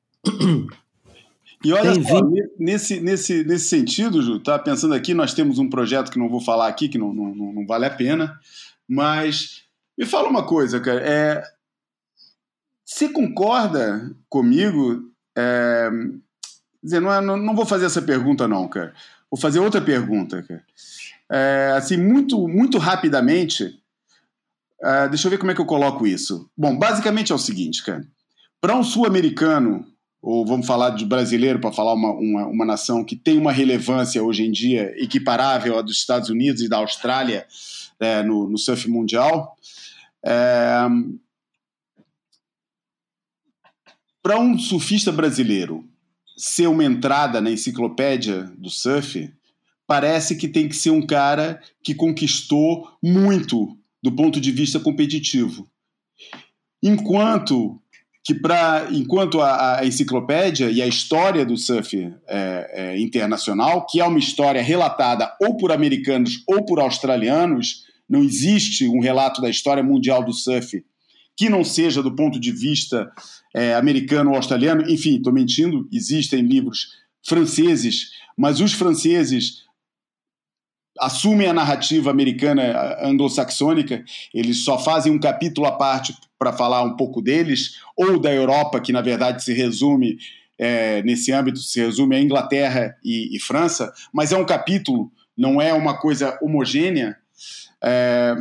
E 1.63 1.73
olha 1.73 1.93
Tem 1.93 2.03
só, 2.03 2.21
nesse, 2.59 2.99
nesse, 2.99 3.43
nesse 3.43 3.65
sentido, 3.65 4.21
Ju, 4.21 4.39
tá 4.39 4.59
pensando 4.59 4.93
aqui, 4.93 5.15
nós 5.15 5.33
temos 5.33 5.57
um 5.57 5.67
projeto 5.67 6.11
que 6.11 6.19
não 6.19 6.29
vou 6.29 6.39
falar 6.39 6.67
aqui, 6.67 6.87
que 6.87 6.97
não, 6.99 7.11
não, 7.11 7.33
não 7.33 7.65
vale 7.65 7.87
a 7.87 7.89
pena, 7.89 8.39
mas 8.87 9.63
me 9.97 10.05
fala 10.05 10.29
uma 10.29 10.45
coisa, 10.45 10.79
cara. 10.79 11.01
É, 11.01 11.43
você 12.85 13.09
concorda 13.09 14.15
comigo? 14.29 15.11
É, 15.35 15.89
dizer, 16.83 16.99
não, 16.99 17.11
é, 17.11 17.19
não, 17.19 17.35
não, 17.35 17.55
vou 17.55 17.65
fazer 17.65 17.85
essa 17.85 18.01
pergunta, 18.01 18.47
não, 18.47 18.67
cara. 18.67 18.93
Vou 19.31 19.39
fazer 19.39 19.59
outra 19.59 19.81
pergunta, 19.81 20.43
cara. 20.43 20.63
É, 21.31 21.73
assim, 21.75 21.97
muito, 21.97 22.47
muito 22.47 22.77
rapidamente, 22.77 23.81
é, 24.83 25.09
deixa 25.09 25.25
eu 25.25 25.31
ver 25.31 25.39
como 25.39 25.49
é 25.51 25.55
que 25.55 25.61
eu 25.61 25.65
coloco 25.65 26.05
isso. 26.05 26.47
Bom, 26.55 26.77
basicamente 26.77 27.31
é 27.31 27.35
o 27.35 27.39
seguinte, 27.39 27.83
cara. 27.83 28.05
Para 28.65 28.75
um 28.75 28.83
sul-americano, 28.83 29.85
ou 30.19 30.43
vamos 30.43 30.65
falar 30.65 30.89
de 30.89 31.05
brasileiro 31.05 31.59
para 31.59 31.71
falar 31.71 31.93
uma, 31.93 32.11
uma, 32.13 32.47
uma, 32.47 32.65
nação 32.65 33.05
que 33.05 33.15
tem 33.15 33.37
uma 33.37 33.51
relevância 33.51 34.23
hoje 34.23 34.43
em 34.43 34.51
dia 34.51 34.91
equiparável 34.97 35.77
à 35.77 35.83
dos 35.83 35.95
Estados 35.95 36.31
Unidos 36.31 36.63
e 36.63 36.67
da 36.67 36.77
Austrália 36.77 37.45
é, 37.99 38.23
no, 38.23 38.49
no, 38.49 38.57
surf 38.57 38.89
mundial, 38.89 39.55
é, 40.25 40.87
para 44.23 44.39
um 44.39 44.57
surfista 44.57 45.11
brasileiro 45.11 45.87
ser 46.35 46.65
uma 46.65 46.83
entrada 46.83 47.39
na 47.39 47.51
enciclopédia 47.51 48.51
do 48.57 48.71
surf, 48.71 49.31
parece 49.85 50.35
que 50.35 50.47
tem 50.47 50.67
que 50.67 50.75
ser 50.75 50.89
um 50.89 51.05
cara 51.05 51.61
que 51.83 51.93
conquistou 51.93 52.89
muito 52.99 53.77
do 54.01 54.11
ponto 54.11 54.41
de 54.41 54.51
vista 54.51 54.79
competitivo. 54.79 55.69
Enquanto 56.81 57.79
que 58.25 58.33
para 58.33 58.87
enquanto 58.91 59.39
a, 59.39 59.77
a, 59.77 59.85
enciclopédia 59.85 60.71
e 60.71 60.81
a 60.81 60.87
história 60.87 61.45
do 61.45 61.55
surf 61.55 61.95
é, 62.27 62.71
é, 62.73 62.99
internacional, 62.99 63.85
que 63.85 64.01
é 64.01 64.03
uma 64.03 64.17
história 64.17 64.63
relatada 64.63 65.31
ou 65.39 65.55
por 65.55 65.71
americanos 65.71 66.43
ou 66.47 66.65
por 66.65 66.79
australianos, 66.79 67.83
não 68.09 68.23
existe 68.23 68.87
um 68.87 68.99
relato 68.99 69.41
da 69.41 69.49
história 69.49 69.83
mundial 69.83 70.23
do 70.23 70.33
surf 70.33 70.83
que 71.37 71.49
não 71.49 71.63
seja 71.63 72.01
do 72.01 72.15
ponto 72.15 72.39
de 72.39 72.51
vista 72.51 73.11
é, 73.53 73.75
americano 73.75 74.31
ou 74.31 74.35
australiano. 74.37 74.89
Enfim, 74.89 75.17
estou 75.17 75.31
mentindo, 75.31 75.87
existem 75.91 76.41
livros 76.41 76.87
franceses, 77.27 78.09
mas 78.35 78.59
os 78.59 78.73
franceses 78.73 79.64
assumem 80.99 81.47
a 81.47 81.53
narrativa 81.53 82.09
americana 82.09 82.97
anglo-saxônica, 83.01 84.03
eles 84.33 84.63
só 84.63 84.79
fazem 84.79 85.11
um 85.11 85.19
capítulo 85.19 85.67
à 85.67 85.71
parte 85.71 86.15
para 86.37 86.53
falar 86.53 86.83
um 86.83 86.95
pouco 86.95 87.21
deles, 87.21 87.77
ou 87.95 88.19
da 88.19 88.33
Europa, 88.33 88.79
que 88.79 88.91
na 88.91 89.01
verdade 89.01 89.43
se 89.43 89.53
resume, 89.53 90.17
é, 90.57 91.01
nesse 91.03 91.31
âmbito, 91.31 91.59
se 91.59 91.79
resume 91.79 92.15
a 92.15 92.21
Inglaterra 92.21 92.95
e, 93.03 93.35
e, 93.35 93.39
França, 93.39 93.93
mas 94.13 94.31
é 94.31 94.37
um 94.37 94.45
capítulo, 94.45 95.11
não 95.37 95.61
é 95.61 95.73
uma 95.73 95.97
coisa 95.97 96.37
homogênea. 96.41 97.17
É, 97.83 98.35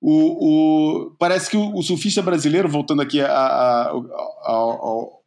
o, 0.00 0.10
o, 0.12 1.10
parece 1.18 1.50
que 1.50 1.56
o, 1.56 1.74
o, 1.74 1.82
surfista 1.82 2.20
brasileiro, 2.20 2.68
voltando 2.68 3.02
aqui 3.02 3.20
a, 3.20 3.28
a, 3.28 3.88
ao, 4.44 5.22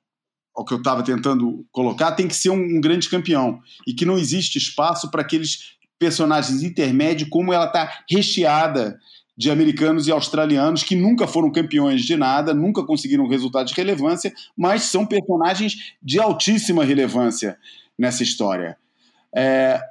ao, 0.56 0.65
que 0.65 0.74
eu 0.74 0.78
estava 0.78 1.04
tentando 1.04 1.65
colocar, 1.72 2.12
tem 2.12 2.28
que 2.28 2.36
ser 2.36 2.50
um, 2.50 2.78
um 2.78 2.82
grande 2.82 3.10
campeão 3.10 3.62
e 3.88 3.93
que 3.93 4.06
não 4.06 4.17
existe 4.17 4.58
espaço 4.58 5.10
para 5.10 5.22
aqueles 5.22 5.79
personagens 6.00 6.64
intermédios, 6.64 7.30
como 7.30 7.54
ela 7.54 7.66
está 7.66 8.04
recheada 8.10 8.98
de 9.38 9.52
americanos 9.52 10.08
e 10.08 10.12
australianos 10.12 10.84
que 10.84 10.96
nunca 10.96 11.28
foram 11.28 11.52
campeões 11.52 12.04
de 12.04 12.18
nada, 12.18 12.54
nunca 12.54 12.84
conseguiram 12.84 13.28
resultado 13.28 13.68
de 13.68 13.74
relevância, 13.74 14.34
mas 14.58 14.84
são 14.84 15.06
personagens 15.06 15.94
de 16.02 16.20
altíssima 16.20 16.84
relevância 16.84 17.58
nessa 17.98 18.24
história. 18.24 18.78
É, 19.34 19.82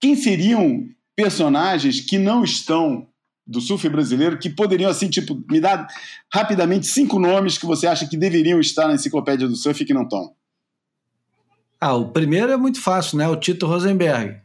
quem 0.00 0.16
seriam 0.16 0.88
personagens 1.14 2.00
que 2.00 2.18
não 2.18 2.42
estão 2.42 3.06
do 3.46 3.60
surf 3.60 3.88
brasileiro 3.88 4.38
que 4.38 4.48
poderiam, 4.48 4.90
assim, 4.90 5.08
tipo, 5.08 5.40
me 5.50 5.60
dar 5.60 5.86
rapidamente 6.32 6.86
cinco 6.86 7.18
nomes 7.18 7.58
que 7.58 7.66
você 7.66 7.86
acha 7.86 8.08
que 8.08 8.16
deveriam 8.16 8.60
estar 8.60 8.88
na 8.88 8.94
enciclopédia 8.94 9.46
do 9.46 9.56
surf 9.56 9.82
e 9.82 9.86
que 9.86 9.94
não 9.94 10.02
estão? 10.02 10.32
Ah, 11.80 11.94
o 11.94 12.08
primeiro 12.08 12.52
é 12.52 12.56
muito 12.56 12.80
fácil, 12.80 13.18
né? 13.18 13.28
O 13.28 13.36
Tito 13.36 13.66
Rosenberg. 13.66 14.40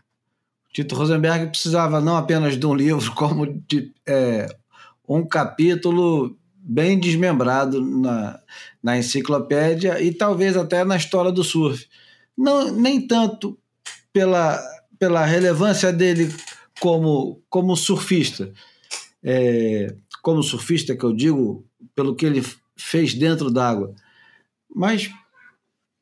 Tito 0.76 0.94
Rosenberg 0.94 1.48
precisava 1.48 2.02
não 2.02 2.18
apenas 2.18 2.60
de 2.60 2.66
um 2.66 2.76
livro, 2.76 3.10
como 3.16 3.46
de 3.66 3.94
é, 4.06 4.54
um 5.08 5.26
capítulo 5.26 6.38
bem 6.54 7.00
desmembrado 7.00 7.80
na, 7.80 8.42
na 8.84 8.98
enciclopédia 8.98 10.02
e 10.02 10.12
talvez 10.14 10.58
até 10.58 10.84
na 10.84 10.98
história 10.98 11.32
do 11.32 11.46
surf. 11.46 11.88
Não, 12.38 12.74
nem 12.74 13.08
tanto 13.08 13.58
pela, 14.12 14.62
pela 15.00 15.24
relevância 15.24 15.94
dele 15.94 16.30
como, 16.82 17.42
como 17.50 17.78
surfista. 17.78 18.52
É, 19.24 19.96
como 20.22 20.44
surfista, 20.44 20.94
que 20.94 21.06
eu 21.06 21.16
digo, 21.16 21.66
pelo 21.96 22.16
que 22.16 22.26
ele 22.26 22.44
fez 22.76 23.14
dentro 23.14 23.50
d'água, 23.50 23.96
mas 24.76 25.10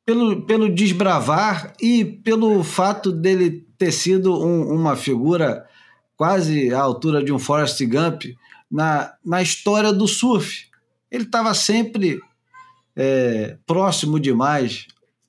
pelo, 0.06 0.46
pelo 0.46 0.74
desbravar 0.74 1.74
e 1.82 2.04
pelo 2.04 2.64
fato 2.64 3.12
dele 3.12 3.66
ter 3.78 3.92
sido 3.92 4.34
um, 4.34 4.74
uma 4.74 4.96
figura 4.96 5.66
quase 6.16 6.74
à 6.74 6.82
altura 6.82 7.24
de 7.24 7.32
um 7.32 7.40
Forrest 7.40 7.80
Gump 7.86 8.24
na, 8.70 9.14
na 9.26 9.42
história 9.42 9.92
do 9.92 10.08
surf. 10.08 10.68
Ele 11.12 11.24
estava 11.24 11.54
sempre 11.54 12.20
é, 12.96 13.58
próximo 13.66 14.20
demais 14.20 14.88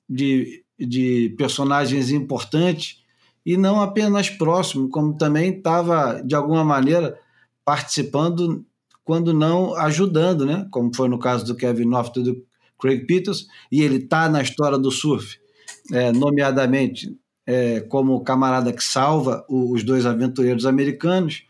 de, 0.09 0.63
de 0.79 1.33
personagens 1.37 2.11
importantes 2.11 3.03
e 3.45 3.57
não 3.57 3.79
apenas 3.79 4.29
próximo, 4.29 4.89
como 4.89 5.15
também 5.15 5.57
estava, 5.57 6.21
de 6.23 6.33
alguma 6.33 6.63
maneira, 6.63 7.17
participando, 7.63 8.65
quando 9.03 9.33
não 9.33 9.75
ajudando, 9.75 10.45
né? 10.45 10.67
como 10.71 10.95
foi 10.95 11.07
no 11.07 11.19
caso 11.19 11.45
do 11.45 11.55
Kevin 11.55 11.85
North 11.85 12.17
e 12.17 12.23
do 12.23 12.45
Craig 12.79 13.05
Peters, 13.05 13.47
e 13.71 13.81
ele 13.81 13.97
está 13.97 14.29
na 14.29 14.41
história 14.41 14.77
do 14.77 14.91
surf, 14.91 15.37
é, 15.91 16.11
nomeadamente 16.11 17.15
é, 17.45 17.81
como 17.81 18.15
o 18.15 18.23
camarada 18.23 18.73
que 18.73 18.83
salva 18.83 19.45
os 19.49 19.83
dois 19.83 20.05
aventureiros 20.05 20.65
americanos, 20.65 21.43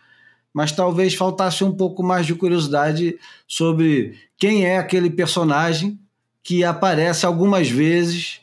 mas 0.53 0.71
talvez 0.71 1.13
faltasse 1.13 1.63
um 1.63 1.71
pouco 1.71 2.03
mais 2.03 2.25
de 2.25 2.35
curiosidade 2.35 3.17
sobre 3.47 4.17
quem 4.37 4.65
é 4.65 4.77
aquele 4.77 5.09
personagem 5.09 5.99
que 6.43 6.63
aparece 6.63 7.25
algumas 7.25 7.69
vezes 7.69 8.39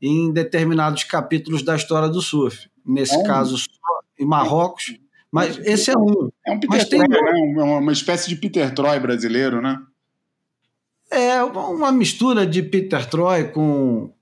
em 0.00 0.32
determinados 0.32 1.04
capítulos 1.04 1.62
da 1.62 1.74
história 1.74 2.08
do 2.08 2.20
surf. 2.20 2.68
Nesse 2.84 3.16
é. 3.16 3.22
caso, 3.24 3.56
em 4.18 4.24
Marrocos, 4.24 4.96
mas 5.30 5.58
esse 5.58 5.90
é 5.90 5.94
um. 5.98 6.30
É 6.46 6.52
um 6.52 6.60
Peter 6.60 6.88
Troy, 6.88 7.00
tem... 7.00 7.08
né? 7.08 7.62
uma 7.62 7.92
espécie 7.92 8.28
de 8.28 8.36
Peter 8.36 8.72
Troy 8.72 8.98
brasileiro, 9.00 9.60
né? 9.60 9.78
É 11.10 11.42
uma 11.42 11.92
mistura 11.92 12.46
de 12.46 12.62
Peter 12.62 13.06
Troy 13.08 13.44
com, 13.48 14.12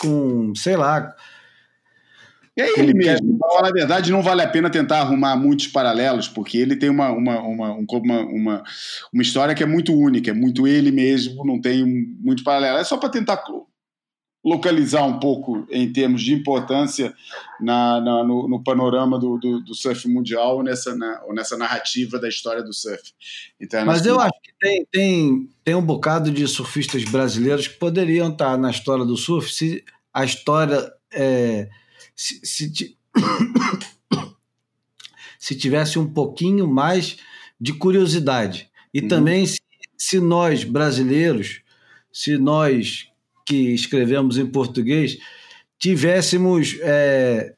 com 0.00 0.54
sei 0.54 0.76
lá, 0.76 1.14
é 2.60 2.80
ele 2.80 2.94
mesmo. 2.94 3.38
Para 3.38 3.48
falar 3.48 3.68
a 3.68 3.72
verdade, 3.72 4.12
não 4.12 4.22
vale 4.22 4.42
a 4.42 4.48
pena 4.48 4.68
tentar 4.68 5.00
arrumar 5.00 5.36
muitos 5.36 5.66
paralelos, 5.66 6.28
porque 6.28 6.58
ele 6.58 6.76
tem 6.76 6.90
uma, 6.90 7.10
uma, 7.10 7.40
uma, 7.40 7.72
uma, 7.72 8.20
uma, 8.20 8.62
uma 9.12 9.22
história 9.22 9.54
que 9.54 9.62
é 9.62 9.66
muito 9.66 9.94
única, 9.94 10.30
é 10.30 10.34
muito 10.34 10.66
ele 10.66 10.90
mesmo, 10.90 11.44
não 11.44 11.60
tem 11.60 11.84
muito 12.20 12.44
paralelo. 12.44 12.78
É 12.78 12.84
só 12.84 12.96
para 12.96 13.08
tentar 13.08 13.42
localizar 14.44 15.04
um 15.04 15.20
pouco 15.20 15.66
em 15.70 15.92
termos 15.92 16.22
de 16.22 16.32
importância 16.32 17.14
na, 17.60 18.00
na 18.00 18.24
no, 18.24 18.48
no, 18.48 18.64
panorama 18.64 19.18
do, 19.18 19.38
do, 19.38 19.60
do, 19.60 19.74
surf 19.74 20.08
mundial 20.08 20.62
nessa, 20.62 20.96
na, 20.96 21.22
ou 21.26 21.34
nessa 21.34 21.58
narrativa 21.58 22.18
da 22.18 22.28
história 22.28 22.62
do 22.62 22.72
surf. 22.72 23.12
Mas 23.84 24.06
eu 24.06 24.18
acho 24.18 24.40
que 24.42 24.52
tem, 24.58 24.86
tem, 24.90 25.50
tem 25.62 25.74
um 25.74 25.84
bocado 25.84 26.30
de 26.30 26.46
surfistas 26.48 27.04
brasileiros 27.04 27.68
que 27.68 27.78
poderiam 27.78 28.30
estar 28.30 28.56
na 28.56 28.70
história 28.70 29.04
do 29.04 29.16
surf 29.16 29.52
se 29.52 29.84
a 30.12 30.24
história 30.24 30.90
é, 31.12 31.68
se, 32.16 32.40
se, 32.44 32.96
se 35.38 35.54
tivesse 35.54 35.98
um 35.98 36.10
pouquinho 36.10 36.66
mais 36.66 37.18
de 37.60 37.74
curiosidade. 37.74 38.70
E 38.92 39.00
uhum. 39.00 39.08
também 39.08 39.46
se, 39.46 39.60
se 39.98 40.18
nós, 40.18 40.64
brasileiros, 40.64 41.60
se 42.10 42.38
nós 42.38 43.09
que 43.50 43.74
escrevemos 43.74 44.38
em 44.38 44.46
português, 44.46 45.18
tivéssemos 45.76 46.78
é, 46.82 47.52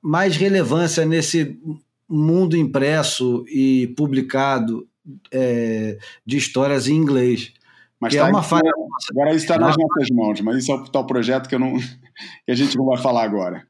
mais 0.00 0.36
relevância 0.36 1.04
nesse 1.04 1.60
mundo 2.08 2.56
impresso 2.56 3.44
e 3.46 3.88
publicado 3.88 4.88
é, 5.30 5.98
de 6.24 6.38
histórias 6.38 6.88
em 6.88 6.94
inglês. 6.94 7.52
Mas 8.00 8.14
tá 8.14 8.20
é 8.20 8.30
uma 8.30 8.42
falha. 8.42 8.70
Agora 9.10 9.34
isso 9.34 9.44
está 9.44 9.58
nas 9.58 9.76
nossas 9.76 10.08
mãos, 10.10 10.40
mas 10.40 10.56
isso 10.56 10.72
é 10.72 10.76
o 10.76 10.88
tal 10.88 11.06
projeto 11.06 11.46
que, 11.46 11.54
eu 11.54 11.58
não, 11.58 11.76
que 12.46 12.50
a 12.50 12.54
gente 12.54 12.74
não 12.78 12.86
vai 12.86 12.96
falar 12.96 13.24
agora. 13.24 13.66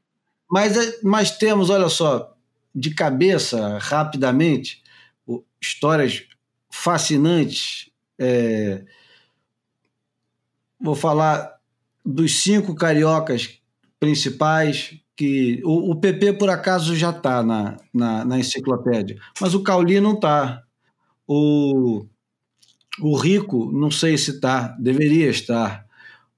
Mas, 0.49 0.77
é, 0.77 0.99
mas 1.03 1.37
temos, 1.37 1.69
olha 1.69 1.89
só, 1.89 2.33
de 2.73 2.91
cabeça, 2.95 3.77
rapidamente, 3.79 4.81
histórias 5.61 6.23
fascinantes. 6.71 7.89
É, 8.17 8.81
vou 10.79 10.95
falar 10.95 11.55
dos 12.05 12.41
cinco 12.41 12.73
cariocas 12.73 13.59
principais, 13.99 14.95
que 15.15 15.61
o, 15.65 15.91
o 15.91 15.95
PP, 15.95 16.33
por 16.33 16.49
acaso, 16.49 16.95
já 16.95 17.09
está 17.09 17.43
na, 17.43 17.77
na, 17.93 18.23
na, 18.23 18.39
enciclopédia, 18.39 19.19
mas 19.41 19.53
o 19.53 19.61
Cauli 19.61 19.99
não 19.99 20.13
está. 20.13 20.63
O, 21.27 22.05
o 23.01 23.17
Rico, 23.17 23.69
não 23.71 23.91
sei 23.91 24.17
se 24.17 24.31
está, 24.31 24.69
deveria 24.79 25.29
estar. 25.29 25.85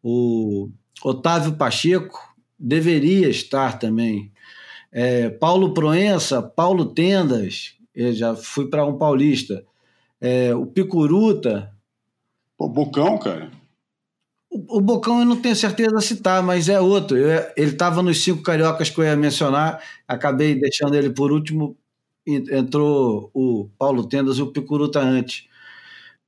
O 0.04 0.70
Otávio 1.04 1.54
Pacheco, 1.54 2.20
deveria 2.58 3.30
estar 3.30 3.78
também. 3.78 4.32
É, 4.92 5.30
Paulo 5.30 5.74
Proença, 5.74 6.42
Paulo 6.42 6.86
Tendas, 6.86 7.76
eu 7.94 8.12
já 8.14 8.36
fui 8.36 8.68
para 8.68 8.86
um 8.86 8.98
paulista. 8.98 9.64
É, 10.20 10.56
o 10.56 10.66
Picuruta. 10.66 11.72
O 12.58 12.68
Bocão, 12.68 13.18
cara. 13.18 13.52
O, 14.52 14.78
o, 14.78 14.82
Bocão 14.82 15.20
eu 15.20 15.26
não 15.26 15.42
tenho 15.42 15.56
certeza 15.56 15.96
de 15.96 16.04
citar, 16.04 16.44
mas 16.44 16.68
é 16.68 16.80
outro. 16.80 17.18
Eu, 17.18 17.52
ele 17.56 17.72
estava 17.72 18.04
nos 18.04 18.22
cinco 18.22 18.44
cariocas 18.44 18.90
que 18.90 19.00
eu 19.00 19.06
ia 19.06 19.16
mencionar, 19.16 19.82
acabei 20.06 20.54
deixando 20.56 20.96
ele 20.96 21.10
por 21.10 21.32
último. 21.32 21.78
Entrou 22.28 23.32
o 23.34 23.70
Paulo 23.80 24.08
Tendas 24.08 24.38
e 24.38 24.42
o 24.42 24.52
Picuruta 24.52 25.00
antes. 25.00 25.48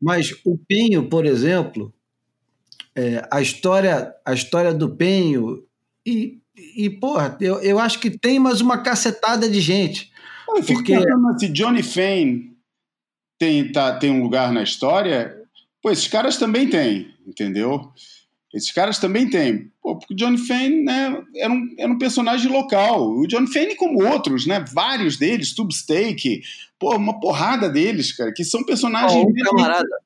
Mas 0.01 0.33
o 0.43 0.57
Penho, 0.57 1.07
por 1.07 1.25
exemplo, 1.25 1.93
é, 2.95 3.27
a, 3.31 3.41
história, 3.41 4.13
a 4.25 4.33
história 4.33 4.73
do 4.73 4.95
Penho 4.95 5.63
e, 6.05 6.39
e 6.55 6.89
porra, 6.89 7.37
eu, 7.39 7.59
eu 7.61 7.79
acho 7.79 7.99
que 7.99 8.09
tem 8.09 8.39
mais 8.39 8.61
uma 8.61 8.77
cacetada 8.79 9.49
de 9.49 9.59
gente. 9.59 10.11
Eu 10.47 10.63
porque... 10.63 10.95
se 11.39 11.49
Johnny 11.49 11.81
Fane 11.81 12.53
tem, 13.39 13.71
tá, 13.71 13.97
tem 13.97 14.11
um 14.11 14.23
lugar 14.23 14.51
na 14.51 14.63
história, 14.63 15.35
pô, 15.81 15.91
esses 15.91 16.07
caras 16.07 16.37
também 16.37 16.69
têm, 16.69 17.13
entendeu? 17.25 17.91
Esses 18.53 18.71
caras 18.71 18.99
também 18.99 19.27
têm. 19.27 19.71
Pô, 19.81 19.97
porque 19.97 20.13
o 20.13 20.17
Johnny 20.17 20.37
Fane 20.37 20.83
né, 20.83 21.23
era, 21.35 21.51
um, 21.51 21.75
era 21.77 21.91
um 21.91 21.97
personagem 21.97 22.51
local. 22.51 23.09
O 23.09 23.25
Johnny 23.27 23.51
Fane, 23.51 23.75
como 23.75 24.03
outros, 24.03 24.45
né? 24.45 24.63
Vários 24.71 25.17
deles, 25.17 25.55
Tubesteak, 25.55 26.41
pô, 26.77 26.95
uma 26.95 27.19
porrada 27.19 27.67
deles, 27.67 28.15
cara, 28.15 28.31
que 28.31 28.43
são 28.43 28.63
personagens. 28.63 29.11
Oh, 29.25 29.27
um 29.27 29.33
camarada, 29.33 29.97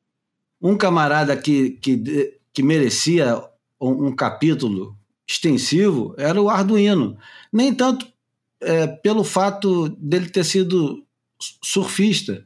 um 0.61 0.77
camarada 0.77 1.35
que, 1.35 1.71
que, 1.81 2.39
que 2.53 2.63
merecia 2.63 3.43
um, 3.81 4.07
um 4.07 4.15
capítulo 4.15 4.97
extensivo 5.27 6.15
era 6.17 6.41
o 6.41 6.49
Arduino. 6.49 7.17
Nem 7.51 7.73
tanto 7.73 8.07
é, 8.61 8.87
pelo 8.87 9.25
fato 9.25 9.89
dele 9.89 10.29
ter 10.29 10.45
sido 10.45 11.03
surfista, 11.61 12.45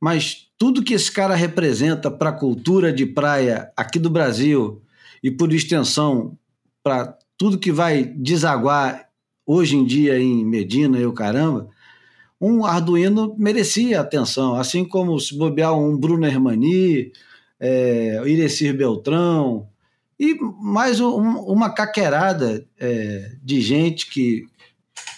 mas 0.00 0.46
tudo 0.56 0.84
que 0.84 0.94
esse 0.94 1.10
cara 1.10 1.34
representa 1.34 2.08
para 2.08 2.30
a 2.30 2.38
cultura 2.38 2.92
de 2.92 3.04
praia 3.04 3.72
aqui 3.76 3.98
do 3.98 4.08
Brasil 4.08 4.80
e, 5.22 5.30
por 5.30 5.52
extensão, 5.52 6.36
para 6.82 7.16
tudo 7.38 7.58
que 7.58 7.70
vai 7.72 8.04
desaguar 8.04 9.08
hoje 9.46 9.76
em 9.76 9.84
dia 9.84 10.18
em 10.18 10.44
Medina 10.44 10.98
e 10.98 11.06
o 11.06 11.12
caramba, 11.12 11.68
um 12.40 12.64
Arduino 12.64 13.34
merecia 13.38 14.00
atenção, 14.00 14.56
assim 14.56 14.84
como 14.84 15.18
se 15.20 15.36
bobear 15.36 15.78
um 15.78 15.96
Bruno 15.96 16.26
Hermani, 16.26 17.12
é, 17.60 18.20
Irecir 18.26 18.76
Beltrão, 18.76 19.68
e 20.18 20.36
mais 20.60 21.00
um, 21.00 21.16
uma 21.16 21.70
caquerada 21.70 22.64
é, 22.78 23.32
de 23.42 23.60
gente 23.60 24.10
que, 24.10 24.44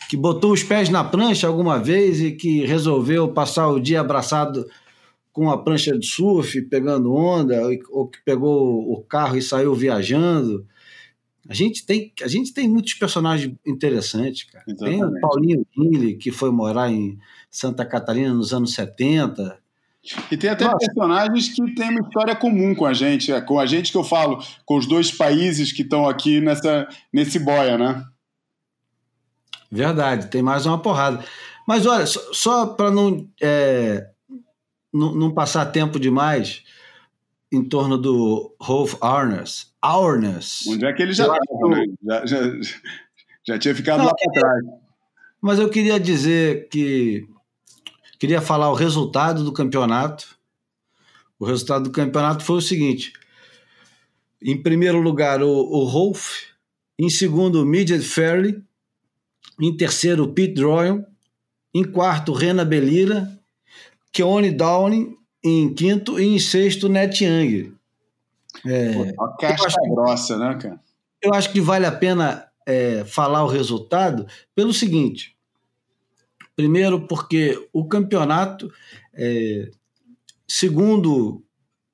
que 0.08 0.16
botou 0.16 0.52
os 0.52 0.62
pés 0.62 0.88
na 0.88 1.02
prancha 1.02 1.46
alguma 1.46 1.78
vez 1.78 2.20
e 2.20 2.32
que 2.32 2.64
resolveu 2.66 3.28
passar 3.28 3.68
o 3.68 3.80
dia 3.80 4.00
abraçado 4.00 4.66
com 5.34 5.50
a 5.50 5.58
prancha 5.58 5.98
de 5.98 6.06
surf, 6.06 6.62
pegando 6.62 7.12
onda, 7.12 7.60
ou 7.90 8.06
que 8.06 8.22
pegou 8.24 8.90
o 8.92 9.02
carro 9.02 9.36
e 9.36 9.42
saiu 9.42 9.74
viajando. 9.74 10.64
A 11.48 11.52
gente 11.52 11.84
tem, 11.84 12.12
a 12.22 12.28
gente 12.28 12.54
tem 12.54 12.68
muitos 12.68 12.94
personagens 12.94 13.52
interessantes, 13.66 14.44
cara. 14.44 14.64
Exatamente. 14.66 15.00
Tem 15.00 15.04
o 15.04 15.20
Paulinho 15.20 15.66
Guille, 15.76 16.14
que 16.14 16.30
foi 16.30 16.52
morar 16.52 16.88
em 16.88 17.18
Santa 17.50 17.84
Catarina 17.84 18.32
nos 18.32 18.54
anos 18.54 18.74
70. 18.74 19.58
E 20.30 20.36
tem 20.36 20.50
até 20.50 20.66
Nossa. 20.66 20.78
personagens 20.78 21.48
que 21.48 21.74
têm 21.74 21.90
uma 21.90 22.00
história 22.00 22.36
comum 22.36 22.72
com 22.72 22.86
a 22.86 22.94
gente, 22.94 23.32
é, 23.32 23.40
com 23.40 23.58
a 23.58 23.66
gente 23.66 23.90
que 23.90 23.98
eu 23.98 24.04
falo, 24.04 24.38
com 24.64 24.76
os 24.76 24.86
dois 24.86 25.10
países 25.10 25.72
que 25.72 25.82
estão 25.82 26.08
aqui 26.08 26.40
nessa, 26.40 26.86
nesse 27.12 27.40
boia, 27.40 27.76
né? 27.76 28.04
Verdade, 29.68 30.28
tem 30.28 30.42
mais 30.42 30.64
uma 30.64 30.80
porrada. 30.80 31.24
Mas 31.66 31.86
olha, 31.86 32.06
só, 32.06 32.20
só 32.32 32.66
para 32.66 32.92
não, 32.92 33.28
é, 33.42 34.13
não, 34.94 35.34
passar 35.34 35.66
tempo 35.66 35.98
demais 35.98 36.62
em 37.52 37.62
torno 37.62 37.98
do 37.98 38.54
Rolf 38.60 38.94
Arnes. 39.00 39.72
Arnes. 39.82 40.66
Onde 40.66 40.86
é 40.86 40.92
que 40.92 41.02
ele 41.02 41.12
já 41.12 41.24
estava, 41.24 41.68
né? 41.68 41.84
Já, 42.02 42.26
já, 42.26 42.38
já, 43.46 43.58
tinha 43.58 43.74
ficado 43.74 43.98
não, 43.98 44.06
lá 44.06 44.14
para 44.14 44.32
trás. 44.32 44.64
Mas 45.40 45.58
eu 45.58 45.68
queria 45.68 46.00
dizer 46.00 46.68
que 46.68 47.28
Queria 48.24 48.40
falar 48.40 48.70
o 48.70 48.74
resultado 48.74 49.44
do 49.44 49.52
campeonato. 49.52 50.38
O 51.38 51.44
resultado 51.44 51.84
do 51.84 51.90
campeonato 51.90 52.42
foi 52.42 52.56
o 52.56 52.62
seguinte: 52.62 53.12
em 54.40 54.62
primeiro 54.62 54.98
lugar, 54.98 55.42
o, 55.42 55.50
o 55.50 55.84
Rolf, 55.84 56.44
em 56.98 57.10
segundo, 57.10 57.60
o 57.60 57.66
Midget 57.66 58.02
Fairley, 58.02 58.62
em 59.60 59.76
terceiro, 59.76 60.24
o 60.24 60.32
Pete 60.32 60.54
Droyan, 60.54 61.04
em 61.74 61.84
quarto, 61.84 62.32
Rena 62.32 62.64
Belira, 62.64 63.30
Keone 64.14 64.52
Downing, 64.52 65.16
em 65.44 65.74
quinto 65.74 66.18
e 66.18 66.24
em 66.24 66.38
sexto, 66.38 66.88
Net 66.88 67.22
Young. 67.24 67.74
É, 68.64 69.12
Pô, 69.12 69.24
a 69.24 69.36
caixa 69.36 69.80
grossa, 69.90 70.38
né, 70.38 70.54
cara? 70.54 70.80
Eu 71.20 71.34
acho 71.34 71.50
que 71.52 71.60
vale 71.60 71.84
a 71.84 71.92
pena 71.92 72.46
é, 72.64 73.04
falar 73.04 73.44
o 73.44 73.48
resultado 73.48 74.26
pelo 74.54 74.72
seguinte: 74.72 75.36
Primeiro, 76.54 77.06
porque 77.08 77.68
o 77.72 77.86
campeonato, 77.86 78.72
é, 79.12 79.70
segundo 80.46 81.42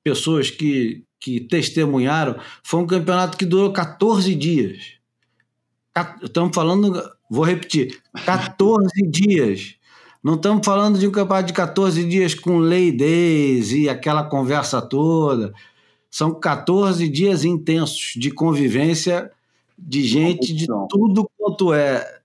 pessoas 0.03 0.51
que, 0.51 1.03
que 1.19 1.39
testemunharam, 1.39 2.39
foi 2.63 2.79
um 2.79 2.87
campeonato 2.87 3.37
que 3.37 3.45
durou 3.45 3.73
14 3.73 4.35
dias. 4.35 4.99
Estamos 6.23 6.55
falando 6.55 7.01
vou 7.29 7.45
repetir, 7.45 8.01
14 8.25 8.89
dias. 9.09 9.75
Não 10.23 10.35
estamos 10.35 10.65
falando 10.65 10.99
de 10.99 11.07
um 11.07 11.11
campeonato 11.11 11.47
de 11.47 11.53
14 11.53 12.05
dias 12.05 12.35
com 12.35 12.59
lei 12.59 12.91
days 12.91 13.71
e 13.71 13.89
aquela 13.89 14.23
conversa 14.23 14.81
toda. 14.81 15.53
São 16.09 16.39
14 16.39 17.07
dias 17.09 17.43
intensos 17.43 18.13
de 18.15 18.29
convivência 18.29 19.31
de 19.77 20.03
gente 20.03 20.53
de 20.53 20.67
tudo 20.89 21.27
quanto 21.37 21.73
é 21.73 22.19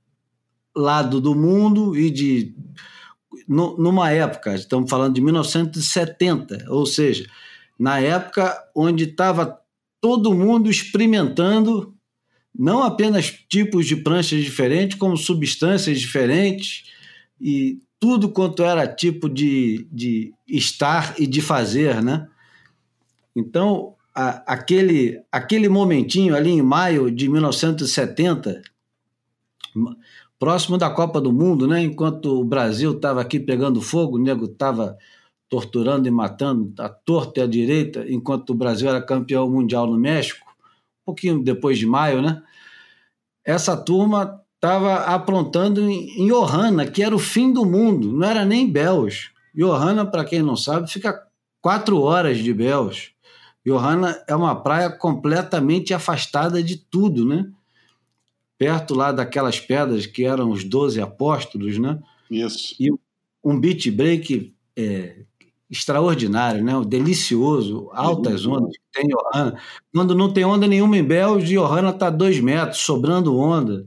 lado 0.74 1.20
do 1.20 1.34
mundo 1.34 1.96
e 1.96 2.10
de 2.10 2.54
numa 3.48 4.10
época, 4.10 4.54
estamos 4.54 4.90
falando 4.90 5.14
de 5.14 5.20
1970, 5.20 6.66
ou 6.68 6.84
seja, 6.84 7.26
na 7.78 8.00
época 8.00 8.56
onde 8.74 9.04
estava 9.04 9.60
todo 10.00 10.34
mundo 10.34 10.68
experimentando 10.68 11.94
não 12.58 12.82
apenas 12.82 13.30
tipos 13.48 13.86
de 13.86 13.96
pranchas 13.96 14.42
diferentes, 14.42 14.98
como 14.98 15.16
substâncias 15.16 16.00
diferentes 16.00 16.84
e 17.40 17.80
tudo 17.98 18.30
quanto 18.30 18.62
era 18.62 18.86
tipo 18.86 19.28
de, 19.28 19.88
de 19.90 20.34
estar 20.46 21.14
e 21.18 21.26
de 21.26 21.40
fazer, 21.40 22.02
né? 22.02 22.28
Então, 23.34 23.94
a, 24.14 24.54
aquele, 24.54 25.20
aquele 25.30 25.68
momentinho 25.68 26.34
ali 26.34 26.50
em 26.50 26.62
maio 26.62 27.10
de 27.10 27.28
1970, 27.28 28.62
próximo 30.38 30.78
da 30.78 30.90
Copa 30.90 31.20
do 31.20 31.32
Mundo, 31.32 31.66
né? 31.66 31.82
enquanto 31.82 32.40
o 32.40 32.44
Brasil 32.44 32.92
estava 32.92 33.20
aqui 33.20 33.38
pegando 33.38 33.80
fogo, 33.80 34.16
o 34.16 34.20
nego 34.20 34.46
estava 34.46 34.96
torturando 35.48 36.08
e 36.08 36.10
matando 36.10 36.72
a 36.80 36.88
torta 36.88 37.40
e 37.40 37.42
a 37.42 37.46
direita, 37.46 38.04
enquanto 38.08 38.50
o 38.50 38.54
Brasil 38.54 38.88
era 38.88 39.00
campeão 39.00 39.48
mundial 39.48 39.86
no 39.86 39.98
México, 39.98 40.46
um 40.50 41.06
pouquinho 41.06 41.42
depois 41.42 41.78
de 41.78 41.86
maio, 41.86 42.20
né? 42.20 42.42
Essa 43.44 43.76
turma 43.76 44.42
estava 44.66 44.96
aprontando 45.04 45.88
em 45.88 46.26
Johanna, 46.26 46.86
que 46.86 47.02
era 47.02 47.14
o 47.14 47.18
fim 47.18 47.52
do 47.52 47.64
mundo, 47.64 48.12
não 48.12 48.26
era 48.26 48.44
nem 48.44 48.70
Bells. 48.70 49.30
Johanna, 49.54 50.04
para 50.04 50.24
quem 50.24 50.42
não 50.42 50.56
sabe, 50.56 50.90
fica 50.90 51.22
quatro 51.60 52.00
horas 52.00 52.38
de 52.38 52.52
Bells. 52.52 53.10
Johanna 53.64 54.22
é 54.28 54.34
uma 54.34 54.54
praia 54.54 54.90
completamente 54.90 55.94
afastada 55.94 56.62
de 56.62 56.76
tudo, 56.76 57.24
né? 57.24 57.50
perto 58.58 58.94
lá 58.94 59.12
daquelas 59.12 59.60
pedras 59.60 60.06
que 60.06 60.24
eram 60.24 60.50
os 60.50 60.64
doze 60.64 61.00
apóstolos, 61.00 61.78
né? 61.78 61.98
Isso. 62.30 62.74
E 62.80 62.90
um 63.44 63.58
beat 63.60 63.90
break 63.90 64.54
é, 64.76 65.24
extraordinário, 65.70 66.64
né? 66.64 66.72
delicioso, 66.86 67.90
altas 67.92 68.46
uhum. 68.46 68.54
ondas 68.54 68.72
que 68.72 69.00
tem 69.00 69.08
Johanna. 69.08 69.60
Quando 69.92 70.14
não 70.14 70.32
tem 70.32 70.44
onda 70.44 70.66
nenhuma 70.66 70.96
em 70.96 71.04
Belgium, 71.04 71.62
Johanna 71.62 71.90
está 71.90 72.10
dois 72.10 72.40
metros, 72.40 72.78
sobrando 72.78 73.36
onda. 73.36 73.86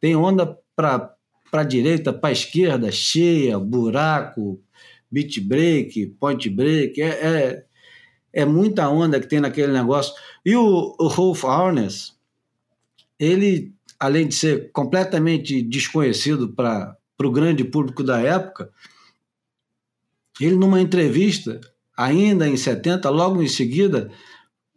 Tem 0.00 0.16
onda 0.16 0.58
para 0.74 1.14
a 1.52 1.62
direita, 1.62 2.12
para 2.12 2.32
esquerda, 2.32 2.90
cheia, 2.90 3.58
buraco, 3.58 4.60
beat 5.10 5.40
break, 5.40 6.06
point 6.18 6.48
break, 6.48 7.00
é, 7.00 7.06
é, 7.08 7.64
é, 8.32 8.44
muita 8.44 8.88
onda 8.88 9.20
que 9.20 9.26
tem 9.26 9.40
naquele 9.40 9.72
negócio. 9.72 10.14
E 10.44 10.56
o, 10.56 10.96
o 10.98 11.08
Rolf 11.08 11.44
Harness, 11.44 12.14
ele 13.18 13.74
além 14.00 14.26
de 14.26 14.34
ser 14.34 14.72
completamente 14.72 15.60
desconhecido 15.60 16.48
para 16.48 16.96
o 17.22 17.30
grande 17.30 17.62
público 17.62 18.02
da 18.02 18.18
época, 18.18 18.70
ele, 20.40 20.56
numa 20.56 20.80
entrevista, 20.80 21.60
ainda 21.94 22.48
em 22.48 22.56
70, 22.56 23.10
logo 23.10 23.42
em 23.42 23.48
seguida, 23.48 24.10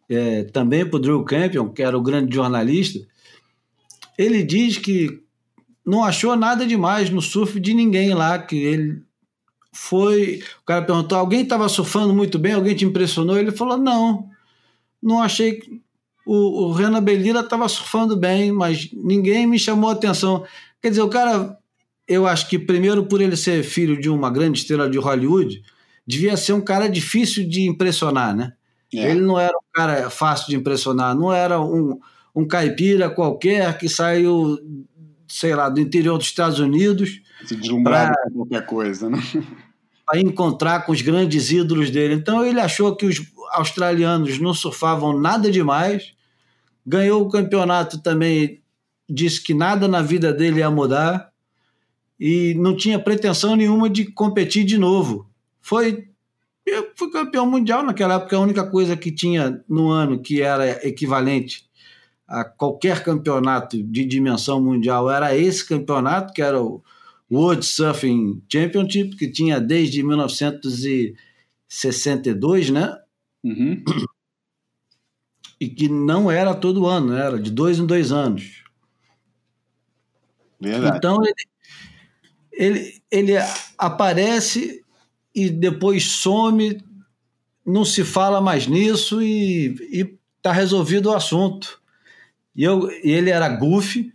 é, 0.09 0.43
também 0.43 0.85
para 0.85 0.97
o 0.97 0.99
Drew 0.99 1.23
Campion, 1.23 1.69
que 1.69 1.81
era 1.81 1.97
o 1.97 2.03
grande 2.03 2.35
jornalista, 2.35 2.99
ele 4.17 4.43
diz 4.43 4.77
que 4.77 5.21
não 5.85 6.03
achou 6.03 6.35
nada 6.35 6.65
demais 6.65 7.09
no 7.09 7.21
surf 7.21 7.59
de 7.59 7.73
ninguém 7.73 8.13
lá, 8.13 8.39
que 8.39 8.55
ele 8.55 9.01
foi. 9.71 10.41
O 10.61 10.65
cara 10.65 10.83
perguntou: 10.83 11.17
alguém 11.17 11.41
estava 11.41 11.67
surfando 11.67 12.13
muito 12.13 12.39
bem? 12.39 12.53
Alguém 12.53 12.75
te 12.75 12.85
impressionou? 12.85 13.37
Ele 13.37 13.51
falou: 13.51 13.77
não, 13.77 14.29
não 15.01 15.21
achei 15.21 15.61
o, 16.25 16.67
o 16.67 16.71
Renan 16.71 17.03
Belira 17.03 17.41
estava 17.41 17.67
surfando 17.67 18.15
bem, 18.15 18.51
mas 18.51 18.89
ninguém 18.93 19.45
me 19.45 19.59
chamou 19.59 19.89
a 19.89 19.93
atenção. 19.93 20.45
Quer 20.81 20.89
dizer, 20.89 21.01
o 21.01 21.09
cara, 21.09 21.57
eu 22.07 22.25
acho 22.25 22.47
que 22.47 22.57
primeiro 22.57 23.05
por 23.05 23.21
ele 23.21 23.35
ser 23.35 23.63
filho 23.63 23.99
de 23.99 24.09
uma 24.09 24.29
grande 24.29 24.59
estrela 24.59 24.89
de 24.89 24.97
Hollywood, 24.97 25.61
devia 26.05 26.37
ser 26.37 26.53
um 26.53 26.61
cara 26.61 26.87
difícil 26.87 27.47
de 27.47 27.63
impressionar, 27.63 28.35
né? 28.35 28.53
É. 28.93 29.11
Ele 29.11 29.21
não 29.21 29.39
era 29.39 29.55
um 29.55 29.73
cara 29.73 30.09
fácil 30.09 30.47
de 30.49 30.55
impressionar, 30.55 31.15
não 31.15 31.33
era 31.33 31.59
um, 31.59 31.99
um 32.35 32.47
caipira 32.47 33.09
qualquer 33.09 33.77
que 33.77 33.87
saiu, 33.87 34.57
sei 35.27 35.55
lá, 35.55 35.69
do 35.69 35.79
interior 35.79 36.17
dos 36.17 36.27
Estados 36.27 36.59
Unidos. 36.59 37.21
Se 37.45 37.55
deslumbrava 37.55 38.13
com 38.25 38.31
qualquer 38.39 38.65
coisa, 38.65 39.09
né? 39.09 39.19
Para 40.05 40.19
encontrar 40.19 40.85
com 40.85 40.91
os 40.91 41.01
grandes 41.01 41.51
ídolos 41.51 41.89
dele. 41.89 42.15
Então 42.15 42.45
ele 42.45 42.59
achou 42.59 42.95
que 42.95 43.05
os 43.05 43.21
australianos 43.51 44.39
não 44.39 44.53
surfavam 44.53 45.17
nada 45.19 45.51
demais, 45.51 46.13
ganhou 46.85 47.21
o 47.21 47.29
campeonato 47.29 48.01
também, 48.01 48.61
disse 49.09 49.41
que 49.41 49.53
nada 49.53 49.87
na 49.87 50.01
vida 50.01 50.33
dele 50.33 50.59
ia 50.59 50.71
mudar 50.71 51.31
e 52.19 52.53
não 52.55 52.75
tinha 52.75 52.99
pretensão 52.99 53.55
nenhuma 53.55 53.89
de 53.89 54.05
competir 54.05 54.65
de 54.65 54.77
novo. 54.77 55.29
Foi 55.61 56.07
eu 56.65 56.91
fui 56.95 57.11
campeão 57.11 57.45
mundial 57.45 57.83
naquela 57.83 58.15
época, 58.15 58.37
a 58.37 58.39
única 58.39 58.65
coisa 58.65 58.95
que 58.95 59.11
tinha 59.11 59.61
no 59.67 59.89
ano 59.89 60.21
que 60.21 60.41
era 60.41 60.87
equivalente 60.87 61.65
a 62.33 62.43
qualquer 62.43 63.01
campeonato 63.03 63.81
de 63.83 64.03
dimensão 64.03 64.59
mundial 64.59 65.07
era 65.07 65.37
esse 65.37 65.63
campeonato, 65.63 66.33
que 66.33 66.41
era 66.41 66.59
o 66.59 66.83
World 67.31 67.63
Surfing 67.63 68.41
Championship, 68.51 69.15
que 69.15 69.27
tinha 69.27 69.61
desde 69.61 70.01
1962, 70.01 72.71
né? 72.71 72.97
Uhum. 73.43 73.83
E 75.59 75.69
que 75.69 75.87
não 75.87 76.31
era 76.31 76.55
todo 76.55 76.87
ano, 76.87 77.13
era 77.13 77.39
de 77.39 77.51
dois 77.51 77.77
em 77.77 77.85
dois 77.85 78.11
anos. 78.11 78.63
Verdade. 80.59 80.97
Então 80.97 81.21
ele, 81.23 81.35
ele, 82.51 82.99
ele 83.11 83.33
aparece 83.77 84.83
e 85.35 85.51
depois 85.51 86.03
some, 86.03 86.83
não 87.63 87.85
se 87.85 88.03
fala 88.03 88.41
mais 88.41 88.65
nisso 88.65 89.21
e 89.21 90.17
está 90.37 90.51
resolvido 90.51 91.11
o 91.11 91.13
assunto. 91.13 91.82
E, 92.55 92.63
eu, 92.63 92.89
e 93.03 93.11
ele 93.11 93.29
era 93.29 93.49
goofy, 93.49 94.13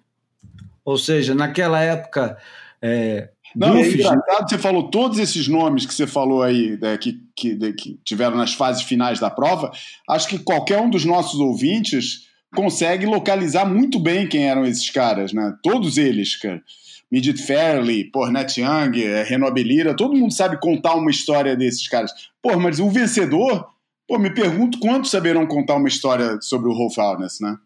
ou 0.84 0.96
seja, 0.96 1.34
naquela 1.34 1.80
época 1.80 2.38
é, 2.80 3.30
não, 3.54 3.76
é 3.76 3.88
engraçado, 3.88 4.48
você 4.48 4.58
falou 4.58 4.90
todos 4.90 5.18
esses 5.18 5.48
nomes 5.48 5.86
que 5.86 5.94
você 5.94 6.06
falou 6.06 6.42
aí, 6.42 6.78
né, 6.80 6.96
que, 6.98 7.20
que, 7.34 7.54
de, 7.54 7.72
que, 7.72 7.98
tiveram 8.04 8.36
nas 8.36 8.54
fases 8.54 8.82
finais 8.82 9.18
da 9.18 9.30
prova. 9.30 9.72
Acho 10.08 10.28
que 10.28 10.38
qualquer 10.38 10.80
um 10.80 10.90
dos 10.90 11.04
nossos 11.04 11.40
ouvintes 11.40 12.28
consegue 12.54 13.06
localizar 13.06 13.66
muito 13.66 13.98
bem 13.98 14.28
quem 14.28 14.48
eram 14.48 14.64
esses 14.64 14.90
caras, 14.90 15.32
né? 15.32 15.54
Todos 15.62 15.98
eles, 15.98 16.36
cara. 16.36 16.62
Midget 17.10 17.42
Fairley, 17.42 18.04
Pornet 18.04 18.60
Young, 18.60 19.02
é, 19.02 19.22
Renault 19.22 19.54
Belira, 19.54 19.96
todo 19.96 20.14
mundo 20.14 20.32
sabe 20.32 20.60
contar 20.60 20.94
uma 20.94 21.10
história 21.10 21.56
desses 21.56 21.88
caras. 21.88 22.12
Pô, 22.42 22.58
mas 22.58 22.78
o 22.78 22.90
vencedor, 22.90 23.66
pô, 24.06 24.18
me 24.18 24.30
pergunto 24.30 24.78
quantos 24.78 25.10
saberão 25.10 25.46
contar 25.46 25.76
uma 25.76 25.88
história 25.88 26.38
sobre 26.42 26.68
o 26.68 26.74
Rolf 26.74 26.98
Harness, 26.98 27.40
né? 27.40 27.56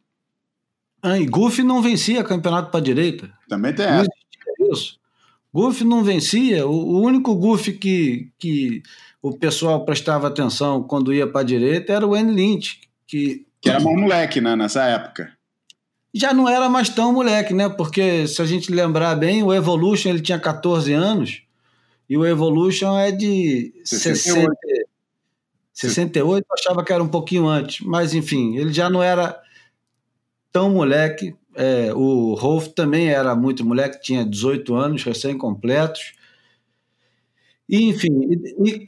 Ah, 1.02 1.18
e 1.18 1.26
Goofy 1.26 1.62
não 1.64 1.82
vencia 1.82 2.22
campeonato 2.22 2.70
para 2.70 2.80
direita. 2.80 3.30
Também 3.48 3.74
tem 3.74 3.86
essa. 3.86 4.08
Isso. 4.70 5.02
Goof 5.52 5.84
não 5.84 6.02
vencia. 6.02 6.66
O, 6.66 7.00
único 7.00 7.34
Goof 7.34 7.72
que, 7.72 8.30
que 8.38 8.82
o 9.20 9.36
pessoal 9.36 9.84
prestava 9.84 10.28
atenção 10.28 10.82
quando 10.82 11.12
ia 11.12 11.26
para 11.26 11.42
a 11.42 11.44
direita 11.44 11.92
era 11.92 12.06
o 12.06 12.10
Wayne 12.10 12.32
Lynch, 12.32 12.80
que, 13.06 13.46
que 13.60 13.68
era 13.68 13.80
mais 13.80 14.00
moleque, 14.00 14.40
né, 14.40 14.56
nessa 14.56 14.84
época. 14.84 15.32
Já 16.14 16.32
não 16.32 16.48
era 16.48 16.68
mais 16.68 16.88
tão 16.88 17.12
moleque, 17.12 17.52
né? 17.54 17.68
Porque 17.68 18.26
se 18.26 18.40
a 18.40 18.44
gente 18.44 18.72
lembrar 18.72 19.14
bem, 19.14 19.42
o 19.42 19.52
Evolution 19.52 20.10
ele 20.10 20.20
tinha 20.20 20.38
14 20.38 20.92
anos 20.92 21.42
e 22.08 22.16
o 22.16 22.26
Evolution 22.26 22.98
é 22.98 23.10
de 23.10 23.72
68. 23.84 24.50
60, 24.54 24.56
68, 25.74 26.44
eu 26.48 26.54
achava 26.54 26.84
que 26.84 26.92
era 26.92 27.02
um 27.02 27.08
pouquinho 27.08 27.46
antes, 27.48 27.84
mas 27.84 28.14
enfim, 28.14 28.56
ele 28.56 28.72
já 28.72 28.90
não 28.90 29.02
era 29.02 29.41
tão 30.52 30.70
moleque 30.70 31.34
é, 31.54 31.92
o 31.92 32.34
Rolf 32.34 32.68
também 32.68 33.08
era 33.08 33.34
muito 33.34 33.64
moleque, 33.64 34.00
tinha 34.00 34.24
18 34.24 34.74
anos, 34.74 35.04
recém-completos. 35.04 36.14
E, 37.68 37.84
enfim, 37.84 38.10
e, 38.64 38.86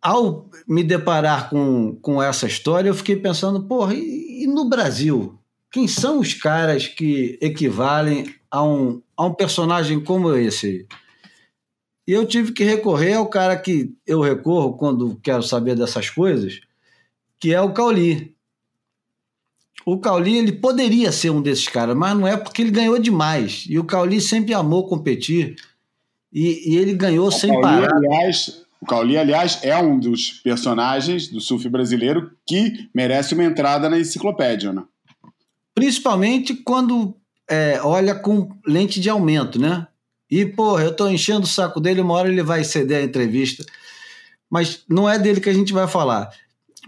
ao 0.00 0.48
me 0.68 0.84
deparar 0.84 1.50
com, 1.50 1.96
com 1.96 2.22
essa 2.22 2.46
história, 2.46 2.88
eu 2.88 2.94
fiquei 2.94 3.16
pensando, 3.16 3.64
porra, 3.64 3.94
e, 3.94 4.44
e, 4.44 4.46
no 4.46 4.68
Brasil? 4.68 5.38
Quem 5.70 5.88
são 5.88 6.20
os 6.20 6.32
caras 6.32 6.86
que 6.86 7.38
equivalem 7.40 8.34
a 8.50 8.62
um, 8.62 9.02
a 9.16 9.24
um 9.26 9.34
personagem 9.34 10.02
como 10.02 10.34
esse? 10.34 10.86
E 12.06 12.12
eu 12.12 12.24
tive 12.24 12.52
que 12.52 12.62
recorrer 12.62 13.14
ao 13.14 13.28
cara 13.28 13.56
que 13.56 13.92
eu 14.06 14.20
recorro 14.20 14.76
quando 14.76 15.18
quero 15.22 15.42
saber 15.42 15.74
dessas 15.74 16.08
coisas, 16.08 16.60
que 17.40 17.52
é 17.52 17.60
o 17.60 17.72
Cauli. 17.72 18.35
O 19.86 19.98
Cauli 19.98 20.36
ele 20.36 20.50
poderia 20.50 21.12
ser 21.12 21.30
um 21.30 21.40
desses 21.40 21.68
caras, 21.68 21.96
mas 21.96 22.18
não 22.18 22.26
é 22.26 22.36
porque 22.36 22.60
ele 22.60 22.72
ganhou 22.72 22.98
demais. 22.98 23.64
E 23.68 23.78
o 23.78 23.84
Cauli 23.84 24.20
sempre 24.20 24.52
amou 24.52 24.88
competir. 24.88 25.54
E, 26.32 26.72
e 26.72 26.76
ele 26.76 26.92
ganhou 26.92 27.28
o 27.28 27.32
sem 27.32 27.50
Cauli, 27.50 27.62
parar. 27.62 27.94
Aliás, 27.94 28.62
o 28.80 28.84
Cauli, 28.84 29.16
aliás, 29.16 29.60
é 29.62 29.78
um 29.78 29.96
dos 29.96 30.32
personagens 30.42 31.28
do 31.28 31.40
surf 31.40 31.68
brasileiro 31.68 32.32
que 32.44 32.90
merece 32.92 33.34
uma 33.34 33.44
entrada 33.44 33.88
na 33.88 33.96
enciclopédia, 33.96 34.72
né? 34.72 34.82
Principalmente 35.72 36.52
quando 36.52 37.14
é, 37.48 37.80
olha 37.80 38.16
com 38.16 38.50
lente 38.66 38.98
de 38.98 39.08
aumento, 39.08 39.56
né? 39.56 39.86
E, 40.28 40.44
porra, 40.44 40.82
eu 40.82 40.96
tô 40.96 41.08
enchendo 41.08 41.42
o 41.42 41.48
saco 41.48 41.80
dele, 41.80 42.00
uma 42.00 42.14
hora 42.14 42.28
ele 42.28 42.42
vai 42.42 42.64
ceder 42.64 42.98
a 42.98 43.04
entrevista. 43.04 43.64
Mas 44.50 44.82
não 44.88 45.08
é 45.08 45.16
dele 45.16 45.40
que 45.40 45.48
a 45.48 45.54
gente 45.54 45.72
vai 45.72 45.86
falar. 45.86 46.28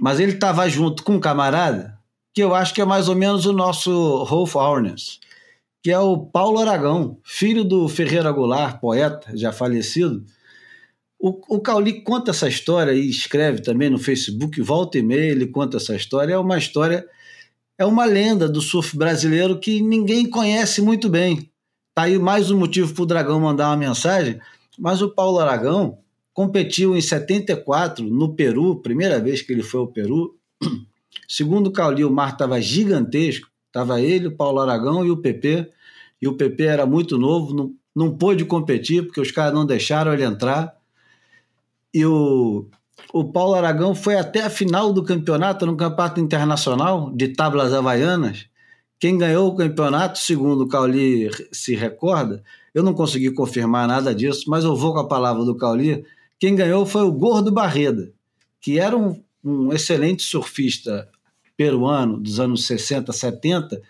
Mas 0.01 0.19
ele 0.19 0.33
estava 0.33 0.69
junto 0.69 1.05
com 1.05 1.13
um 1.13 1.21
camarada 1.21 1.98
que 2.35 2.43
eu 2.43 2.55
acho 2.55 2.75
que 2.75 2.81
é 2.81 2.85
mais 2.85 3.09
ou 3.09 3.15
menos 3.15 3.47
o 3.47 3.53
nosso 3.53 4.23
Rolf 4.25 4.57
Arnes, 4.57 5.19
que 5.83 5.91
é 5.91 5.99
o 5.99 6.19
Paulo 6.19 6.59
Aragão, 6.59 7.19
filho 7.25 7.65
do 7.65 7.89
Ferreira 7.89 8.31
Goulart, 8.31 8.81
poeta, 8.81 9.37
já 9.37 9.53
falecido. 9.53 10.25
O, 11.19 11.57
o 11.57 11.61
Cauli 11.61 12.03
conta 12.03 12.31
essa 12.31 12.49
história 12.49 12.93
e 12.93 13.09
escreve 13.09 13.61
também 13.61 13.91
no 13.91 13.99
Facebook, 13.99 14.61
volta 14.61 14.99
e 14.99 15.03
meia, 15.03 15.33
ele 15.33 15.47
conta 15.47 15.77
essa 15.77 15.97
história. 15.97 16.35
É 16.35 16.39
uma 16.39 16.57
história, 16.57 17.05
é 17.77 17.85
uma 17.85 18.05
lenda 18.05 18.49
do 18.49 18.61
surf 18.61 18.97
brasileiro 18.97 19.59
que 19.59 19.83
ninguém 19.83 20.29
conhece 20.29 20.81
muito 20.81 21.09
bem. 21.09 21.51
Tá 21.95 22.03
aí 22.03 22.19
mais 22.19 22.51
um 22.51 22.59
motivo 22.59 22.95
para 22.95 23.03
o 23.03 23.07
Dragão 23.07 23.41
mandar 23.41 23.71
uma 23.71 23.77
mensagem, 23.77 24.41
mas 24.79 25.03
o 25.03 25.13
Paulo 25.13 25.41
Aragão 25.41 25.99
competiu 26.33 26.97
em 26.97 27.01
74 27.01 28.05
no 28.05 28.37
Peru, 28.37 28.81
primeira 28.81 29.19
vez 29.19 29.43
que 29.43 29.53
ele 29.53 29.65
foi 29.65 29.81
ao 29.81 29.89
Peru. 29.89 30.39
Segundo 31.29 31.67
o 31.67 31.73
Cauli, 31.73 32.05
o 32.05 32.11
mar 32.11 32.33
estava 32.33 32.61
gigantesco, 32.61 33.49
estava 33.67 34.01
ele, 34.01 34.29
o 34.29 34.37
Paulo 34.37 34.61
Aragão 34.61 35.05
e 35.05 35.11
o 35.11 35.17
PP, 35.19 35.71
e 36.21 36.27
o 36.27 36.37
PP 36.37 36.65
era 36.65 36.87
muito 36.87 37.19
novo, 37.19 37.55
não, 37.55 37.75
não 37.95 38.17
pôde 38.17 38.45
competir 38.47 39.05
porque 39.05 39.21
os 39.21 39.31
caras 39.31 39.53
não 39.53 39.67
deixaram 39.67 40.13
ele 40.13 40.25
entrar. 40.25 40.75
E 41.93 42.05
o, 42.05 42.67
o 43.13 43.25
Paulo 43.31 43.55
Aragão 43.55 43.95
foi 43.95 44.17
até 44.17 44.43
a 44.43 44.51
final 44.51 44.93
do 44.93 45.05
campeonato, 45.05 45.67
no 45.67 45.77
campeonato 45.77 46.19
internacional 46.19 47.13
de 47.15 47.29
tablas 47.29 47.75
havaianas, 47.75 48.49
quem 49.01 49.17
ganhou 49.17 49.49
o 49.49 49.55
campeonato, 49.55 50.19
segundo 50.19 50.63
o 50.63 50.69
Cauli 50.69 51.31
se 51.53 51.77
recorda, 51.77 52.43
eu 52.75 52.83
não 52.83 52.93
consegui 52.93 53.31
confirmar 53.31 53.87
nada 53.87 54.13
disso, 54.13 54.45
mas 54.49 54.65
eu 54.65 54.75
vou 54.75 54.93
com 54.93 54.99
a 54.99 55.07
palavra 55.07 55.45
do 55.45 55.57
Cauli. 55.57 56.05
Quem 56.39 56.57
ganhou 56.57 56.85
foi 56.85 57.03
o 57.03 57.13
Gordo 57.13 57.53
Barreda, 57.53 58.13
que 58.61 58.79
era 58.79 58.97
um, 58.97 59.23
um 59.45 59.73
excelente 59.73 60.25
surfista 60.25 61.09
peruano 61.59 62.21
dos 62.21 62.39
anos 62.39 62.67
60, 62.69 63.13
70 63.13 63.83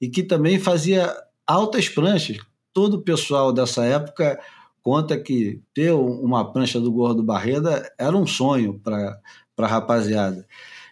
e 0.00 0.08
que 0.08 0.22
também 0.22 0.58
fazia 0.58 1.14
altas 1.46 1.86
pranchas. 1.88 2.38
Todo 2.72 2.94
o 2.94 3.02
pessoal 3.02 3.52
dessa 3.52 3.84
época 3.84 4.40
conta 4.82 5.20
que 5.20 5.60
ter 5.74 5.92
uma 5.92 6.50
prancha 6.50 6.80
do 6.80 6.90
Gordo 6.90 7.22
Barreda 7.22 7.92
era 7.98 8.16
um 8.16 8.26
sonho 8.26 8.80
para 8.82 9.20
a 9.58 9.66
rapaziada. 9.66 10.46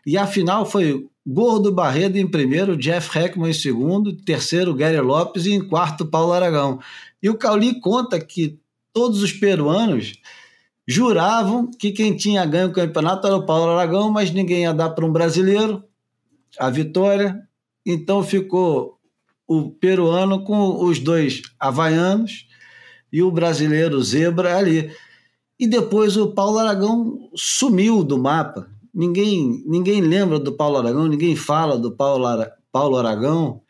E 0.06 0.18
a 0.18 0.26
final 0.26 0.66
foi 0.66 1.08
Gordo 1.26 1.72
Barredo 1.72 2.18
em 2.18 2.26
primeiro, 2.26 2.76
Jeff 2.76 3.18
Heckman 3.18 3.50
em 3.50 3.54
segundo, 3.54 4.14
terceiro 4.14 4.74
Gary 4.74 5.00
Lopes 5.00 5.46
e 5.46 5.52
em 5.52 5.66
quarto 5.66 6.04
Paulo 6.04 6.34
Aragão. 6.34 6.78
E 7.22 7.30
o 7.30 7.36
Cauli 7.36 7.80
conta 7.80 8.20
que 8.20 8.58
todos 8.92 9.22
os 9.22 9.32
peruanos 9.32 10.12
juravam 10.86 11.70
que 11.70 11.92
quem 11.92 12.14
tinha 12.14 12.44
ganho 12.44 12.68
o 12.68 12.72
campeonato 12.72 13.26
era 13.26 13.36
o 13.36 13.46
Paulo 13.46 13.70
Aragão, 13.70 14.10
mas 14.10 14.30
ninguém 14.30 14.62
ia 14.62 14.74
dar 14.74 14.90
para 14.90 15.06
um 15.06 15.12
brasileiro 15.12 15.84
a 16.59 16.70
vitória. 16.70 17.40
Então 17.84 18.22
ficou 18.22 18.98
o 19.46 19.70
peruano 19.70 20.44
com 20.44 20.84
os 20.84 20.98
dois 20.98 21.42
havaianos 21.59 22.46
e 23.12 23.22
o 23.22 23.30
brasileiro 23.30 24.03
zebra 24.03 24.57
ali. 24.57 24.90
E 25.59 25.66
depois 25.66 26.16
o 26.16 26.32
Paulo 26.32 26.59
Aragão 26.59 27.30
sumiu 27.34 28.03
do 28.03 28.18
mapa 28.18 28.68
ninguém, 28.94 29.62
ninguém 29.66 30.01
lembra 30.01 30.38
do 30.38 30.53
Paulo 30.53 30.78
Aragão, 30.78 31.07
ninguém 31.07 31.36
fala 31.36 31.78
do 31.78 31.92
Paulo, 31.92 32.26
Ara, 32.26 32.55
Paulo 32.70 32.96
Aragão. 32.96 33.62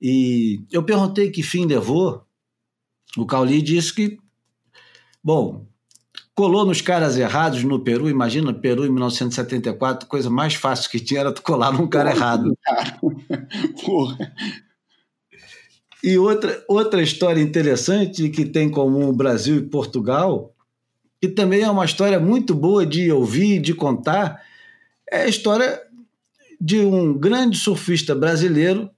E 0.00 0.64
eu 0.70 0.82
perguntei 0.82 1.30
que 1.30 1.42
fim 1.42 1.66
levou. 1.66 2.24
O 3.16 3.26
Cauli 3.26 3.62
disse 3.62 3.94
que, 3.94 4.18
bom, 5.22 5.66
colou 6.34 6.66
nos 6.66 6.80
caras 6.80 7.16
errados 7.16 7.62
no 7.62 7.78
Peru. 7.78 8.08
Imagina, 8.08 8.52
Peru 8.52 8.84
em 8.84 8.90
1974, 8.90 10.08
coisa 10.08 10.28
mais 10.28 10.54
fácil 10.54 10.90
que 10.90 10.98
tinha 10.98 11.20
era 11.20 11.32
tu 11.32 11.42
colar 11.42 11.72
num 11.72 11.86
cara 11.86 12.10
errado. 12.10 12.56
Porra. 13.84 14.32
E 16.02 16.18
outra, 16.18 16.62
outra 16.68 17.02
história 17.02 17.40
interessante 17.40 18.28
que 18.28 18.44
tem 18.44 18.66
em 18.66 18.70
comum 18.70 19.08
o 19.08 19.12
Brasil 19.12 19.56
e 19.56 19.62
Portugal, 19.62 20.54
que 21.20 21.28
também 21.28 21.62
é 21.62 21.70
uma 21.70 21.84
história 21.84 22.20
muito 22.20 22.54
boa 22.54 22.84
de 22.84 23.10
ouvir, 23.10 23.60
de 23.60 23.72
contar, 23.72 24.42
é 25.10 25.22
a 25.22 25.28
história 25.28 25.80
de 26.60 26.80
um 26.80 27.16
grande 27.16 27.56
surfista 27.56 28.14
brasileiro 28.14 28.90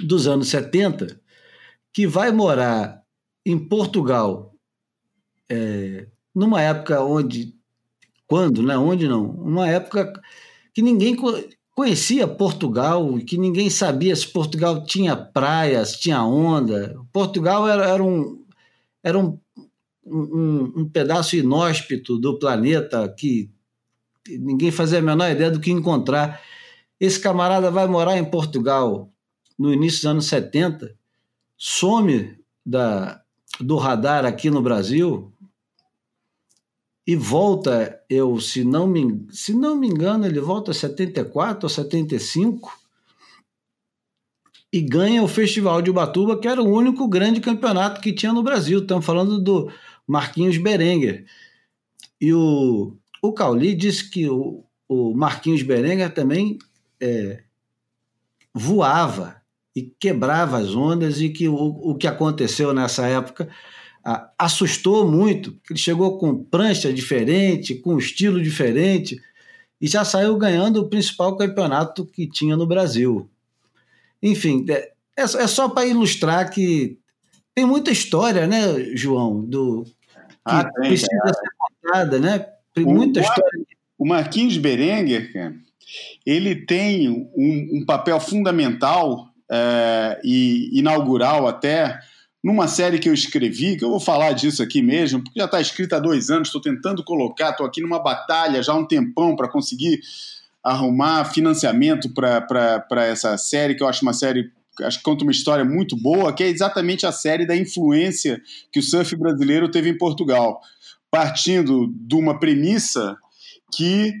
dos 0.00 0.26
anos 0.26 0.48
70 0.48 1.20
que 1.92 2.06
vai 2.06 2.32
morar 2.32 3.02
em 3.46 3.56
Portugal 3.56 4.52
é, 5.48 6.06
numa 6.34 6.60
época 6.60 7.02
onde 7.02 7.54
quando, 8.26 8.62
né? 8.62 8.76
Onde 8.76 9.06
não? 9.06 9.30
Uma 9.30 9.68
época 9.68 10.12
que 10.72 10.82
ninguém 10.82 11.16
conhecia 11.74 12.26
Portugal, 12.26 13.16
que 13.18 13.36
ninguém 13.36 13.70
sabia 13.70 14.14
se 14.14 14.26
Portugal 14.26 14.84
tinha 14.84 15.16
praias, 15.16 15.92
tinha 15.92 16.22
onda. 16.22 16.96
Portugal 17.12 17.68
era, 17.68 17.84
era 17.86 18.02
um 18.02 18.42
era 19.02 19.18
um, 19.18 19.38
um, 20.06 20.72
um 20.76 20.88
pedaço 20.88 21.36
inóspito 21.36 22.18
do 22.18 22.38
planeta 22.38 23.06
que 23.18 23.50
ninguém 24.26 24.70
fazia 24.70 24.98
a 24.98 25.02
menor 25.02 25.30
ideia 25.30 25.50
do 25.50 25.60
que 25.60 25.70
encontrar. 25.70 26.40
Esse 26.98 27.20
camarada 27.20 27.70
vai 27.70 27.86
morar 27.86 28.16
em 28.16 28.24
Portugal 28.24 29.12
no 29.58 29.72
início 29.72 29.98
dos 29.98 30.06
anos 30.06 30.26
70, 30.26 30.96
some 31.56 32.38
da, 32.64 33.20
do 33.60 33.76
radar 33.76 34.24
aqui 34.24 34.48
no 34.48 34.62
Brasil 34.62 35.33
e 37.06 37.14
volta, 37.14 38.00
eu 38.08 38.40
se 38.40 38.64
não 38.64 38.86
me, 38.86 39.26
se 39.30 39.52
não 39.52 39.76
me 39.76 39.86
engano, 39.88 40.26
ele 40.26 40.40
volta 40.40 40.70
a 40.70 40.74
74 40.74 41.66
ou 41.66 41.68
75 41.68 42.72
e 44.72 44.80
ganha 44.80 45.22
o 45.22 45.28
Festival 45.28 45.82
de 45.82 45.90
Ubatuba, 45.90 46.38
que 46.38 46.48
era 46.48 46.62
o 46.62 46.68
único 46.68 47.06
grande 47.06 47.40
campeonato 47.40 48.00
que 48.00 48.12
tinha 48.12 48.32
no 48.32 48.42
Brasil. 48.42 48.80
Estamos 48.80 49.04
falando 49.04 49.38
do 49.38 49.70
Marquinhos 50.06 50.56
Berenguer. 50.56 51.26
E 52.20 52.32
o, 52.32 52.96
o 53.22 53.32
Cauli 53.32 53.74
disse 53.74 54.10
que 54.10 54.28
o, 54.28 54.64
o 54.88 55.14
Marquinhos 55.14 55.62
Berenguer 55.62 56.12
também 56.12 56.58
é, 56.98 57.44
voava 58.52 59.40
e 59.76 59.82
quebrava 59.82 60.58
as 60.58 60.74
ondas 60.74 61.20
e 61.20 61.28
que 61.28 61.48
o, 61.48 61.54
o 61.54 61.94
que 61.94 62.06
aconteceu 62.06 62.72
nessa 62.72 63.06
época 63.06 63.48
a, 64.04 64.30
assustou 64.38 65.10
muito. 65.10 65.56
Ele 65.68 65.78
chegou 65.78 66.18
com 66.18 66.44
prancha 66.44 66.92
diferente, 66.92 67.74
com 67.74 67.98
estilo 67.98 68.42
diferente 68.42 69.20
e 69.80 69.86
já 69.86 70.04
saiu 70.04 70.36
ganhando 70.36 70.80
o 70.80 70.88
principal 70.88 71.36
campeonato 71.36 72.04
que 72.04 72.26
tinha 72.26 72.56
no 72.56 72.66
Brasil. 72.66 73.28
Enfim, 74.22 74.64
é, 74.68 74.92
é, 75.16 75.22
é 75.22 75.46
só 75.46 75.68
para 75.68 75.86
ilustrar 75.86 76.50
que 76.50 76.98
tem 77.54 77.64
muita 77.64 77.90
história, 77.90 78.46
né, 78.46 78.94
João, 78.94 79.44
do 79.44 79.84
que 79.84 79.92
ah, 80.44 80.64
tem, 80.64 80.88
precisa 80.88 81.08
é. 81.24 81.32
ser 81.32 81.48
contada, 81.58 82.18
né? 82.18 82.46
Tem 82.74 82.84
muita 82.84 83.20
o, 83.20 83.22
história. 83.22 83.66
O 83.96 84.06
Marquinhos 84.06 84.58
Berenguer, 84.58 85.32
cara, 85.32 85.54
ele 86.26 86.56
tem 86.56 87.08
um, 87.08 87.78
um 87.78 87.84
papel 87.86 88.18
fundamental 88.18 89.28
é, 89.50 90.20
e 90.24 90.78
inaugural 90.78 91.46
até 91.46 92.00
numa 92.44 92.68
série 92.68 92.98
que 92.98 93.08
eu 93.08 93.14
escrevi, 93.14 93.74
que 93.74 93.82
eu 93.82 93.88
vou 93.88 93.98
falar 93.98 94.32
disso 94.32 94.62
aqui 94.62 94.82
mesmo, 94.82 95.24
porque 95.24 95.40
já 95.40 95.46
está 95.46 95.62
escrita 95.62 95.96
há 95.96 95.98
dois 95.98 96.28
anos, 96.28 96.48
estou 96.48 96.60
tentando 96.60 97.02
colocar, 97.02 97.52
estou 97.52 97.64
aqui 97.64 97.80
numa 97.80 97.98
batalha 97.98 98.62
já 98.62 98.74
há 98.74 98.76
um 98.76 98.86
tempão 98.86 99.34
para 99.34 99.48
conseguir 99.48 100.02
arrumar 100.62 101.24
financiamento 101.24 102.12
para 102.12 103.06
essa 103.06 103.38
série, 103.38 103.74
que 103.74 103.82
eu 103.82 103.88
acho 103.88 104.02
uma 104.02 104.12
série 104.12 104.52
acho 104.82 104.98
que 104.98 105.04
conta 105.04 105.22
uma 105.22 105.32
história 105.32 105.64
muito 105.64 105.96
boa, 105.96 106.34
que 106.34 106.42
é 106.42 106.48
exatamente 106.48 107.06
a 107.06 107.12
série 107.12 107.46
da 107.46 107.56
influência 107.56 108.42
que 108.70 108.78
o 108.78 108.82
surf 108.82 109.16
brasileiro 109.16 109.70
teve 109.70 109.88
em 109.88 109.96
Portugal. 109.96 110.60
Partindo 111.10 111.90
de 111.94 112.14
uma 112.14 112.40
premissa 112.40 113.16
que 113.74 114.12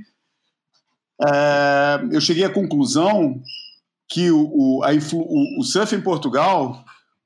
é, 1.20 2.00
eu 2.10 2.20
cheguei 2.20 2.44
à 2.44 2.50
conclusão 2.50 3.42
que 4.08 4.30
o, 4.30 4.78
o, 4.78 4.84
a, 4.84 4.92
o, 4.92 5.60
o 5.60 5.64
surf 5.64 5.94
em 5.94 6.00
Portugal 6.00 6.84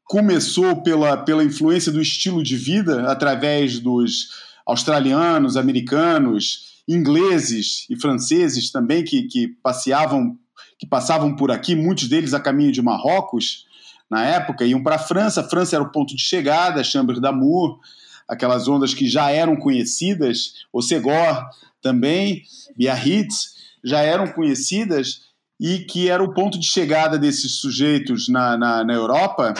começou 0.08 0.82
pela, 0.82 1.18
pela 1.18 1.44
influência 1.44 1.92
do 1.92 2.00
estilo 2.00 2.42
de 2.42 2.56
vida 2.56 3.12
através 3.12 3.78
dos 3.78 4.30
australianos, 4.66 5.56
americanos, 5.56 6.82
ingleses 6.88 7.86
e 7.90 7.96
franceses 8.00 8.72
também 8.72 9.04
que, 9.04 9.24
que 9.24 9.48
passeavam, 9.62 10.38
que 10.78 10.86
passavam 10.86 11.36
por 11.36 11.50
aqui, 11.50 11.74
muitos 11.74 12.08
deles 12.08 12.32
a 12.32 12.40
caminho 12.40 12.72
de 12.72 12.80
Marrocos, 12.80 13.66
na 14.10 14.24
época, 14.24 14.64
iam 14.64 14.82
para 14.82 14.96
a 14.96 14.98
França. 14.98 15.44
França 15.44 15.76
era 15.76 15.84
o 15.84 15.92
ponto 15.92 16.16
de 16.16 16.22
chegada, 16.22 16.82
Chambres 16.82 17.20
d'Amour, 17.20 17.78
aquelas 18.26 18.66
ondas 18.66 18.94
que 18.94 19.06
já 19.06 19.30
eram 19.30 19.56
conhecidas, 19.56 20.54
o 20.72 20.80
Segor 20.80 21.46
também, 21.82 22.42
Biarritz, 22.74 23.56
já 23.84 24.00
eram 24.00 24.26
conhecidas 24.28 25.28
e 25.60 25.80
que 25.80 26.08
era 26.08 26.22
o 26.22 26.32
ponto 26.32 26.58
de 26.58 26.66
chegada 26.66 27.18
desses 27.18 27.56
sujeitos 27.56 28.28
na, 28.28 28.56
na, 28.56 28.84
na 28.84 28.94
Europa. 28.94 29.52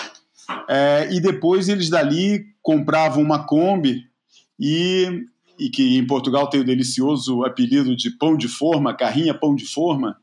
É, 0.68 1.08
e 1.12 1.20
depois 1.20 1.68
eles 1.68 1.88
dali 1.88 2.46
compravam 2.62 3.22
uma 3.22 3.44
Kombi 3.44 4.06
e, 4.58 5.24
e 5.58 5.68
que 5.70 5.96
em 5.96 6.06
Portugal 6.06 6.48
tem 6.48 6.60
o 6.60 6.64
delicioso 6.64 7.44
apelido 7.44 7.96
de 7.96 8.10
pão 8.10 8.36
de 8.36 8.48
forma, 8.48 8.94
carrinha 8.94 9.34
pão 9.34 9.54
de 9.54 9.66
forma, 9.66 10.16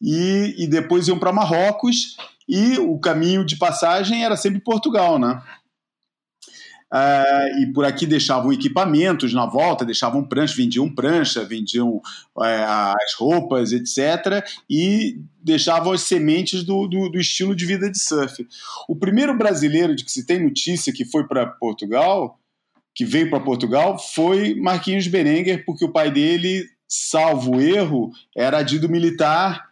e, 0.00 0.54
e 0.58 0.66
depois 0.66 1.08
iam 1.08 1.18
para 1.18 1.32
Marrocos 1.32 2.16
e 2.48 2.78
o 2.78 2.98
caminho 2.98 3.44
de 3.44 3.56
passagem 3.56 4.24
era 4.24 4.36
sempre 4.36 4.60
Portugal, 4.60 5.18
né? 5.18 5.42
Uh, 6.92 7.62
e 7.62 7.72
por 7.72 7.84
aqui 7.84 8.06
deixavam 8.06 8.52
equipamentos 8.52 9.32
na 9.32 9.44
volta, 9.44 9.84
deixavam 9.84 10.22
prancha, 10.22 10.54
vendiam 10.56 10.88
prancha, 10.88 11.44
vendiam 11.44 12.00
é, 12.40 12.62
as 12.62 13.14
roupas, 13.18 13.72
etc. 13.72 14.46
E 14.70 15.18
deixavam 15.42 15.92
as 15.92 16.02
sementes 16.02 16.62
do, 16.62 16.86
do, 16.86 17.08
do, 17.08 17.18
estilo 17.18 17.56
de 17.56 17.66
vida 17.66 17.90
de 17.90 17.98
surf. 17.98 18.46
O 18.88 18.94
primeiro 18.94 19.36
brasileiro 19.36 19.96
de 19.96 20.04
que 20.04 20.12
se 20.12 20.24
tem 20.24 20.42
notícia 20.42 20.92
que 20.92 21.04
foi 21.04 21.26
para 21.26 21.46
Portugal, 21.46 22.38
que 22.94 23.04
veio 23.04 23.30
para 23.30 23.40
Portugal, 23.40 23.98
foi 23.98 24.54
Marquinhos 24.54 25.08
Berenguer, 25.08 25.64
porque 25.66 25.84
o 25.84 25.92
pai 25.92 26.10
dele, 26.10 26.64
salvo 26.86 27.60
erro, 27.60 28.12
era 28.34 28.58
adido 28.58 28.88
militar 28.88 29.66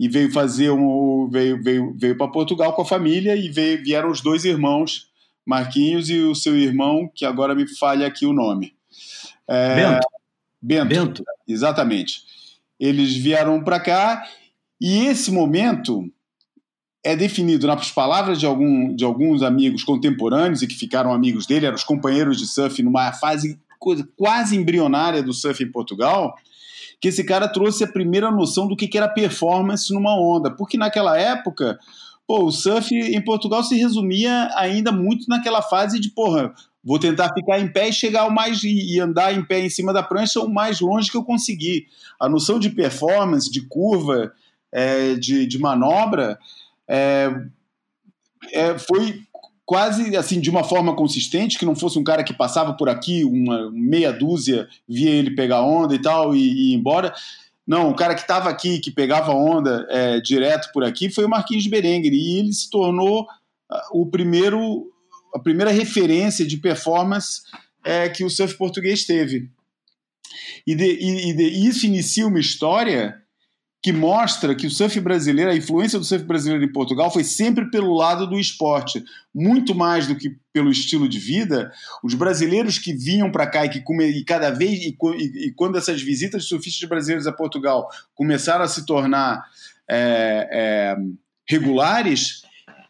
e 0.00 0.08
veio 0.08 0.32
fazer 0.32 0.70
um 0.70 1.28
veio 1.30 1.62
veio 1.62 1.94
veio 1.96 2.16
para 2.16 2.26
Portugal 2.32 2.72
com 2.72 2.82
a 2.82 2.86
família 2.86 3.36
e 3.36 3.50
veio, 3.50 3.82
vieram 3.84 4.10
os 4.10 4.20
dois 4.20 4.44
irmãos 4.44 5.09
Marquinhos 5.46 6.08
e 6.10 6.18
o 6.18 6.34
seu 6.34 6.56
irmão 6.56 7.10
que 7.14 7.24
agora 7.24 7.54
me 7.54 7.66
falha 7.66 8.06
aqui 8.06 8.26
o 8.26 8.32
nome 8.32 8.74
é, 9.48 9.76
Bento. 9.76 10.08
Bento 10.60 10.88
Bento 10.88 11.24
exatamente 11.48 12.22
eles 12.80 13.14
vieram 13.14 13.62
para 13.62 13.78
cá 13.78 14.24
e 14.80 15.04
esse 15.06 15.30
momento 15.30 16.10
é 17.04 17.14
definido 17.14 17.66
nas 17.66 17.90
palavras 17.90 18.40
de, 18.40 18.46
algum, 18.46 18.94
de 18.94 19.04
alguns 19.04 19.42
amigos 19.42 19.84
contemporâneos 19.84 20.62
e 20.62 20.66
que 20.66 20.74
ficaram 20.74 21.12
amigos 21.12 21.46
dele, 21.46 21.66
eram 21.66 21.76
os 21.76 21.84
companheiros 21.84 22.38
de 22.38 22.46
surf 22.46 22.82
numa 22.82 23.12
fase 23.12 23.58
coisa, 23.78 24.06
quase 24.16 24.56
embrionária 24.56 25.22
do 25.22 25.32
surf 25.32 25.62
em 25.62 25.70
Portugal, 25.70 26.34
que 27.00 27.08
esse 27.08 27.24
cara 27.24 27.48
trouxe 27.48 27.84
a 27.84 27.90
primeira 27.90 28.30
noção 28.30 28.68
do 28.68 28.76
que 28.76 28.96
era 28.96 29.08
performance 29.08 29.92
numa 29.92 30.14
onda. 30.18 30.50
Porque 30.50 30.76
naquela 30.76 31.18
época, 31.18 31.78
pô, 32.30 32.44
o 32.44 32.52
surf 32.52 32.94
em 32.94 33.20
Portugal 33.20 33.64
se 33.64 33.74
resumia 33.74 34.48
ainda 34.54 34.92
muito 34.92 35.26
naquela 35.28 35.60
fase 35.60 35.98
de, 35.98 36.10
porra, 36.10 36.54
vou 36.84 36.96
tentar 36.96 37.34
ficar 37.34 37.58
em 37.58 37.66
pé 37.66 37.88
e 37.88 37.92
chegar 37.92 38.24
o 38.24 38.30
mais 38.30 38.62
e 38.62 39.00
andar 39.00 39.34
em 39.34 39.44
pé 39.44 39.58
em 39.58 39.68
cima 39.68 39.92
da 39.92 40.00
prancha 40.00 40.38
o 40.38 40.48
mais 40.48 40.78
longe 40.78 41.10
que 41.10 41.16
eu 41.16 41.24
conseguir. 41.24 41.88
A 42.20 42.28
noção 42.28 42.60
de 42.60 42.70
performance, 42.70 43.50
de 43.50 43.62
curva, 43.62 44.32
é, 44.70 45.16
de, 45.16 45.44
de 45.44 45.58
manobra, 45.58 46.38
é, 46.86 47.34
é, 48.52 48.78
foi 48.78 49.22
quase 49.66 50.16
assim 50.16 50.40
de 50.40 50.50
uma 50.50 50.62
forma 50.62 50.94
consistente, 50.94 51.58
que 51.58 51.66
não 51.66 51.74
fosse 51.74 51.98
um 51.98 52.04
cara 52.04 52.22
que 52.22 52.32
passava 52.32 52.74
por 52.74 52.88
aqui, 52.88 53.24
uma 53.24 53.72
meia 53.72 54.12
dúzia, 54.12 54.68
via 54.88 55.10
ele 55.10 55.34
pegar 55.34 55.62
onda 55.62 55.96
e 55.96 55.98
tal 56.00 56.32
e, 56.32 56.38
e 56.38 56.70
ir 56.70 56.74
embora. 56.74 57.12
Não, 57.70 57.88
o 57.88 57.94
cara 57.94 58.16
que 58.16 58.22
estava 58.22 58.50
aqui, 58.50 58.80
que 58.80 58.90
pegava 58.90 59.30
onda 59.30 59.86
é, 59.90 60.20
direto 60.20 60.72
por 60.72 60.82
aqui, 60.82 61.08
foi 61.08 61.24
o 61.24 61.28
Marquinhos 61.28 61.68
Berenguer 61.68 62.12
e 62.12 62.40
ele 62.40 62.52
se 62.52 62.68
tornou 62.68 63.22
uh, 63.22 63.26
o 63.92 64.10
primeiro, 64.10 64.90
a 65.32 65.38
primeira 65.38 65.70
referência 65.70 66.44
de 66.44 66.56
performance 66.56 67.42
é, 67.84 68.08
que 68.08 68.24
o 68.24 68.28
surf 68.28 68.56
português 68.56 69.04
teve. 69.04 69.48
E, 70.66 70.74
de, 70.74 70.84
e, 70.84 71.30
e 71.30 71.32
de, 71.32 71.44
isso 71.44 71.86
inicia 71.86 72.26
uma 72.26 72.40
história 72.40 73.19
que 73.82 73.92
mostra 73.92 74.54
que 74.54 74.66
o 74.66 74.70
surf 74.70 75.00
brasileiro, 75.00 75.50
a 75.50 75.56
influência 75.56 75.98
do 75.98 76.04
surf 76.04 76.24
brasileiro 76.24 76.62
em 76.62 76.72
Portugal 76.72 77.10
foi 77.10 77.24
sempre 77.24 77.70
pelo 77.70 77.94
lado 77.94 78.26
do 78.26 78.38
esporte, 78.38 79.02
muito 79.34 79.74
mais 79.74 80.06
do 80.06 80.14
que 80.14 80.36
pelo 80.52 80.70
estilo 80.70 81.08
de 81.08 81.18
vida. 81.18 81.72
Os 82.02 82.12
brasileiros 82.12 82.78
que 82.78 82.92
vinham 82.92 83.32
para 83.32 83.46
cá 83.46 83.64
e 83.64 83.70
que 83.70 83.82
e 84.02 84.24
cada 84.24 84.50
vez 84.50 84.80
e, 84.80 84.96
e, 85.16 85.46
e, 85.46 85.52
quando 85.52 85.78
essas 85.78 86.02
visitas 86.02 86.42
de 86.42 86.48
surfistas 86.48 86.86
brasileiros 86.86 87.26
a 87.26 87.32
Portugal 87.32 87.88
começaram 88.14 88.64
a 88.64 88.68
se 88.68 88.84
tornar 88.84 89.46
é, 89.88 90.48
é, 90.52 90.96
regulares, 91.48 92.42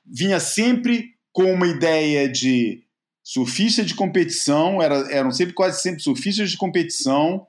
vinha 0.04 0.40
sempre 0.40 1.14
com 1.32 1.52
uma 1.52 1.68
ideia 1.68 2.28
de 2.28 2.82
surfista 3.22 3.84
de 3.84 3.94
competição, 3.94 4.82
era, 4.82 4.96
eram 5.12 5.30
sempre 5.30 5.54
quase 5.54 5.80
sempre 5.80 6.02
surfistas 6.02 6.50
de 6.50 6.56
competição, 6.56 7.46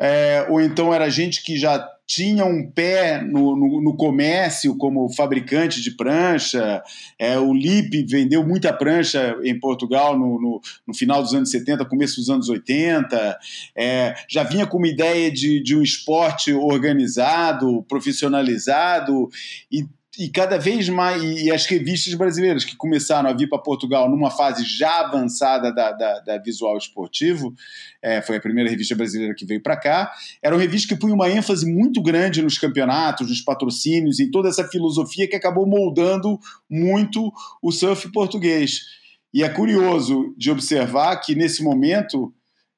é, 0.00 0.44
ou 0.50 0.60
então 0.60 0.92
era 0.92 1.08
gente 1.08 1.44
que 1.44 1.56
já 1.56 1.78
tinha 2.06 2.44
um 2.44 2.70
pé 2.70 3.22
no, 3.22 3.56
no, 3.56 3.80
no, 3.80 3.96
comércio 3.96 4.76
como 4.76 5.12
fabricante 5.14 5.80
de 5.80 5.92
prancha. 5.92 6.82
É, 7.18 7.38
o 7.38 7.54
Lipe 7.54 8.04
vendeu 8.04 8.46
muita 8.46 8.72
prancha 8.72 9.36
em 9.42 9.58
Portugal 9.58 10.18
no, 10.18 10.60
no, 10.86 10.94
final 10.94 11.22
dos 11.22 11.34
anos 11.34 11.50
70, 11.50 11.84
começo 11.86 12.16
dos 12.16 12.28
anos 12.28 12.48
80. 12.48 13.38
É, 13.76 14.14
já 14.28 14.42
vinha 14.42 14.66
com 14.66 14.78
uma 14.78 14.88
ideia 14.88 15.30
de, 15.30 15.62
de 15.62 15.76
um 15.76 15.82
esporte 15.82 16.52
organizado, 16.52 17.82
profissionalizado 17.88 19.28
e 19.70 19.86
e 20.18 20.28
cada 20.28 20.58
vez 20.58 20.90
mais, 20.90 21.22
e 21.22 21.50
as 21.50 21.64
revistas 21.64 22.12
brasileiras 22.14 22.64
que 22.64 22.76
começaram 22.76 23.30
a 23.30 23.32
vir 23.32 23.48
para 23.48 23.58
Portugal 23.58 24.10
numa 24.10 24.30
fase 24.30 24.62
já 24.62 25.00
avançada 25.00 25.72
da, 25.72 25.90
da, 25.92 26.20
da 26.20 26.38
visual 26.38 26.76
esportivo, 26.76 27.54
é, 28.02 28.20
foi 28.20 28.36
a 28.36 28.40
primeira 28.40 28.68
revista 28.68 28.94
brasileira 28.94 29.34
que 29.34 29.46
veio 29.46 29.62
para 29.62 29.76
cá, 29.76 30.12
eram 30.42 30.58
revistas 30.58 30.88
que 30.90 30.96
punham 30.96 31.14
uma 31.14 31.30
ênfase 31.30 31.64
muito 31.64 32.02
grande 32.02 32.42
nos 32.42 32.58
campeonatos, 32.58 33.30
nos 33.30 33.40
patrocínios, 33.40 34.20
em 34.20 34.30
toda 34.30 34.50
essa 34.50 34.68
filosofia 34.68 35.26
que 35.26 35.36
acabou 35.36 35.66
moldando 35.66 36.38
muito 36.68 37.32
o 37.62 37.72
surf 37.72 38.10
português. 38.12 38.80
E 39.32 39.42
é 39.42 39.48
curioso 39.48 40.34
de 40.36 40.50
observar 40.50 41.16
que 41.16 41.34
nesse 41.34 41.62
momento, 41.62 42.34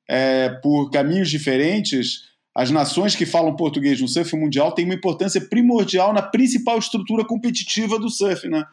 é, 0.08 0.50
por 0.62 0.88
caminhos 0.88 1.28
diferentes, 1.28 2.33
as 2.54 2.70
nações 2.70 3.16
que 3.16 3.26
falam 3.26 3.56
português 3.56 4.00
no 4.00 4.06
surf 4.06 4.36
mundial 4.36 4.72
têm 4.72 4.84
uma 4.84 4.94
importância 4.94 5.40
primordial 5.40 6.12
na 6.12 6.22
principal 6.22 6.78
estrutura 6.78 7.24
competitiva 7.24 7.98
do 7.98 8.08
surf. 8.08 8.48
Né? 8.48 8.64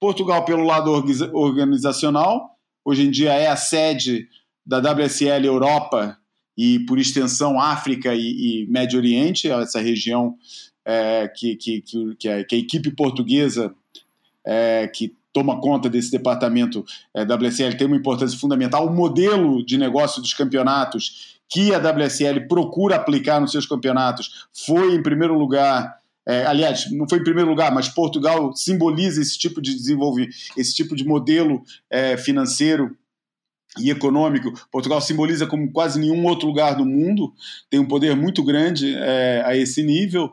Portugal, 0.00 0.44
pelo 0.44 0.64
lado 0.64 0.90
organizacional, 1.32 2.56
hoje 2.84 3.06
em 3.06 3.10
dia 3.10 3.32
é 3.32 3.46
a 3.46 3.56
sede 3.56 4.28
da 4.66 4.78
WSL 4.78 5.46
Europa 5.46 6.18
e, 6.56 6.80
por 6.80 6.98
extensão, 6.98 7.60
África 7.60 8.12
e, 8.12 8.64
e 8.64 8.66
Médio 8.66 8.98
Oriente, 8.98 9.48
essa 9.48 9.80
região 9.80 10.34
é, 10.84 11.28
que, 11.28 11.54
que, 11.54 11.80
que, 11.80 12.16
que, 12.16 12.28
a, 12.28 12.44
que, 12.44 12.56
a, 12.56 12.58
equipe 12.58 12.90
portuguesa 12.90 13.72
é, 14.44 14.88
que 14.88 15.14
toma 15.32 15.60
conta 15.60 15.88
desse 15.88 16.10
departamento 16.10 16.84
é, 17.14 17.22
WSL 17.22 17.76
tem 17.76 17.86
uma 17.86 17.96
importância 17.96 18.36
fundamental. 18.36 18.86
O 18.86 18.92
modelo 18.92 19.64
de 19.64 19.78
negócio 19.78 20.20
dos 20.20 20.34
campeonatos 20.34 21.37
que 21.48 21.74
a 21.74 21.78
WSL 21.78 22.46
procura 22.46 22.96
aplicar 22.96 23.40
nos 23.40 23.52
seus 23.52 23.66
campeonatos 23.66 24.46
foi, 24.52 24.94
em 24.94 25.02
primeiro 25.02 25.38
lugar, 25.38 25.98
é, 26.26 26.44
aliás, 26.44 26.90
não 26.92 27.08
foi 27.08 27.18
em 27.18 27.24
primeiro 27.24 27.48
lugar, 27.48 27.72
mas 27.72 27.88
Portugal 27.88 28.54
simboliza 28.54 29.22
esse 29.22 29.38
tipo 29.38 29.62
de 29.62 29.74
desenvolvimento, 29.74 30.34
esse 30.56 30.74
tipo 30.74 30.94
de 30.94 31.04
modelo 31.04 31.62
é, 31.88 32.16
financeiro 32.18 32.94
e 33.78 33.90
econômico. 33.90 34.52
Portugal 34.70 35.00
simboliza 35.00 35.46
como 35.46 35.72
quase 35.72 35.98
nenhum 35.98 36.24
outro 36.26 36.46
lugar 36.46 36.76
do 36.76 36.84
mundo, 36.84 37.32
tem 37.70 37.80
um 37.80 37.88
poder 37.88 38.14
muito 38.14 38.44
grande 38.44 38.94
é, 38.94 39.42
a 39.44 39.56
esse 39.56 39.82
nível. 39.82 40.30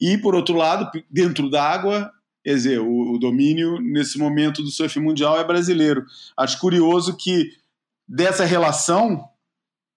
E, 0.00 0.16
por 0.16 0.34
outro 0.34 0.56
lado, 0.56 0.90
dentro 1.10 1.50
d'água, 1.50 2.10
quer 2.42 2.54
dizer, 2.54 2.80
o, 2.80 3.14
o 3.14 3.18
domínio 3.18 3.78
nesse 3.80 4.18
momento 4.18 4.62
do 4.62 4.70
surf 4.70 4.98
mundial 4.98 5.38
é 5.38 5.44
brasileiro. 5.44 6.04
Acho 6.36 6.58
curioso 6.58 7.16
que 7.16 7.50
dessa 8.08 8.44
relação 8.44 9.28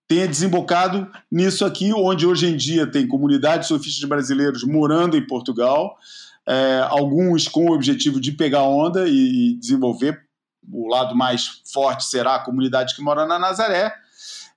tenha 0.08 0.28
desembocado 0.28 1.10
nisso 1.30 1.66
aqui, 1.66 1.92
onde 1.94 2.26
hoje 2.26 2.48
em 2.48 2.56
dia 2.56 2.88
tem 2.88 3.08
comunidades 3.08 3.68
surfistas 3.68 4.08
brasileiros 4.08 4.64
morando 4.64 5.18
em 5.18 5.28
Portugal, 5.28 5.98
é, 6.48 6.80
alguns 6.88 7.48
com 7.48 7.66
o 7.66 7.74
objetivo 7.74 8.20
de 8.22 8.32
pegar 8.32 8.64
onda 8.64 9.08
e, 9.08 9.58
desenvolver. 9.60 10.26
O 10.72 10.88
lado 10.88 11.16
mais 11.16 11.62
forte 11.72 12.06
será 12.06 12.36
a 12.36 12.40
comunidade 12.44 12.96
que 12.96 13.02
mora 13.02 13.26
na 13.26 13.38
Nazaré, 13.38 13.94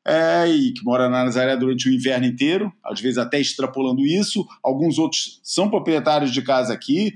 é, 0.05 0.49
e 0.49 0.73
que 0.73 0.85
mora 0.85 1.09
na 1.09 1.25
Nazaré 1.25 1.57
durante 1.57 1.89
o 1.89 1.93
inverno 1.93 2.27
inteiro, 2.27 2.73
às 2.85 3.01
vezes 3.01 3.19
até 3.19 3.41
extrapolando 3.41 4.07
isso. 4.07 4.47
Alguns 4.63 4.99
outros 4.99 5.41
são 5.43 5.69
proprietários 5.69 6.33
de 6.33 6.43
casa 6.43 6.73
aqui, 6.73 7.13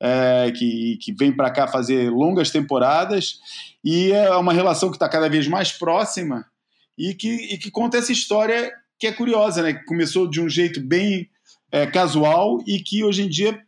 é, 0.00 0.50
que, 0.50 0.98
que 1.00 1.12
vêm 1.12 1.34
para 1.34 1.50
cá 1.50 1.66
fazer 1.66 2.10
longas 2.10 2.50
temporadas, 2.50 3.38
e 3.82 4.10
é 4.10 4.30
uma 4.36 4.52
relação 4.52 4.90
que 4.90 4.96
está 4.96 5.08
cada 5.08 5.28
vez 5.28 5.46
mais 5.46 5.72
próxima 5.72 6.44
e 6.98 7.14
que, 7.14 7.28
e 7.28 7.58
que 7.58 7.70
conta 7.70 7.98
essa 7.98 8.12
história 8.12 8.72
que 8.98 9.06
é 9.06 9.12
curiosa, 9.12 9.62
né? 9.62 9.74
Que 9.74 9.84
começou 9.84 10.28
de 10.28 10.40
um 10.40 10.48
jeito 10.48 10.80
bem 10.80 11.28
é, 11.70 11.86
casual 11.86 12.62
e 12.66 12.78
que 12.80 13.04
hoje 13.04 13.22
em 13.22 13.28
dia 13.28 13.60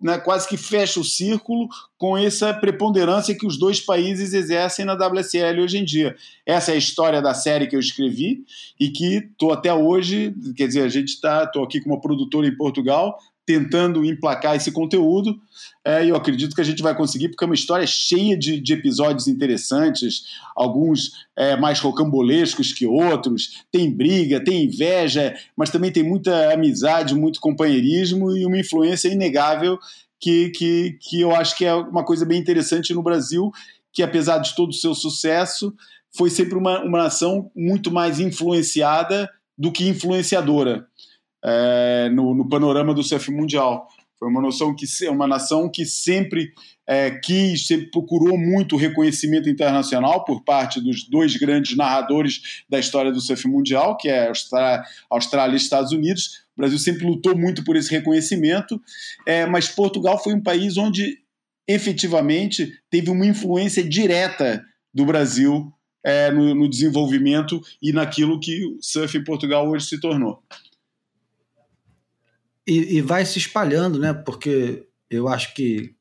né, 0.00 0.18
quase 0.18 0.46
que 0.46 0.56
fecha 0.56 1.00
o 1.00 1.04
círculo 1.04 1.68
com 1.96 2.16
essa 2.16 2.52
preponderância 2.52 3.34
que 3.34 3.46
os 3.46 3.58
dois 3.58 3.80
países 3.80 4.34
exercem 4.34 4.84
na 4.84 4.94
WSL 4.94 5.60
hoje 5.62 5.78
em 5.78 5.84
dia. 5.84 6.14
Essa 6.44 6.72
é 6.72 6.74
a 6.74 6.78
história 6.78 7.22
da 7.22 7.32
série 7.32 7.66
que 7.66 7.74
eu 7.74 7.80
escrevi 7.80 8.44
e 8.78 8.90
que 8.90 9.16
estou 9.16 9.52
até 9.52 9.72
hoje, 9.72 10.34
quer 10.54 10.66
dizer, 10.66 10.82
a 10.82 10.88
gente 10.88 11.08
está, 11.08 11.44
estou 11.44 11.64
aqui 11.64 11.80
com 11.80 11.90
uma 11.90 12.00
produtora 12.00 12.46
em 12.46 12.56
Portugal, 12.56 13.18
tentando 13.46 14.04
emplacar 14.04 14.56
esse 14.56 14.72
conteúdo. 14.72 15.40
É, 15.84 16.04
eu 16.04 16.16
acredito 16.16 16.54
que 16.54 16.60
a 16.60 16.64
gente 16.64 16.82
vai 16.82 16.96
conseguir, 16.96 17.28
porque 17.28 17.44
é 17.44 17.46
uma 17.46 17.54
história 17.54 17.86
cheia 17.86 18.36
de, 18.36 18.60
de 18.60 18.72
episódios 18.72 19.28
interessantes, 19.28 20.24
alguns 20.54 21.12
é, 21.36 21.56
mais 21.56 21.78
rocambolescos 21.78 22.72
que 22.72 22.86
outros. 22.86 23.64
Tem 23.70 23.88
briga, 23.88 24.42
tem 24.42 24.64
inveja, 24.64 25.34
mas 25.56 25.70
também 25.70 25.92
tem 25.92 26.02
muita 26.02 26.52
amizade, 26.52 27.14
muito 27.14 27.40
companheirismo 27.40 28.36
e 28.36 28.44
uma 28.44 28.58
influência 28.58 29.08
inegável 29.08 29.78
que, 30.18 30.50
que, 30.50 30.98
que 31.00 31.20
eu 31.20 31.34
acho 31.34 31.56
que 31.56 31.64
é 31.64 31.72
uma 31.72 32.04
coisa 32.04 32.26
bem 32.26 32.40
interessante 32.40 32.92
no 32.92 33.02
Brasil, 33.02 33.52
que 33.92 34.02
apesar 34.02 34.38
de 34.38 34.56
todo 34.56 34.70
o 34.70 34.74
seu 34.74 34.94
sucesso, 34.94 35.72
foi 36.16 36.30
sempre 36.30 36.58
uma, 36.58 36.82
uma 36.82 37.04
nação 37.04 37.50
muito 37.54 37.92
mais 37.92 38.18
influenciada 38.18 39.30
do 39.56 39.70
que 39.70 39.86
influenciadora 39.88 40.86
é, 41.46 42.08
no, 42.10 42.34
no, 42.34 42.48
panorama 42.48 42.92
do 42.92 43.04
surf 43.04 43.30
mundial. 43.30 43.86
Foi 44.18 44.28
uma 44.28 44.40
noção 44.40 44.74
que 44.74 44.86
uma 45.08 45.26
nação 45.26 45.70
que 45.70 45.84
sempre 45.84 46.52
é, 46.86 47.10
quis, 47.10 47.66
sempre 47.66 47.90
procurou 47.90 48.36
muito 48.38 48.76
reconhecimento 48.76 49.48
internacional 49.48 50.24
por 50.24 50.42
parte 50.42 50.80
dos 50.80 51.08
dois 51.08 51.36
grandes 51.36 51.76
narradores 51.76 52.64
da 52.68 52.78
história 52.78 53.12
do 53.12 53.20
surf 53.20 53.46
mundial, 53.46 53.96
que 53.96 54.08
é 54.08 54.28
Austrália, 54.28 54.84
Austrália 55.10 55.54
e 55.54 55.58
Estados 55.58 55.92
Unidos. 55.92 56.46
O 56.56 56.60
Brasil 56.62 56.78
sempre 56.78 57.06
lutou 57.06 57.36
muito 57.36 57.62
por 57.62 57.76
esse 57.76 57.90
reconhecimento, 57.90 58.80
é, 59.26 59.46
mas 59.46 59.68
Portugal 59.68 60.22
foi 60.22 60.34
um 60.34 60.42
país 60.42 60.76
onde 60.76 61.18
efetivamente 61.68 62.72
teve 62.90 63.10
uma 63.10 63.26
influência 63.26 63.86
direta 63.86 64.64
do 64.94 65.04
Brasil 65.04 65.70
é, 66.04 66.30
no, 66.30 66.54
no, 66.54 66.70
desenvolvimento 66.70 67.60
e 67.82 67.92
naquilo 67.92 68.38
que 68.38 68.64
o 68.64 68.78
surf 68.80 69.18
em 69.18 69.24
Portugal 69.24 69.68
hoje 69.68 69.86
se 69.86 70.00
tornou. 70.00 70.40
E, 72.66 72.96
e, 72.96 73.00
vai 73.00 73.24
se 73.24 73.38
espalhando, 73.38 73.98
né? 73.98 74.12
Porque 74.12 74.86
eu 75.08 75.28
acho 75.28 75.54
que 75.54 75.94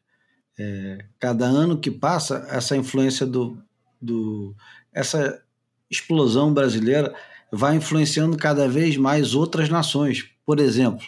é, 0.58 1.06
cada 1.20 1.46
ano 1.46 1.80
que 1.80 1.92
passa, 1.92 2.48
essa 2.50 2.76
influência 2.76 3.26
do, 3.26 3.58
do. 4.02 4.56
essa 4.92 5.42
explosão 5.90 6.54
brasileira 6.54 7.14
vai 7.52 7.76
influenciando 7.76 8.36
cada 8.36 8.68
vez 8.68 8.98
mais 8.98 9.36
outras 9.36 9.70
nações. 9.70 10.26
Por 10.46 10.60
exemplo, 10.60 11.06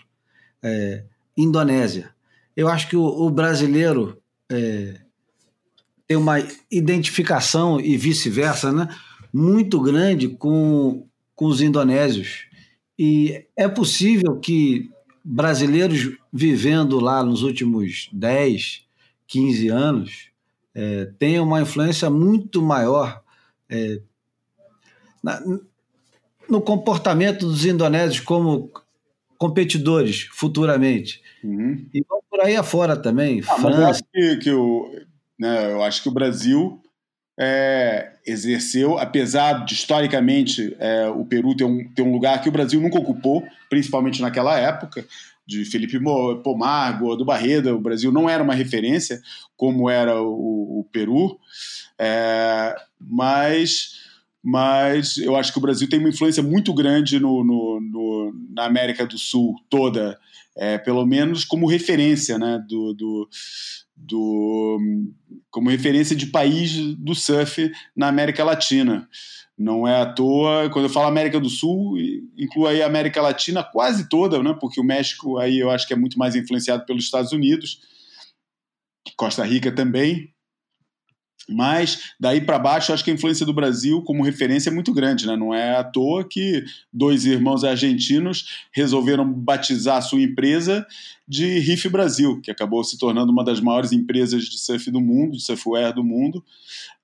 é, 0.64 1.04
Indonésia. 1.36 2.14
Eu 2.56 2.68
acho 2.68 2.88
que 2.88 2.96
o, 2.96 3.04
o 3.04 3.30
brasileiro 3.30 4.22
é, 4.52 5.00
tem 6.08 6.18
uma 6.18 6.38
identificação 6.72 7.80
e 7.80 7.98
vice-versa, 7.98 8.72
né? 8.72 8.88
Muito 9.34 9.80
grande 9.82 10.30
com, 10.30 11.08
com 11.36 11.46
os 11.46 11.62
indonésios. 11.62 12.46
E 12.98 13.46
é 13.56 13.68
possível 13.68 14.40
que 14.40 14.90
brasileiros 15.30 16.18
vivendo 16.32 17.02
lá 17.02 17.22
nos 17.22 17.44
últimos 17.44 18.10
10, 18.14 18.86
15 19.28 19.68
anos 19.68 20.30
é, 20.74 21.12
tenham 21.20 21.44
uma 21.44 21.62
influência 21.62 22.10
muito 22.10 22.62
maior 22.62 23.22
é, 23.70 24.00
na, 25.22 25.42
no 26.50 26.62
comportamento 26.62 27.46
dos 27.46 27.66
indonésios 27.66 28.22
como 28.22 28.72
competidores 29.38 30.30
futuramente. 30.32 31.22
Uhum. 31.44 31.86
E 31.94 32.02
vão 32.08 32.22
por 32.30 32.40
aí 32.40 32.56
afora 32.56 32.96
também. 32.96 33.42
Ah, 33.50 33.56
França. 33.56 33.82
eu, 33.82 33.88
acho 33.88 34.04
que, 34.14 34.38
que 34.38 34.52
o, 34.52 34.96
né, 35.38 35.74
eu 35.74 35.84
acho 35.84 36.02
que 36.02 36.10
o 36.10 36.14
Brasil 36.14 36.82
é, 37.40 38.14
exerceu, 38.26 38.98
apesar 38.98 39.64
de 39.64 39.74
historicamente 39.74 40.76
é, 40.80 41.08
o 41.08 41.24
Peru 41.24 41.56
ter 41.56 41.66
um, 41.66 41.88
ter 41.90 42.02
um 42.02 42.12
lugar 42.12 42.42
que 42.42 42.50
o 42.50 42.52
Brasil 42.52 42.82
nunca 42.82 42.98
ocupou, 42.98 43.46
principalmente 43.70 44.22
naquela 44.22 44.58
época, 44.58 45.06
de 45.46 45.64
Felipe 45.64 45.98
Pomar, 46.44 47.00
do 47.00 47.24
Barreda, 47.24 47.74
o 47.74 47.80
Brasil 47.80 48.12
não 48.12 48.30
era 48.30 48.44
uma 48.44 48.54
referência 48.54 49.22
como 49.56 49.90
era 49.90 50.22
o, 50.22 50.80
o 50.80 50.88
Peru, 50.92 51.40
é, 51.98 52.76
mas, 53.00 53.94
mas 54.44 55.18
eu 55.18 55.36
acho 55.38 55.54
que 55.54 55.58
o 55.58 55.62
Brasil 55.62 55.88
tem 55.88 56.00
uma 56.00 56.10
influência 56.10 56.44
muito 56.44 56.74
grande 56.74 57.18
no, 57.20 57.46
no, 57.46 57.80
no 57.80 58.34
na 58.50 58.66
América 58.66 59.06
do 59.06 59.18
Sul 59.18 59.56
toda, 59.70 60.20
é, 60.58 60.78
pelo 60.78 61.06
menos 61.06 61.46
como 61.46 61.70
referência 61.70 62.38
né, 62.38 62.62
do, 62.68 62.94
do 62.94 63.30
do, 63.98 64.80
como 65.50 65.70
referência 65.70 66.16
de 66.16 66.28
país 66.28 66.96
do 66.96 67.16
surf 67.16 67.72
na 67.96 68.08
América 68.08 68.44
Latina. 68.44 69.10
Não 69.58 69.88
é 69.88 70.02
à 70.02 70.06
toa, 70.06 70.70
quando 70.70 70.86
eu 70.86 70.90
falo 70.90 71.08
América 71.08 71.40
do 71.40 71.50
Sul, 71.50 71.98
inclui 72.38 72.70
aí 72.70 72.84
a 72.84 72.86
América 72.86 73.22
Latina 73.22 73.64
quase 73.64 74.08
toda, 74.08 74.42
né? 74.44 74.56
porque 74.60 74.80
o 74.80 74.84
México 74.84 75.40
aí 75.40 75.58
eu 75.58 75.72
acho 75.72 75.88
que 75.88 75.94
é 75.94 75.98
muito 75.98 76.20
mais 76.20 76.36
influenciado 76.36 76.86
pelos 76.86 77.06
Estados 77.06 77.32
Unidos, 77.32 77.82
Costa 79.18 79.44
Rica 79.44 79.72
também, 79.72 80.32
mas 81.50 82.14
daí 82.20 82.42
para 82.42 82.60
baixo, 82.60 82.92
acho 82.92 83.04
que 83.04 83.12
a 83.12 83.14
influência 83.14 83.46
do 83.46 83.54
Brasil 83.54 84.02
como 84.02 84.24
referência 84.24 84.70
é 84.70 84.74
muito 84.74 84.94
grande, 84.94 85.26
né? 85.26 85.36
Não 85.36 85.54
é 85.54 85.78
à 85.78 85.84
toa 85.84 86.28
que 86.28 86.64
dois 86.92 87.26
irmãos 87.26 87.64
argentinos 87.64 88.68
resolveram 88.72 89.32
batizar 89.32 89.98
a 89.98 90.02
sua 90.02 90.22
empresa 90.22 90.86
de 91.28 91.60
Riff 91.60 91.90
Brasil, 91.90 92.40
que 92.42 92.50
acabou 92.50 92.84
se 92.84 92.98
tornando 92.98 93.32
uma 93.32 93.44
das 93.44 93.60
maiores 93.60 93.92
empresas 93.92 94.46
de 94.46 94.58
surf 94.58 94.90
do 94.90 95.02
mundo, 95.02 95.34
de 95.34 95.44
surfwear 95.44 95.94
do 95.94 96.04
mundo. 96.04 96.44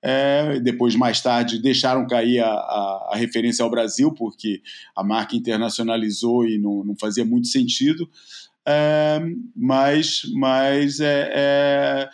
É, 0.01 0.59
depois, 0.59 0.95
mais 0.95 1.21
tarde, 1.21 1.61
deixaram 1.61 2.07
cair 2.07 2.39
a, 2.39 2.47
a, 2.47 3.09
a, 3.11 3.15
referência 3.15 3.63
ao 3.63 3.69
Brasil, 3.69 4.11
porque 4.13 4.61
a 4.95 5.03
marca 5.03 5.35
internacionalizou 5.35 6.45
e 6.47 6.57
não, 6.57 6.83
não 6.83 6.95
fazia 6.95 7.25
muito 7.25 7.47
sentido. 7.47 8.09
É, 8.65 9.21
mas 9.53 10.21
mas 10.33 11.01
é, 11.01 11.29
é 11.33 12.09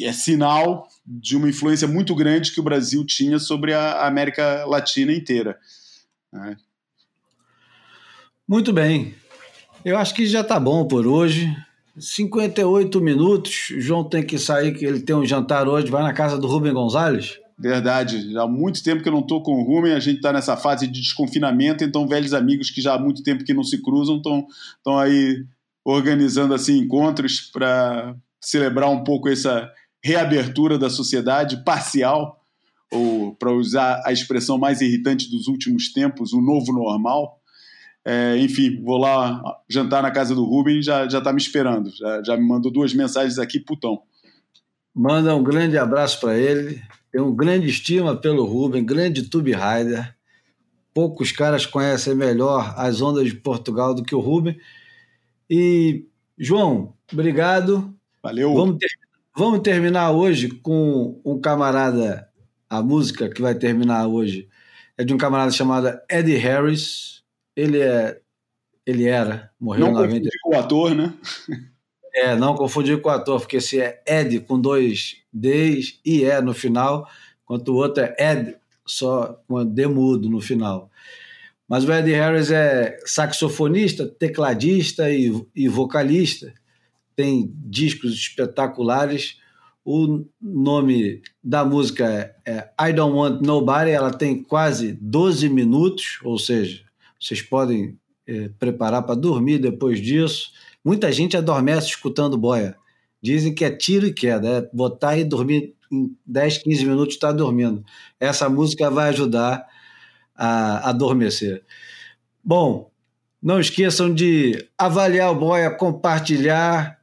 é 0.00 0.12
sinal 0.12 0.88
de 1.06 1.36
uma 1.36 1.48
influência 1.48 1.86
muito 1.86 2.14
grande 2.14 2.52
que 2.52 2.60
o 2.60 2.64
Brasil 2.64 3.04
tinha 3.04 3.38
sobre 3.38 3.72
a 3.72 4.06
América 4.06 4.64
Latina 4.66 5.12
inteira. 5.12 5.58
Né? 6.32 6.56
Muito 8.46 8.72
bem. 8.72 9.14
Eu 9.84 9.96
acho 9.98 10.14
que 10.14 10.26
já 10.26 10.40
está 10.40 10.58
bom 10.58 10.86
por 10.86 11.06
hoje. 11.06 11.54
58 11.98 13.00
minutos. 13.00 13.70
O 13.70 13.80
João 13.80 14.04
tem 14.04 14.22
que 14.22 14.38
sair, 14.38 14.74
que 14.74 14.84
ele 14.84 15.00
tem 15.00 15.16
um 15.16 15.24
jantar 15.24 15.68
hoje. 15.68 15.90
Vai 15.90 16.02
na 16.02 16.12
casa 16.12 16.36
do 16.38 16.46
Rubem 16.46 16.72
Gonzalez. 16.72 17.38
Verdade, 17.58 18.32
já 18.32 18.42
há 18.42 18.48
muito 18.48 18.82
tempo 18.82 19.02
que 19.02 19.08
eu 19.08 19.12
não 19.12 19.20
estou 19.20 19.42
com 19.42 19.52
o 19.52 19.62
Rubem, 19.62 19.94
a 19.94 19.98
gente 19.98 20.16
está 20.16 20.30
nessa 20.30 20.58
fase 20.58 20.86
de 20.86 21.00
desconfinamento, 21.00 21.82
então 21.82 22.06
velhos 22.06 22.34
amigos 22.34 22.70
que 22.70 22.82
já 22.82 22.94
há 22.94 22.98
muito 22.98 23.22
tempo 23.22 23.44
que 23.44 23.54
não 23.54 23.64
se 23.64 23.80
cruzam 23.80 24.16
estão 24.18 24.98
aí 24.98 25.42
organizando 25.82 26.52
assim 26.52 26.76
encontros 26.76 27.40
para 27.40 28.14
celebrar 28.46 28.88
um 28.88 29.02
pouco 29.02 29.28
essa 29.28 29.68
reabertura 30.00 30.78
da 30.78 30.88
sociedade 30.88 31.64
parcial, 31.64 32.40
ou 32.92 33.34
para 33.34 33.52
usar 33.52 34.00
a 34.06 34.12
expressão 34.12 34.56
mais 34.56 34.80
irritante 34.80 35.28
dos 35.28 35.48
últimos 35.48 35.92
tempos, 35.92 36.32
o 36.32 36.40
novo 36.40 36.72
normal. 36.72 37.40
É, 38.04 38.38
enfim, 38.38 38.80
vou 38.84 38.98
lá 38.98 39.42
jantar 39.68 40.00
na 40.00 40.12
casa 40.12 40.32
do 40.32 40.44
Rubem, 40.44 40.80
já 40.80 41.08
já 41.08 41.18
está 41.18 41.32
me 41.32 41.40
esperando, 41.40 41.90
já, 41.90 42.22
já 42.22 42.36
me 42.36 42.46
mandou 42.46 42.70
duas 42.70 42.94
mensagens 42.94 43.36
aqui, 43.36 43.58
putão. 43.58 44.00
Manda 44.94 45.34
um 45.34 45.42
grande 45.42 45.76
abraço 45.76 46.20
para 46.20 46.38
ele, 46.38 46.80
tem 47.10 47.20
um 47.20 47.34
grande 47.34 47.68
estima 47.68 48.14
pelo 48.14 48.44
Rubem, 48.44 48.86
grande 48.86 49.24
tube 49.24 49.50
rider. 49.50 50.14
Poucos 50.94 51.32
caras 51.32 51.66
conhecem 51.66 52.14
melhor 52.14 52.74
as 52.76 53.02
ondas 53.02 53.24
de 53.26 53.34
Portugal 53.34 53.92
do 53.92 54.04
que 54.04 54.14
o 54.14 54.20
Rubem. 54.20 54.56
E, 55.50 56.06
João, 56.38 56.94
obrigado. 57.12 57.92
Valeu. 58.26 58.52
Vamos, 58.54 58.78
ter, 58.78 58.88
vamos 59.36 59.60
terminar 59.60 60.10
hoje 60.10 60.48
com 60.48 61.20
um 61.24 61.40
camarada. 61.40 62.28
A 62.68 62.82
música 62.82 63.28
que 63.28 63.40
vai 63.40 63.54
terminar 63.54 64.08
hoje 64.08 64.48
é 64.98 65.04
de 65.04 65.14
um 65.14 65.16
camarada 65.16 65.52
chamado 65.52 65.96
Eddie 66.10 66.34
Harris. 66.34 67.22
Ele 67.54 67.80
é. 67.80 68.20
Ele 68.84 69.06
era, 69.06 69.52
morreu 69.60 69.86
não 69.86 69.92
90. 69.94 70.28
com 70.42 70.56
o 70.56 70.58
ator, 70.58 70.94
né? 70.94 71.14
É, 72.18 72.34
não 72.34 72.54
confundir 72.54 72.98
com 73.02 73.10
o 73.10 73.12
ator, 73.12 73.38
porque 73.40 73.60
se 73.60 73.78
é 73.78 74.02
Ed 74.06 74.40
com 74.40 74.58
dois 74.58 75.16
Ds 75.30 76.00
e 76.02 76.24
E 76.24 76.40
no 76.40 76.54
final, 76.54 77.06
enquanto 77.44 77.68
o 77.68 77.74
outro 77.74 78.02
é 78.04 78.16
Ed 78.18 78.56
só 78.86 79.38
com 79.46 79.62
D 79.66 79.86
mudo 79.86 80.30
no 80.30 80.40
final. 80.40 80.90
Mas 81.68 81.84
o 81.84 81.92
Eddie 81.92 82.14
Harris 82.14 82.50
é 82.50 82.98
saxofonista, 83.04 84.06
tecladista 84.06 85.10
e, 85.10 85.30
e 85.54 85.68
vocalista 85.68 86.54
tem 87.16 87.52
discos 87.56 88.12
espetaculares. 88.12 89.38
O 89.84 90.24
nome 90.40 91.22
da 91.42 91.64
música 91.64 92.34
é 92.44 92.70
I 92.80 92.92
Don't 92.92 93.16
Want 93.16 93.40
Nobody, 93.40 93.90
ela 93.90 94.12
tem 94.12 94.42
quase 94.42 94.92
12 95.00 95.48
minutos, 95.48 96.18
ou 96.22 96.38
seja, 96.38 96.82
vocês 97.20 97.40
podem 97.40 97.98
é, 98.26 98.48
preparar 98.58 99.02
para 99.02 99.14
dormir 99.14 99.58
depois 99.58 100.00
disso, 100.00 100.50
Muita 100.86 101.10
gente 101.10 101.36
adormece 101.36 101.88
escutando 101.88 102.38
boia. 102.38 102.76
Dizem 103.20 103.52
que 103.52 103.64
é 103.64 103.70
tiro 103.72 104.06
e 104.06 104.12
queda, 104.12 104.48
é 104.48 104.70
botar 104.72 105.18
e 105.18 105.24
dormir 105.24 105.74
em 105.90 106.16
10, 106.24 106.58
15 106.58 106.86
minutos 106.86 107.14
está 107.14 107.32
dormindo. 107.32 107.84
Essa 108.20 108.48
música 108.48 108.88
vai 108.88 109.08
ajudar 109.08 109.66
a 110.32 110.88
adormecer. 110.90 111.64
Bom, 112.44 112.88
não 113.42 113.58
esqueçam 113.58 114.14
de 114.14 114.64
avaliar 114.78 115.32
o 115.32 115.34
boia, 115.34 115.72
compartilhar 115.72 116.95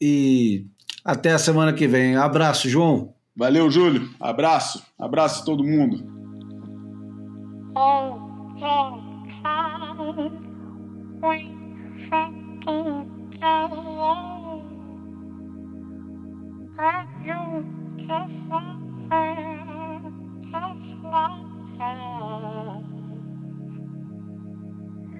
e 0.00 0.66
até 1.04 1.32
a 1.32 1.38
semana 1.38 1.72
que 1.72 1.86
vem. 1.86 2.16
Abraço, 2.16 2.68
João. 2.68 3.14
Valeu, 3.36 3.70
Júlio. 3.70 4.08
Abraço. 4.18 4.82
Abraço 4.98 5.42
a 5.42 5.44
todo 5.44 5.64
mundo. 5.64 6.20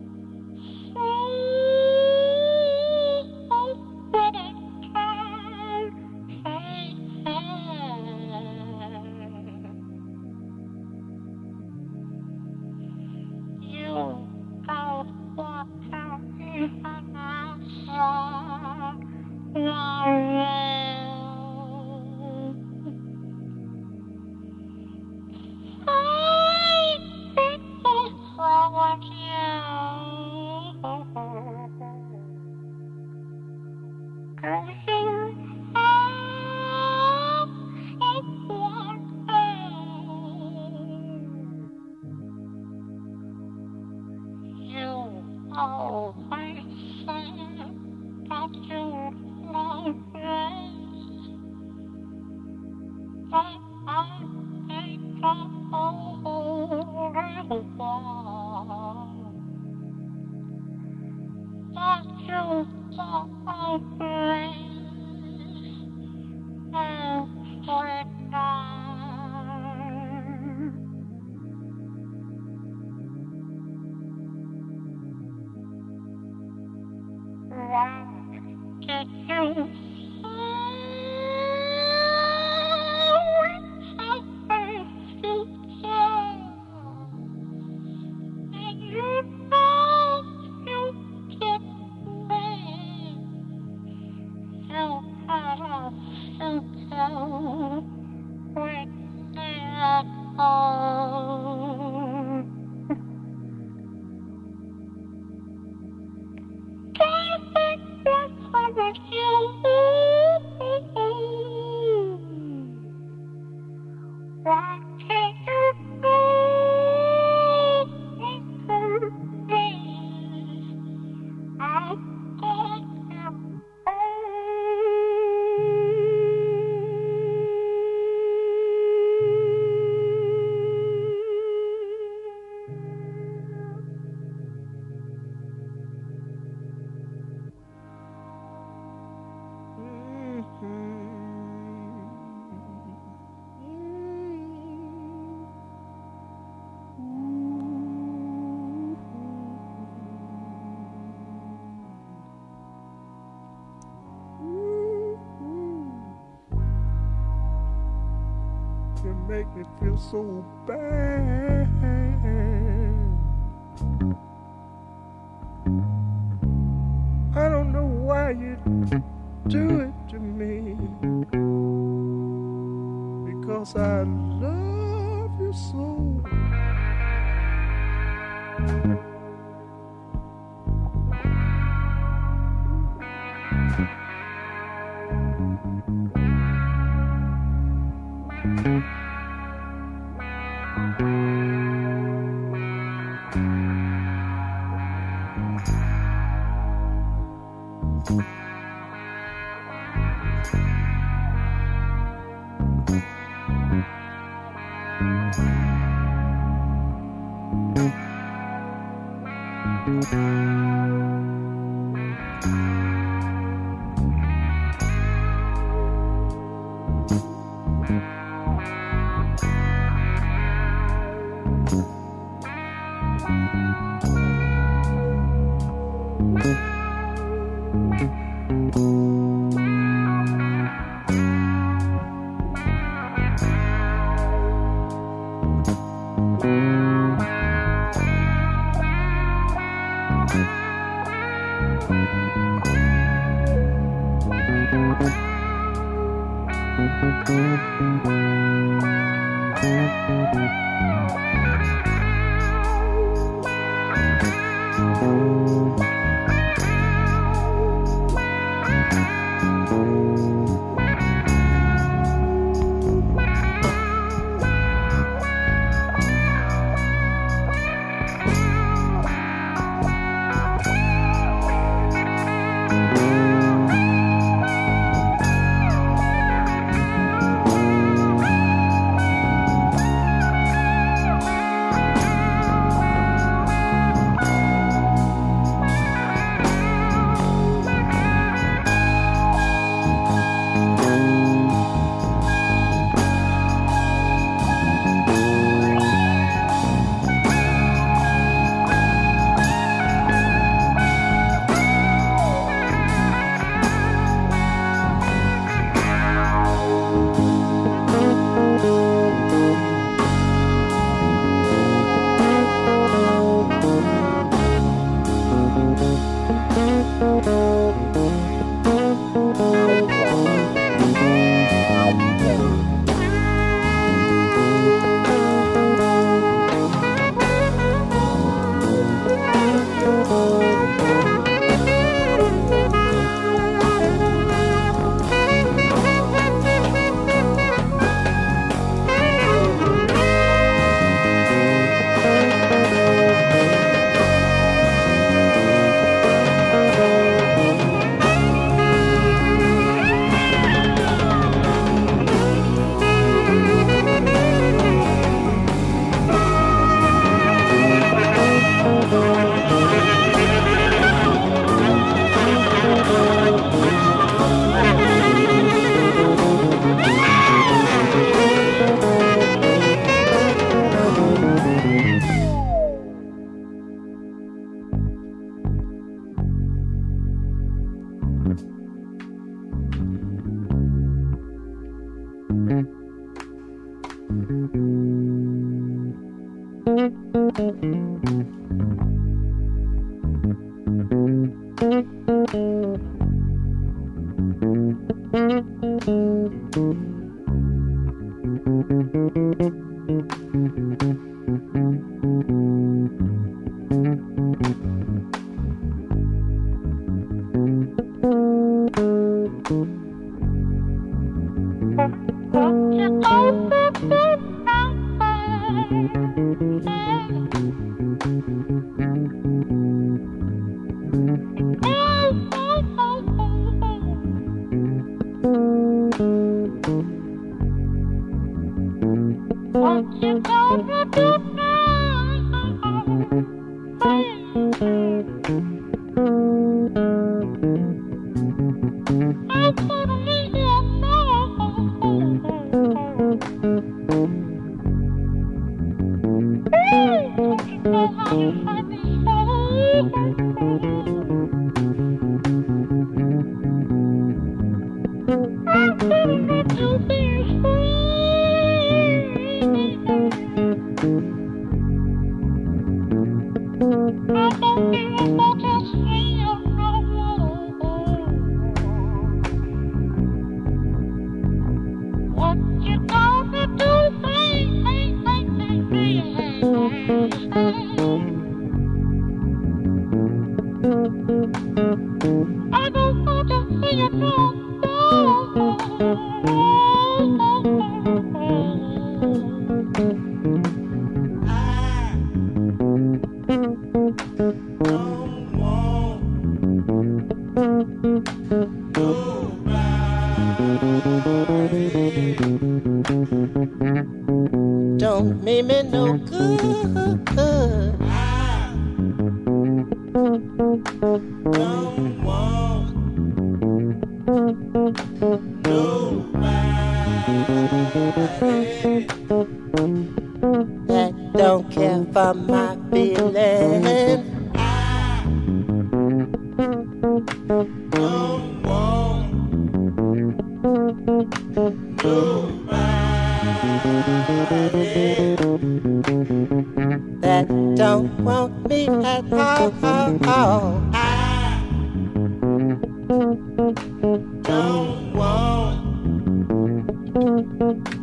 make 159.28 159.46
me 159.54 159.62
feel 159.78 159.98
so 159.98 160.42
bad. 160.66 161.68